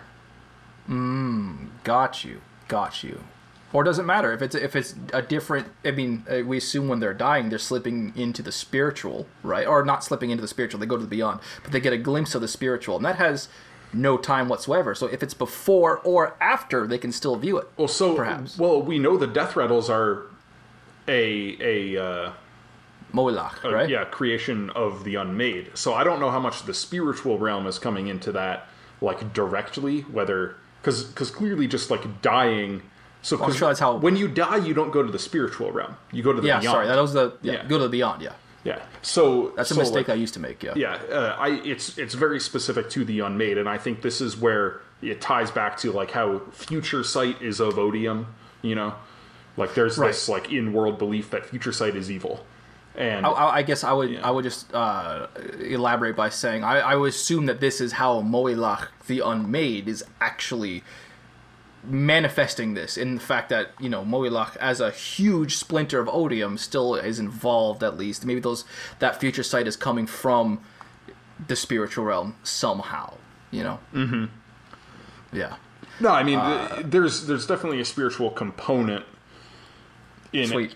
[0.90, 3.24] Mmm, got you, got you.
[3.74, 5.68] Or does it matter if it's if it's a different?
[5.84, 9.66] I mean, uh, we assume when they're dying, they're slipping into the spiritual, right?
[9.66, 10.80] Or not slipping into the spiritual.
[10.80, 13.16] They go to the beyond, but they get a glimpse of the spiritual, and that
[13.16, 13.50] has
[13.92, 14.96] no time whatsoever.
[14.96, 17.68] So if it's before or after, they can still view it.
[17.78, 18.58] Well, so Perhaps.
[18.58, 20.24] well, we know the death rattles are
[21.08, 21.58] a
[21.98, 22.32] a uh,
[23.64, 23.90] right?
[23.90, 25.72] yeah creation of the unmade.
[25.76, 28.68] So I don't know how much the spiritual realm is coming into that
[29.02, 32.84] like directly, whether because because clearly just like dying.
[33.24, 35.96] So I'm sure that's how- when you die, you don't go to the spiritual realm.
[36.12, 36.74] You go to the Yeah, beyond.
[36.76, 37.64] sorry, that was the yeah, Yeah.
[37.68, 38.22] go to the beyond.
[38.22, 38.34] Yeah,
[38.64, 38.80] yeah.
[39.02, 40.62] So that's a so, mistake like, I used to make.
[40.62, 40.74] Yeah.
[40.76, 44.38] yeah uh, i it's it's very specific to the unmade and i think this is
[44.38, 48.28] where it ties back to like how future sight is of odium
[48.62, 48.94] you know
[49.58, 50.08] like there's Right.
[50.08, 52.46] this like in-world belief that future sight is evil
[52.96, 55.26] and I, I guess I would I would just uh,
[55.60, 60.04] elaborate by saying I, I would assume that this is how Moelach the Unmade is
[60.22, 60.84] actually
[61.86, 66.58] manifesting this in the fact that you know Moelach as a huge splinter of Odium
[66.58, 68.26] still is involved at least.
[68.26, 68.66] Maybe those
[69.00, 70.64] that future sight is coming from
[71.48, 73.16] the spiritual realm somehow
[73.54, 73.80] you know?
[73.94, 74.26] Mm-hmm.
[75.32, 75.56] Yeah.
[76.00, 79.06] No i mean Uh, there's there's definitely a spiritual component
[80.34, 80.76] in sweet.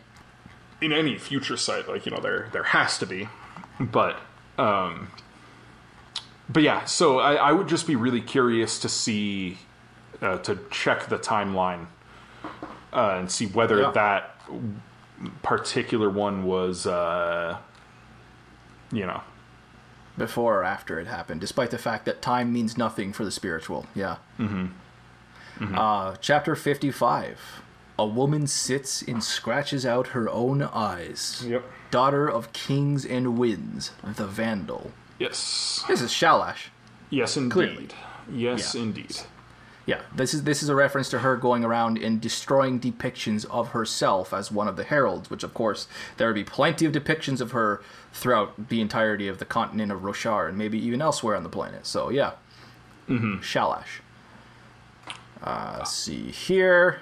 [0.79, 3.27] in any future sight like you know there there has to be.
[3.79, 4.19] But
[4.57, 5.09] um
[6.49, 9.57] but yeah, so I, I would just be really curious to see,
[10.22, 11.88] uh, to check the timeline
[12.94, 13.91] uh, and see whether Yeah.
[13.91, 14.41] that
[15.44, 17.57] particular one was, uh,
[18.91, 19.22] you know,
[20.18, 23.85] before or after it happened, despite the fact that time means nothing for the spiritual.
[23.94, 24.18] Yeah.
[24.39, 25.76] Mm-hmm.
[25.76, 27.61] Uh, chapter 55.
[27.99, 31.44] A woman sits and scratches out her own eyes.
[31.48, 31.64] Yep.
[31.89, 34.91] Daughter of kings and winds, the Vandal.
[35.18, 36.68] yes, This is Shalash.
[37.10, 37.88] yes, indeed, Clearly.
[38.31, 38.81] yes, Yeah.
[38.84, 39.18] indeed.
[39.88, 43.69] Yeah, this is this is a reference to her going around and destroying depictions of
[43.69, 45.88] herself as one of the heralds, which of course
[46.18, 47.81] there would be plenty of depictions of her
[48.11, 51.88] throughout the entirety of the continent of Roshar and maybe even elsewhere on the planet.
[51.88, 52.34] So yeah,
[53.07, 53.38] mm-hmm.
[53.38, 54.01] Shalash.
[55.41, 56.99] Uh, let's see here.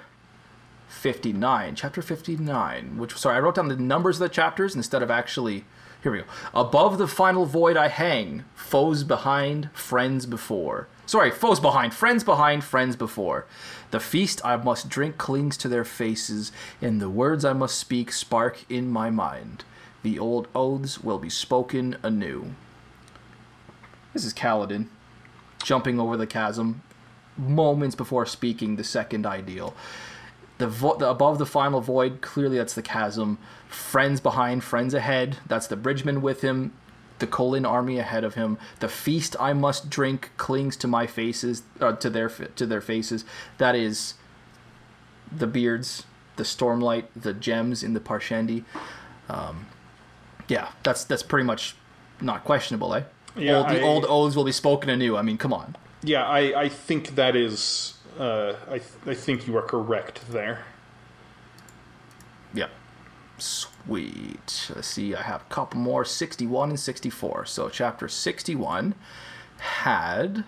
[0.88, 5.10] 59, chapter 59, which, sorry, I wrote down the numbers of the chapters instead of
[5.10, 5.64] actually.
[6.02, 6.24] Here we go.
[6.54, 10.86] Above the final void I hang, foes behind, friends before.
[11.06, 13.46] Sorry, foes behind, friends behind, friends before.
[13.92, 16.50] The feast I must drink clings to their faces,
[16.82, 19.64] and the words I must speak spark in my mind.
[20.02, 22.54] The old oaths will be spoken anew.
[24.12, 24.88] This is Kaladin,
[25.62, 26.82] jumping over the chasm,
[27.36, 29.74] moments before speaking the second ideal.
[30.58, 33.38] The, vo- the above the final void, clearly that's the chasm.
[33.68, 35.36] Friends behind, friends ahead.
[35.46, 36.72] That's the bridgeman with him.
[37.18, 38.58] The Kholin army ahead of him.
[38.80, 43.24] The feast I must drink clings to my faces, uh, to their to their faces.
[43.58, 44.14] That is
[45.34, 46.04] the beards,
[46.36, 48.64] the stormlight, the gems in the Parshendi.
[49.28, 49.66] Um,
[50.48, 51.74] yeah, that's that's pretty much
[52.20, 53.02] not questionable, eh?
[53.36, 55.16] Yeah, old, the I- old oaths will be spoken anew.
[55.16, 55.76] I mean, come on.
[56.02, 57.94] Yeah, I, I think that is.
[58.18, 60.64] Uh, I, th- I think you are correct there.
[62.54, 62.68] Yeah.
[63.38, 63.72] Sweet.
[63.86, 67.46] Wait, let's see, I have a couple more 61 and 64.
[67.46, 68.94] So, chapter 61
[69.58, 70.44] had.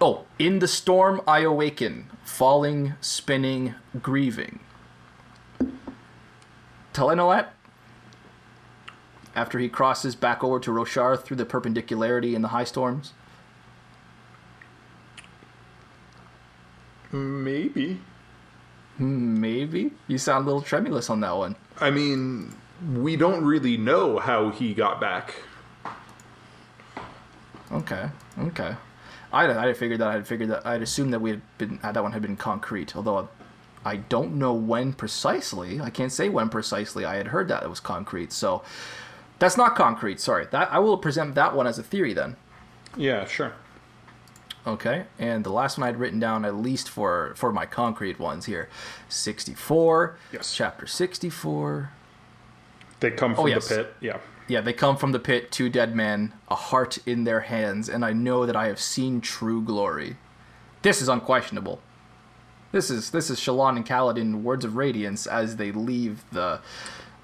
[0.00, 4.60] Oh, in the storm I awaken, falling, spinning, grieving.
[6.92, 7.48] Talenelat,
[9.34, 13.14] after he crosses back over to Roshar through the perpendicularity in the high storms.
[17.10, 18.00] Maybe.
[18.98, 19.92] Maybe.
[20.06, 21.56] You sound a little tremulous on that one.
[21.80, 22.54] I mean,
[22.94, 25.34] we don't really know how he got back.
[27.70, 28.76] Okay, okay.
[29.32, 31.78] I I had figured that I had figured that I'd assumed that we had been
[31.82, 32.94] that one had been concrete.
[32.94, 33.28] Although
[33.84, 35.80] I don't know when precisely.
[35.80, 38.32] I can't say when precisely I had heard that it was concrete.
[38.32, 38.62] So
[39.38, 40.20] that's not concrete.
[40.20, 40.46] Sorry.
[40.50, 42.36] That I will present that one as a theory then.
[42.96, 43.54] Yeah, sure.
[44.64, 48.46] Okay, and the last one I'd written down at least for for my concrete ones
[48.46, 48.68] here,
[49.08, 50.16] sixty four.
[50.32, 50.54] Yes.
[50.54, 51.90] Chapter sixty four.
[53.00, 53.68] They come from oh, yes.
[53.68, 53.94] the pit.
[54.00, 54.18] Yeah.
[54.48, 58.04] Yeah, they come from the pit, two dead men, a heart in their hands, and
[58.04, 60.16] I know that I have seen true glory.
[60.82, 61.80] This is unquestionable.
[62.72, 66.60] This is this is Shallan and Kaladin words of radiance as they leave the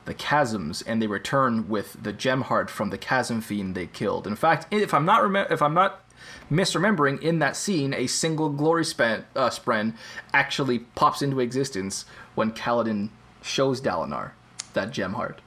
[0.05, 4.27] the chasms and they return with the gem heart from the chasm fiend they killed.
[4.27, 6.01] In fact, if I'm not remem- if I'm not
[6.51, 9.95] misremembering, in that scene, a single glory span- uh, spren
[10.33, 12.05] actually pops into existence
[12.35, 13.11] when Kaladin
[13.43, 14.33] shows Dalinar
[14.75, 15.41] that gem heart.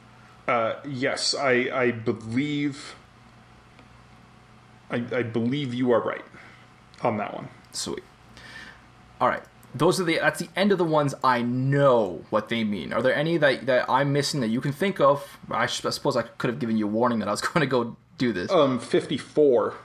[0.47, 2.95] Uh, yes, I I believe.
[4.89, 6.25] I, I believe you are right
[7.01, 7.47] on that one.
[7.71, 8.03] Sweet.
[9.21, 9.43] All right.
[9.73, 12.91] Those are the that's the end of the ones I know what they mean.
[12.91, 15.37] Are there any that that I'm missing that you can think of?
[15.49, 17.61] I, sh- I suppose I could have given you a warning that I was going
[17.61, 18.51] to go do this.
[18.51, 19.75] Um, fifty-four.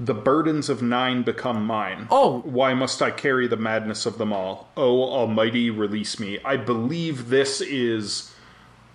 [0.00, 2.08] The burdens of nine become mine.
[2.10, 2.40] Oh.
[2.40, 4.70] why must I carry the madness of them all?
[4.74, 6.38] Oh, Almighty, release me!
[6.42, 8.34] I believe this is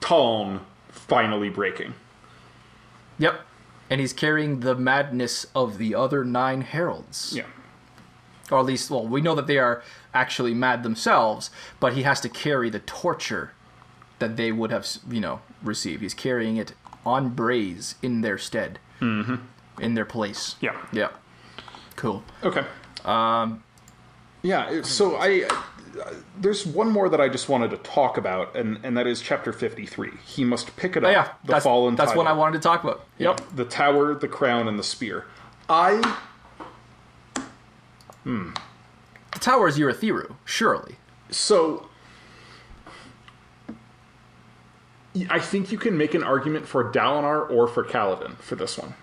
[0.02, 1.94] Taln finally breaking.
[3.20, 3.40] Yep.
[3.90, 7.34] And he's carrying the madness of the other nine heralds.
[7.36, 7.46] Yeah.
[8.50, 9.84] Or at least, well, we know that they are
[10.14, 13.52] actually mad themselves, but he has to carry the torture
[14.18, 16.02] that they would have, you know, received.
[16.02, 16.74] He's carrying it
[17.06, 18.80] on Braize in their stead.
[19.00, 19.36] Mm-hmm.
[19.80, 20.56] In their place.
[20.62, 20.80] Yeah.
[20.92, 21.10] Yeah.
[21.96, 22.24] Cool.
[22.44, 22.66] Okay.
[23.04, 23.64] Um.
[24.42, 24.82] Yeah.
[24.84, 25.48] So I.
[25.50, 29.22] Uh, there's one more that I just wanted to talk about, and, and that is
[29.22, 30.12] chapter 53.
[30.26, 31.08] He must pick it up.
[31.08, 32.28] Oh, yeah, the that's, fallen that's what.
[32.28, 33.06] I wanted to talk about.
[33.18, 33.40] Yep.
[33.56, 35.26] The tower, the crown, and the spear.
[35.70, 36.18] I
[38.26, 38.50] Hmm.
[39.34, 40.96] The tower is Urithiru, surely.
[41.30, 41.88] So,
[45.30, 48.96] I think you can make an argument for Dalinar or for Kaladin for this one.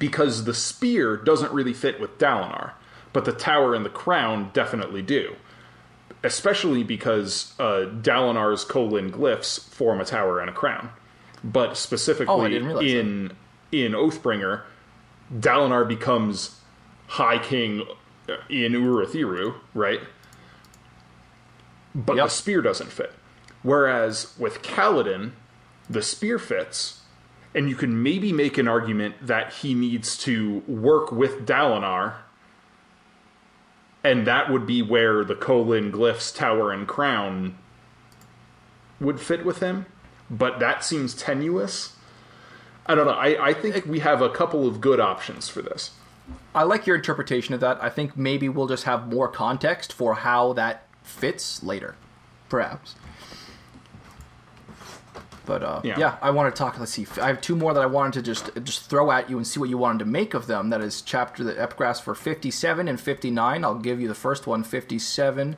[0.00, 2.72] Because the spear doesn't really fit with Dalinar,
[3.12, 5.36] but the tower and the crown definitely do.
[6.24, 10.90] Especially because uh, Dalinar's Kholin glyphs form a tower and a crown.
[11.44, 13.32] But Oh, specifically realize in
[13.72, 14.62] in Oathbringer,
[15.32, 16.58] Dalinar becomes
[17.06, 17.84] High King
[18.48, 20.00] in Urithiru, right?
[21.94, 22.26] But Yep.
[22.26, 23.12] the spear doesn't fit.
[23.62, 25.32] Whereas with Kaladin,
[25.88, 26.99] the spear fits,
[27.54, 32.14] and you can maybe make an argument that he needs to work with Dalinar,
[34.04, 37.56] and that would be where the Kholin glyphs, tower, and crown
[39.00, 39.86] would fit with him.
[40.30, 41.96] But that seems tenuous.
[42.86, 43.12] I don't know.
[43.12, 45.90] I, I think we have a couple of good options for this.
[46.54, 47.82] I like your interpretation of that.
[47.82, 51.96] I think maybe we'll just have more context for how that fits later,
[52.48, 52.94] perhaps.
[55.50, 55.98] But uh, Yeah.
[55.98, 56.16] yeah.
[56.22, 56.78] I want to talk.
[56.78, 57.08] Let's see.
[57.20, 59.58] I have two more that I wanted to just just throw at you and see
[59.58, 60.70] what you wanted to make of them.
[60.70, 63.64] That is chapter the epigraphs for 57 and 59.
[63.64, 64.62] I'll give you the first one.
[64.62, 65.56] 57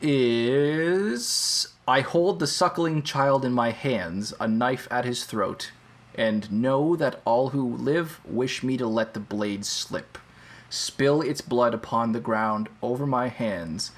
[0.00, 5.70] is I hold the suckling child in my hands, a knife at his throat,
[6.14, 10.16] and know that all who live wish me to let the blade slip,
[10.70, 13.92] spill its blood upon the ground over my hands,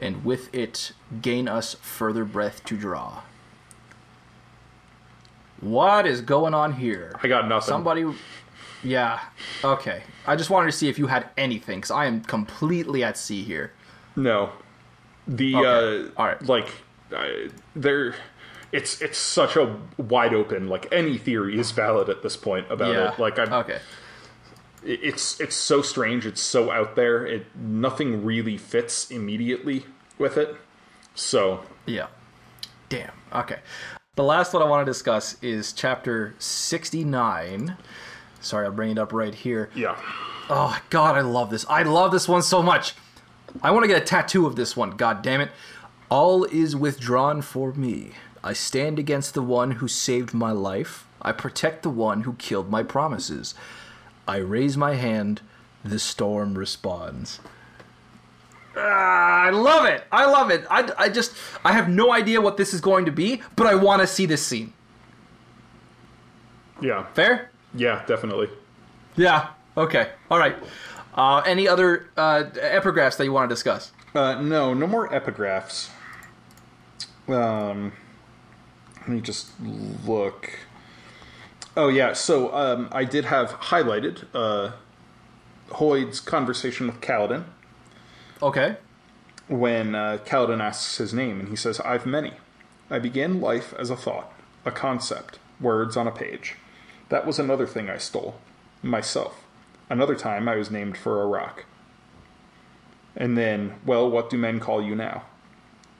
[0.00, 0.90] and with it
[1.22, 3.20] gain us further breath to draw.
[5.60, 7.12] What is going on here?
[7.22, 7.68] I got nothing.
[7.68, 8.04] Somebody.
[8.82, 9.20] Yeah.
[9.62, 10.02] Okay.
[10.26, 13.42] I just wanted to see if you had anything, because I am completely at sea
[13.42, 13.72] here.
[14.16, 14.50] No,
[15.26, 16.08] the Okay.
[16.08, 16.42] uh, All right.
[16.42, 16.68] like
[17.14, 17.26] uh,
[17.74, 18.14] there,
[18.72, 20.68] it's it's such a wide open.
[20.68, 23.12] Like any theory is valid at this point about yeah.
[23.12, 23.18] it.
[23.18, 23.78] Like I'm, Okay.
[24.84, 26.26] it's it's so strange.
[26.26, 27.26] It's so out there.
[27.26, 29.86] It nothing really fits immediately
[30.18, 30.56] with it.
[31.14, 32.08] So Yeah.
[32.88, 33.12] Damn.
[33.32, 33.58] Okay.
[34.16, 37.76] The last one I want to discuss is chapter 69.
[38.40, 39.70] Sorry, I'll bring it up right here.
[39.74, 39.96] yeah,
[40.50, 41.64] Oh, God, I love this.
[41.68, 42.94] I love this one so much.
[43.62, 44.90] I want to get a tattoo of this one.
[44.90, 45.50] God damn it.
[46.10, 48.10] All is withdrawn for me.
[48.42, 51.06] I stand against the one who saved my life.
[51.22, 53.54] I protect the one who killed my promises.
[54.28, 55.40] I raise my hand.
[55.82, 57.40] The storm responds.
[58.76, 60.04] Ah, I love it.
[60.10, 60.64] I love it.
[60.70, 61.34] I, I just,
[61.64, 64.26] I have no idea what this is going to be, but I want to see
[64.26, 64.72] this scene.
[66.80, 67.50] yeah, Fair?
[67.74, 68.48] yeah, definitely.
[69.16, 69.48] Yeah.
[69.76, 70.10] Okay.
[70.30, 70.56] All right.
[71.14, 73.92] Uh, any other uh, epigraphs that you want to discuss?
[74.14, 75.90] Uh, no, no more epigraphs.
[77.28, 77.92] Um,
[79.00, 79.48] let me just
[80.04, 80.50] look.
[81.76, 84.72] Oh yeah, so um, I did have highlighted uh,
[85.70, 87.44] Hoid's conversation with Kaladin
[88.44, 88.76] Okay.
[89.48, 92.34] when uh, Kaladin asks his name, and he says, "I've many.
[92.90, 94.30] I began life as a thought,
[94.66, 96.56] a concept, words on a page.
[97.08, 98.36] That was another thing I stole,
[98.82, 99.44] myself.
[99.88, 101.64] Another time I was named for a rock.
[103.16, 105.22] And then, well, what do men call you now?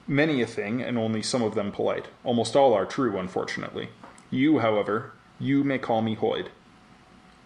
[0.07, 2.09] Many a thing, and only some of them polite.
[2.23, 3.89] Almost all are true, unfortunately.
[4.29, 6.49] You, however, you may call me Hoid.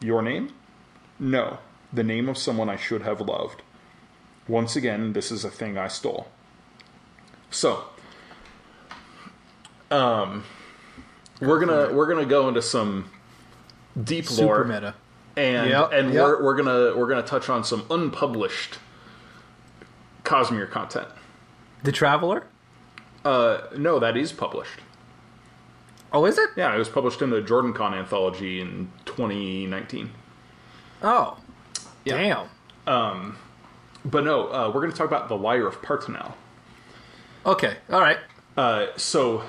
[0.01, 0.51] Your name?
[1.17, 1.59] No,
[1.93, 3.61] the name of someone I should have loved.
[4.49, 6.27] Once again, this is a thing I stole.
[7.51, 7.83] So,
[9.91, 10.43] um,
[11.39, 13.09] we're gonna we're gonna go into some
[14.03, 14.95] deep Super lore, meta.
[15.37, 16.23] and Yep, and yep.
[16.23, 18.79] we're we're gonna we're gonna touch on some unpublished
[20.23, 21.07] Cosmere content.
[21.83, 22.47] The Traveler?
[23.23, 24.79] Uh, no, that is published.
[26.11, 26.49] Oh, is it?
[26.57, 30.09] Yeah, it was published in the JordanCon anthology in 2019.
[31.03, 31.37] Oh.
[32.03, 32.47] Damn.
[34.05, 36.33] But no, uh, we're going to talk about the Liar of Partinel.
[37.45, 37.77] Okay.
[37.89, 38.17] All right.
[38.57, 39.43] Uh, so,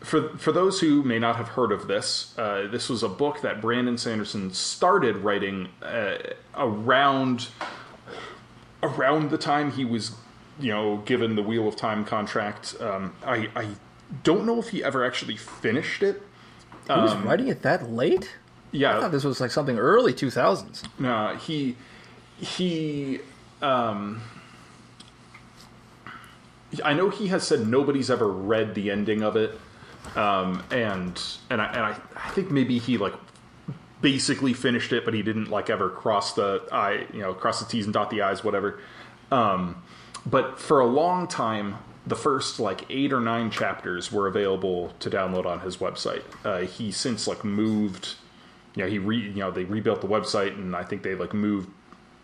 [0.00, 3.40] for for those who may not have heard of this, uh, this was a book
[3.42, 6.18] that Brandon Sanderson started writing uh,
[6.54, 7.48] around
[8.82, 10.12] around the time he was,
[10.58, 12.76] you know, given the Wheel of Time contract.
[12.80, 13.68] Um, I I
[14.22, 16.22] don't know if he ever actually finished it.
[16.86, 18.36] He was writing it that late?
[18.70, 20.84] Yeah, I thought this was like something early 2000s.
[20.98, 21.76] No, he
[22.38, 23.20] he
[23.62, 24.20] um
[26.84, 29.58] I know he has said nobody's ever read the ending of it.
[30.16, 31.20] Um and
[31.50, 33.14] and I and I, I think maybe he like
[34.00, 37.66] basically finished it but he didn't like ever cross the i you know cross the
[37.66, 38.78] t's and dot the i's whatever
[39.32, 39.82] um
[40.24, 41.76] but for a long time
[42.06, 46.60] the first like eight or nine chapters were available to download on his website uh,
[46.60, 48.14] he since like moved
[48.74, 51.34] you know he re you know they rebuilt the website and i think they like
[51.34, 51.68] moved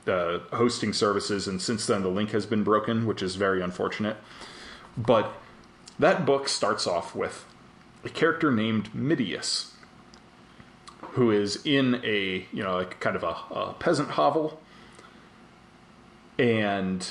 [0.06, 4.16] uh, hosting services and since then the link has been broken which is very unfortunate.
[4.96, 5.32] But
[5.98, 7.44] that book starts off with
[8.04, 9.72] a character named midius
[11.12, 14.60] who is in a you know like kind of a, a peasant hovel.
[16.38, 17.08] And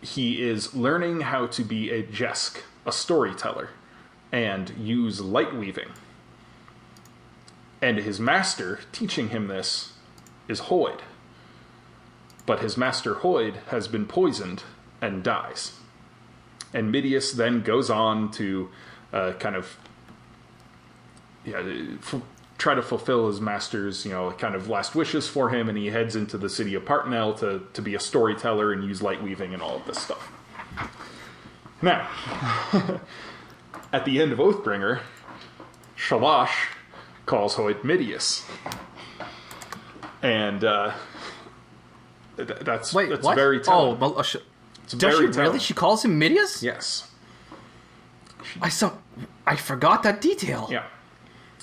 [0.00, 3.70] he is learning how to be a jesk a storyteller
[4.32, 5.88] and use light weaving.
[7.80, 9.92] And his master teaching him this
[10.48, 11.00] is Hoid.
[12.46, 14.64] But his master Hoid has been poisoned
[15.00, 15.72] and dies.
[16.72, 18.70] And Midius then goes on to
[19.12, 19.78] uh, kind of
[21.44, 21.62] yeah,
[21.98, 22.22] f-
[22.58, 25.86] try to fulfill his master's you know kind of last wishes for him, and he
[25.86, 29.54] heads into the city of Partinel to to be a storyteller and use light weaving
[29.54, 30.30] and all of this stuff.
[31.80, 32.08] Now,
[33.92, 35.00] at the end of Oathbringer,
[35.96, 36.70] Shalash
[37.24, 38.44] calls Hoid Midius,
[40.22, 40.92] and uh,
[42.36, 43.34] th- that's Wait, that's what?
[43.36, 44.00] very oh, telling.
[44.00, 44.36] well, uh, sh-
[44.84, 45.58] It's does she very really?
[45.58, 46.62] She calls him Midius.
[46.62, 47.10] Yes.
[48.62, 48.92] I saw.
[49.46, 50.68] I forgot that detail.
[50.70, 50.84] Yeah.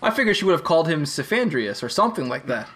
[0.04, 2.68] I figured she would have called him Cephandrius or something like that.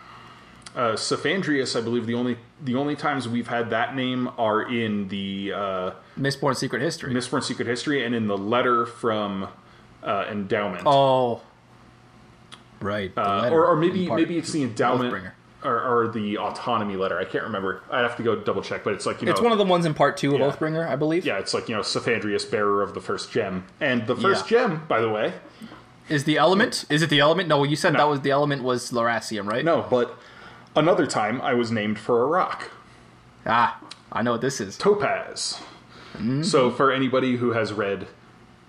[0.76, 5.08] Uh, Cephandrius, I believe the only the only times we've had that name are in
[5.10, 7.14] the uh, Mistborn Secret History.
[7.14, 9.48] Mistborn Secret History and in the letter from
[10.04, 10.84] uh, Endowment.
[10.86, 11.42] oh,
[12.80, 13.12] right.
[13.18, 15.26] Uh, or, or maybe maybe it's the endowment.
[15.62, 17.20] Or, or the autonomy letter.
[17.20, 17.82] I can't remember.
[17.92, 19.66] I'd have to go double check, but it's like you know, It's one of the
[19.66, 20.50] ones in part two of Yeah.
[20.50, 21.26] Oathbringer, I believe.
[21.26, 24.68] yeah, it's like you know, Cephandrius, bearer of the first gem, and the first Yeah.
[24.68, 25.34] gem, by the way,
[26.08, 26.86] Is the element?
[26.90, 27.50] Is it the element?
[27.50, 28.00] No, well, you said No.
[28.00, 29.66] that was the element was Laracium, right?
[29.66, 30.18] no, but
[30.78, 32.72] another time I was named for a rock,
[33.46, 33.80] Ah,
[34.14, 34.78] I know what this is.
[34.78, 35.60] topaz.
[36.42, 38.08] So for anybody who has read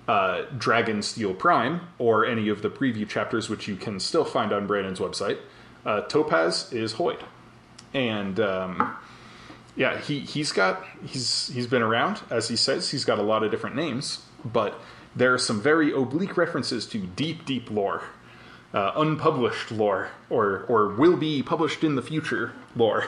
[0.09, 4.67] uh, Dragonsteel Prime or any of the preview chapters, which you can still find on
[4.67, 5.39] Brandon's website,
[5.85, 7.21] uh, Topaz is Hoid,
[7.95, 8.97] and um,
[9.77, 12.91] yeah, he he's got he's he's been around as he says.
[12.91, 14.81] He's got a lot of different names, but
[15.15, 18.03] there are some very oblique references to deep, deep lore.
[18.73, 23.07] Uh, unpublished lore, or or will be published in the future lore,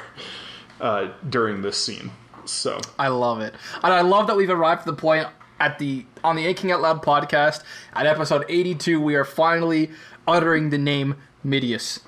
[0.81, 2.11] uh, during this scene.
[2.44, 3.55] So I love it,
[3.85, 5.28] and I love that we've arrived to the point
[5.61, 7.62] at the on the Inking Out Loud podcast
[7.93, 9.01] at episode eighty-two.
[9.01, 9.93] We are finally
[10.27, 11.15] uttering the name
[11.47, 12.01] Midius.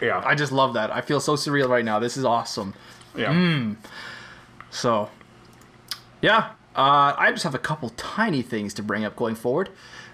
[0.00, 0.90] Yeah, I just love that.
[0.90, 1.98] I feel so surreal right now.
[1.98, 2.74] This is awesome.
[3.16, 3.72] yeah.
[4.70, 5.08] So,
[6.20, 9.70] yeah, uh, I just have a couple tiny things to bring up going forward.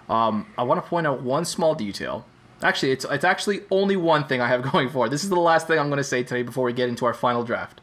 [0.09, 2.26] Um, I want to point out one small detail.
[2.62, 5.10] Actually, it's it's actually only one thing I have going forward.
[5.10, 7.14] This is the last thing I'm going to say today before we get into our
[7.14, 7.80] final draft,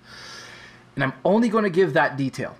[0.95, 2.55] and I'm only going to give that detail.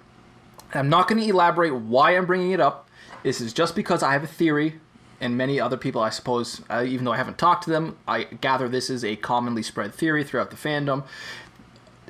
[0.74, 2.90] I'm not going to elaborate why I'm bringing it up.
[3.24, 4.80] This is just because I have a theory,
[5.22, 8.24] and many other people, I suppose, uh, even though I haven't talked to them, I
[8.24, 11.04] gather this is a commonly spread theory throughout the fandom.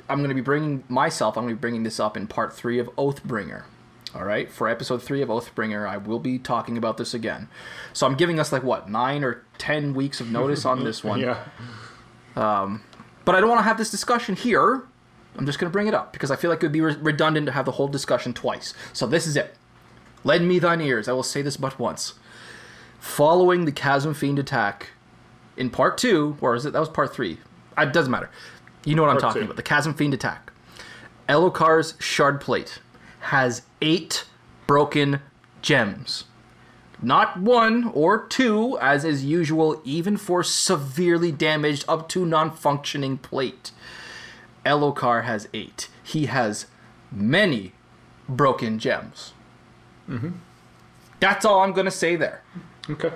[0.08, 1.36] I'm going to be bringing myself.
[1.36, 3.64] I'm going to be bringing this up in part three of Oathbringer.
[4.12, 7.48] All right, for episode three of Oathbringer, I will be talking about this again.
[7.92, 11.20] So I'm giving us like what nine or ten weeks of notice on this one.
[11.20, 11.44] Yeah.
[12.34, 12.82] Um,
[13.24, 14.82] But I don't want to have this discussion here.
[15.36, 16.96] I'm just going to bring it up because I feel like it would be re-
[17.00, 18.74] redundant to have the whole discussion twice.
[18.92, 19.54] So this is it.
[20.24, 21.06] Lend me thine ears.
[21.08, 22.14] I will say this but once.
[23.00, 24.90] Following the Chasm Fiend attack
[25.56, 27.38] in part two, or is it that was part three?
[27.76, 28.30] It doesn't matter.
[28.84, 29.46] You know what I'm talking two.
[29.46, 29.56] about.
[29.56, 30.52] The Chasm Fiend attack.
[31.28, 32.80] Elhokar's shard plate
[33.20, 34.24] has eight
[34.66, 35.20] broken
[35.62, 36.24] gems.
[37.02, 43.16] Not one or two, as is usual, even for severely damaged up to non functioning
[43.16, 43.70] plate.
[44.66, 45.88] Elokar has eight.
[46.02, 46.66] He has
[47.10, 47.72] many
[48.28, 49.32] broken gems.
[50.08, 50.32] Mm-hmm.
[51.20, 52.42] That's all I'm going to say there.
[52.88, 53.12] Okay.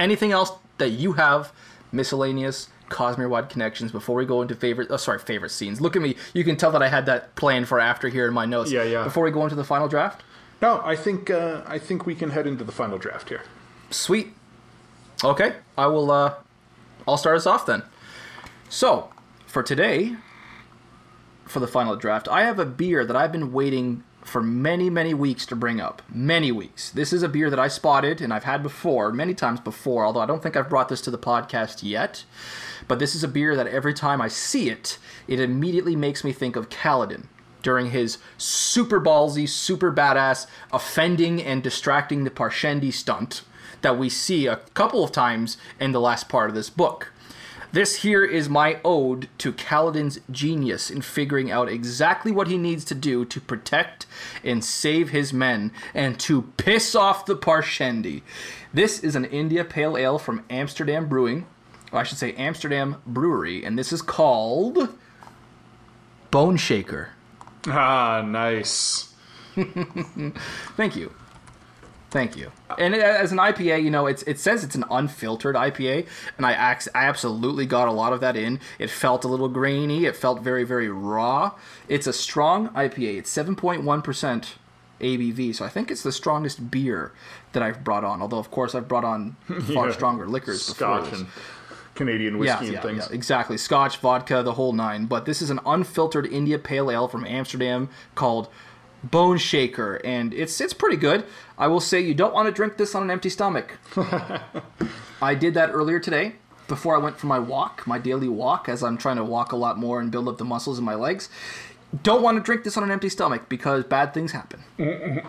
[0.00, 1.52] Anything else that you have,
[1.92, 5.80] miscellaneous Cosmere wide connections, before we go into favorite, oh, sorry, favorite scenes?
[5.80, 6.16] Look at me.
[6.34, 8.70] You can tell that I had that planned for after here in my notes.
[8.70, 9.04] Yeah, yeah.
[9.04, 10.22] Before we go into the final draft?
[10.62, 13.42] No, I think uh, I think we can head into the final draft here.
[13.90, 14.28] Sweet.
[15.24, 16.10] Okay, I will.
[16.10, 16.34] Uh,
[17.06, 17.82] I'll start us off then.
[18.68, 19.10] So,
[19.46, 20.16] for today,
[21.44, 25.14] for the final draft, I have a beer that I've been waiting for many, many
[25.14, 26.02] weeks to bring up.
[26.12, 26.90] Many weeks.
[26.90, 30.20] This is a beer that I spotted and I've had before, many times before, although
[30.20, 32.24] I don't think I've brought this to the podcast yet.
[32.88, 34.98] But this is a beer that every time I see it,
[35.28, 37.26] it immediately makes me think of Kaladin
[37.62, 43.42] during his super ballsy, super badass, offending and distracting the Parshendi stunt
[43.82, 47.12] that we see a couple of times in the last part of this book.
[47.72, 52.84] This here is my ode to Kaladin's genius in figuring out exactly what he needs
[52.86, 54.06] to do to protect
[54.44, 58.22] and save his men and to piss off the Parshendi.
[58.72, 61.46] This is an India Pale Ale from Amsterdam Brewing.
[61.92, 64.94] Or I should say Amsterdam Brewery, and this is called
[66.32, 67.08] Boneshaker.
[67.68, 69.14] Ah, nice.
[70.76, 71.12] Thank you.
[72.16, 72.50] Thank you.
[72.78, 76.06] And it- as an IPA, you know, it's it says it's an unfiltered IPA,
[76.38, 78.58] and I ax- I absolutely got a lot of that in.
[78.78, 80.06] It felt a little grainy.
[80.06, 81.52] It felt very very raw.
[81.88, 83.18] It's a strong IPA.
[83.18, 84.54] It's seven point one percent
[85.00, 85.54] ABV.
[85.54, 87.12] So I think it's the strongest beer
[87.52, 88.22] that I've brought on.
[88.22, 89.36] Although of course I've brought on
[89.74, 89.92] far Yeah.
[89.92, 91.26] stronger liquors Scotch and
[91.94, 93.06] Canadian Yeah, whiskey yeah, and things.
[93.10, 93.58] yeah, exactly.
[93.58, 95.04] Scotch, vodka, the whole nine.
[95.04, 98.48] But this is an unfiltered India Pale Ale from Amsterdam called
[99.06, 101.24] Boneshaker, and it's it's pretty good.
[101.58, 103.78] I will say you don't want to drink this on an empty stomach.
[105.22, 106.34] I did that earlier today
[106.68, 109.56] before I went for my walk, my daily walk, as I'm trying to walk a
[109.56, 111.28] lot more and build up the muscles in my legs.
[112.02, 114.64] Don't want to drink this on an empty stomach because bad things happen.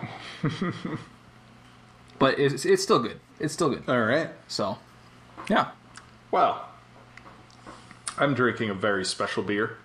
[2.18, 3.20] but it's, it's still good.
[3.38, 3.88] It's still good.
[3.88, 4.30] All right.
[4.48, 4.78] So,
[5.48, 5.70] yeah.
[6.30, 6.68] Well,
[8.18, 9.76] I'm drinking a very special beer.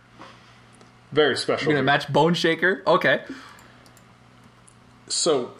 [1.11, 1.67] Very special.
[1.67, 1.99] You're gonna beer.
[1.99, 2.85] match Boneshaker?
[2.87, 3.21] Okay.
[5.07, 5.51] So,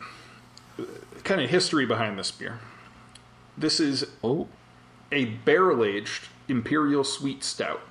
[1.24, 2.60] kind of history behind this beer.
[3.58, 4.48] This is Oh.
[5.12, 7.82] a barrel aged imperial sweet stout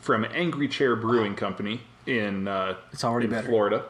[0.00, 3.48] from Angry Chair Brewing Company in uh, It's already in better.
[3.48, 3.84] Florida.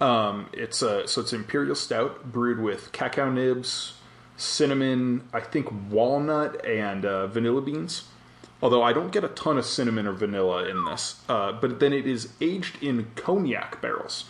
[0.00, 3.94] Um, it's a so it's imperial stout brewed with cacao nibs,
[4.36, 8.04] cinnamon, I think walnut and uh, vanilla beans.
[8.62, 11.92] Although I don't get a ton of cinnamon or vanilla in this, uh, but then
[11.92, 14.24] it is aged in cognac barrels.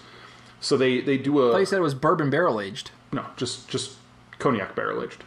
[0.63, 2.93] So they they do I thought a you said it was bourbon barrel aged.
[3.13, 3.97] no just just
[4.39, 5.25] cognac barrel aged.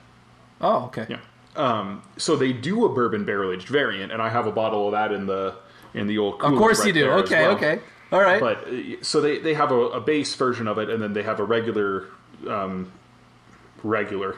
[0.61, 1.05] Oh, okay.
[1.09, 1.19] Yeah.
[1.55, 4.93] Um, so they do a bourbon barrel aged variant, and I have a bottle of
[4.93, 5.55] that in the
[5.93, 6.41] in the old.
[6.41, 7.11] Of course right you do.
[7.11, 7.55] Okay, well.
[7.55, 7.79] okay.
[8.11, 8.39] All right.
[8.39, 11.23] But uh, so they they have a, a base version of it, and then they
[11.23, 12.07] have a regular
[12.47, 12.91] um,
[13.83, 14.35] regular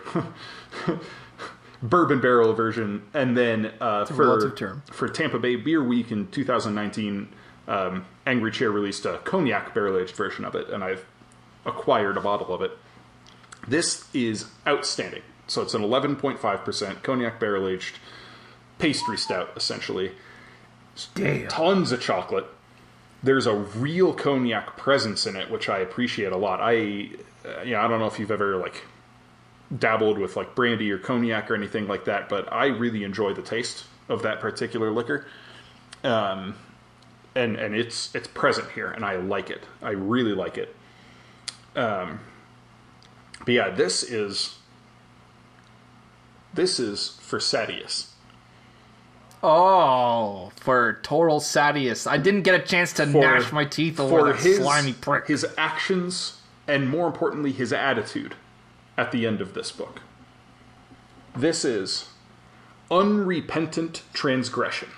[1.81, 4.83] bourbon barrel version, and then uh, for term.
[4.91, 7.29] for Tampa Bay Beer Week in 2019,
[7.67, 11.05] um, Angry Chair released a cognac barrel aged version of it, and I've
[11.65, 12.71] acquired a bottle of it.
[13.67, 15.23] This is outstanding.
[15.47, 17.99] So it's an 11.5% cognac barrel aged
[18.79, 20.11] pastry stout, essentially.
[21.15, 21.47] Damn.
[21.47, 22.45] Tons of chocolate.
[23.21, 26.59] There's a real cognac presence in it, which I appreciate a lot.
[26.61, 27.09] I,
[27.45, 28.83] uh, you know, I don't know if you've ever like
[29.75, 33.41] dabbled with like brandy or cognac or anything like that, but I really enjoy the
[33.41, 35.25] taste of that particular liquor.
[36.03, 36.55] Um,
[37.37, 39.63] and and it's it's present here, and I like it.
[39.81, 40.75] I really like it.
[41.75, 42.19] Um,
[43.39, 44.57] but yeah, this is
[46.53, 48.07] this is for Sadeas.
[49.43, 52.07] Oh, for Torol Sadeas.
[52.09, 54.93] I didn't get a chance to For- gnash my teeth over for that his slimy
[54.93, 55.27] prick.
[55.27, 58.35] his actions, and more importantly, his attitude
[58.97, 60.01] at the end of this book.
[61.35, 62.09] This is
[62.89, 64.89] unrepentant transgression.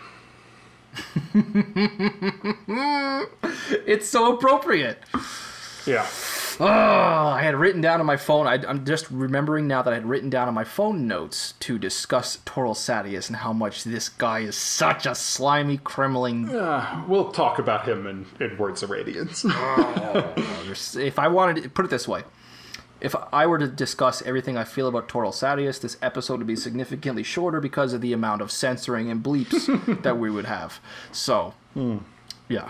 [3.86, 5.00] It's so appropriate.
[5.86, 6.06] Yeah.
[6.62, 8.46] Oh, I had written down on my phone.
[8.46, 11.80] I, I'm just remembering now that I had written down on my phone notes to
[11.80, 16.54] discuss Torol Sadeas and how much this guy is such a slimy, cremling.
[16.54, 19.46] Uh, we'll talk about him in, in Words of Radiance.
[20.96, 22.24] If I wanted to put it this way,
[23.02, 26.56] if I were to discuss everything I feel about Torol Sadeas, this episode would be
[26.56, 30.80] significantly shorter because of the amount of censoring and bleeps that we would have.
[31.12, 31.54] So,
[32.48, 32.70] yeah.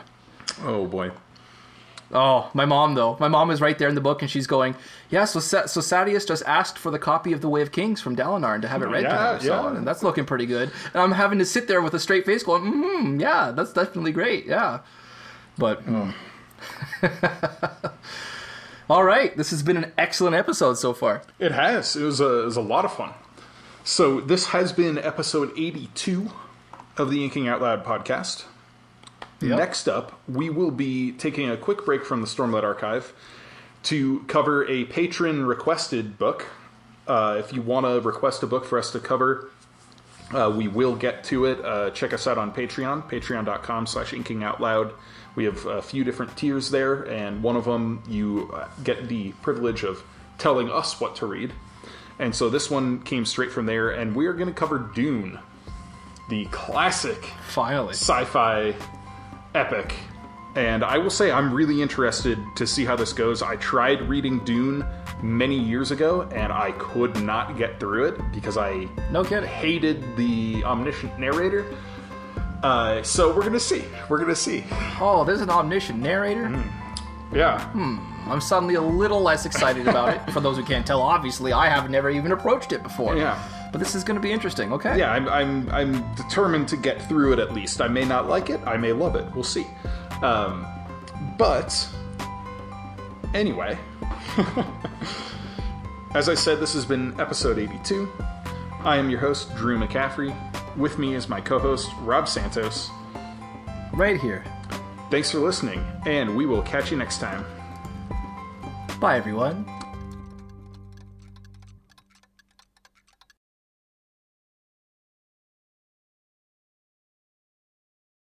[0.64, 1.12] oh boy.
[2.12, 3.18] Oh, my mom though.
[3.20, 4.76] My mom is right there in the book, and she's going,
[5.12, 8.02] "Yeah." So, Sa- so Sadeas just asked for the copy of the Way of Kings
[8.02, 9.40] from Dalinar and to have it read Yeah, to him.
[9.42, 9.78] So, yeah.
[9.78, 10.72] and that's looking pretty good.
[10.94, 14.12] And I'm having to sit there with a straight face, going, "Hmm, yeah, that's definitely
[14.12, 14.80] great, yeah."
[15.60, 16.14] But, mm.
[18.90, 21.22] all right, this has been an excellent episode so far.
[21.38, 21.96] It has.
[21.96, 23.14] It was a, it was a lot of fun.
[23.84, 26.30] So this has been episode 82
[26.98, 28.46] of the Inking Out Loud podcast.
[29.42, 29.58] Yep.
[29.58, 33.14] Next up, we will be taking a quick break from the Stormlight Archive
[33.84, 36.48] to cover a patron requested book.
[37.08, 39.50] Uh, if you want to request a book for us to cover,
[40.34, 41.64] uh, we will get to it.
[41.64, 44.94] Uh, check us out on Patreon, patreon.com slash inking out loud.
[45.40, 49.32] We have a few different tiers there, and one of them you uh, get the
[49.42, 50.04] privilege of
[50.38, 51.54] telling us what to read.
[52.20, 55.40] And so this one came straight from there, and we are going to cover Dune,
[56.28, 58.76] the classic Finally, sci-fi
[59.56, 59.94] epic.
[60.58, 63.42] And I will say I'm really interested to see how this goes.
[63.42, 64.86] I tried reading Dune
[65.24, 69.48] many years ago and I could not get through it because I no kidding.
[69.48, 71.66] hated the omniscient narrator.
[72.64, 73.84] Uh, so we're gonna see.
[74.10, 74.66] We're gonna see.
[75.00, 76.64] Oh, there's an omniscient narrator.
[77.34, 77.62] Yeah.
[77.72, 77.98] Hmm.
[78.30, 80.32] I'm suddenly a little less excited about it.
[80.32, 83.16] For those who can't tell, obviously, I have never even approached it before.
[83.16, 83.42] Yeah.
[83.72, 84.72] But this is going to be interesting.
[84.74, 84.98] Okay.
[84.98, 87.82] Yeah, I'm, I'm, I'm determined to get through it at least.
[87.82, 89.26] I may not like it, I may love it.
[89.34, 89.66] We'll see.
[90.22, 90.66] Um,
[91.38, 91.88] but,
[93.34, 93.78] anyway,
[96.14, 98.12] as I said, this has been episode 82.
[98.82, 100.36] I am your host, Drew McCaffrey.
[100.78, 102.90] With me is my co host, Rob Santos.
[103.94, 104.44] Right here.
[105.10, 107.46] Thanks for listening, and we will catch you next time.
[109.00, 109.79] Bye, everyone.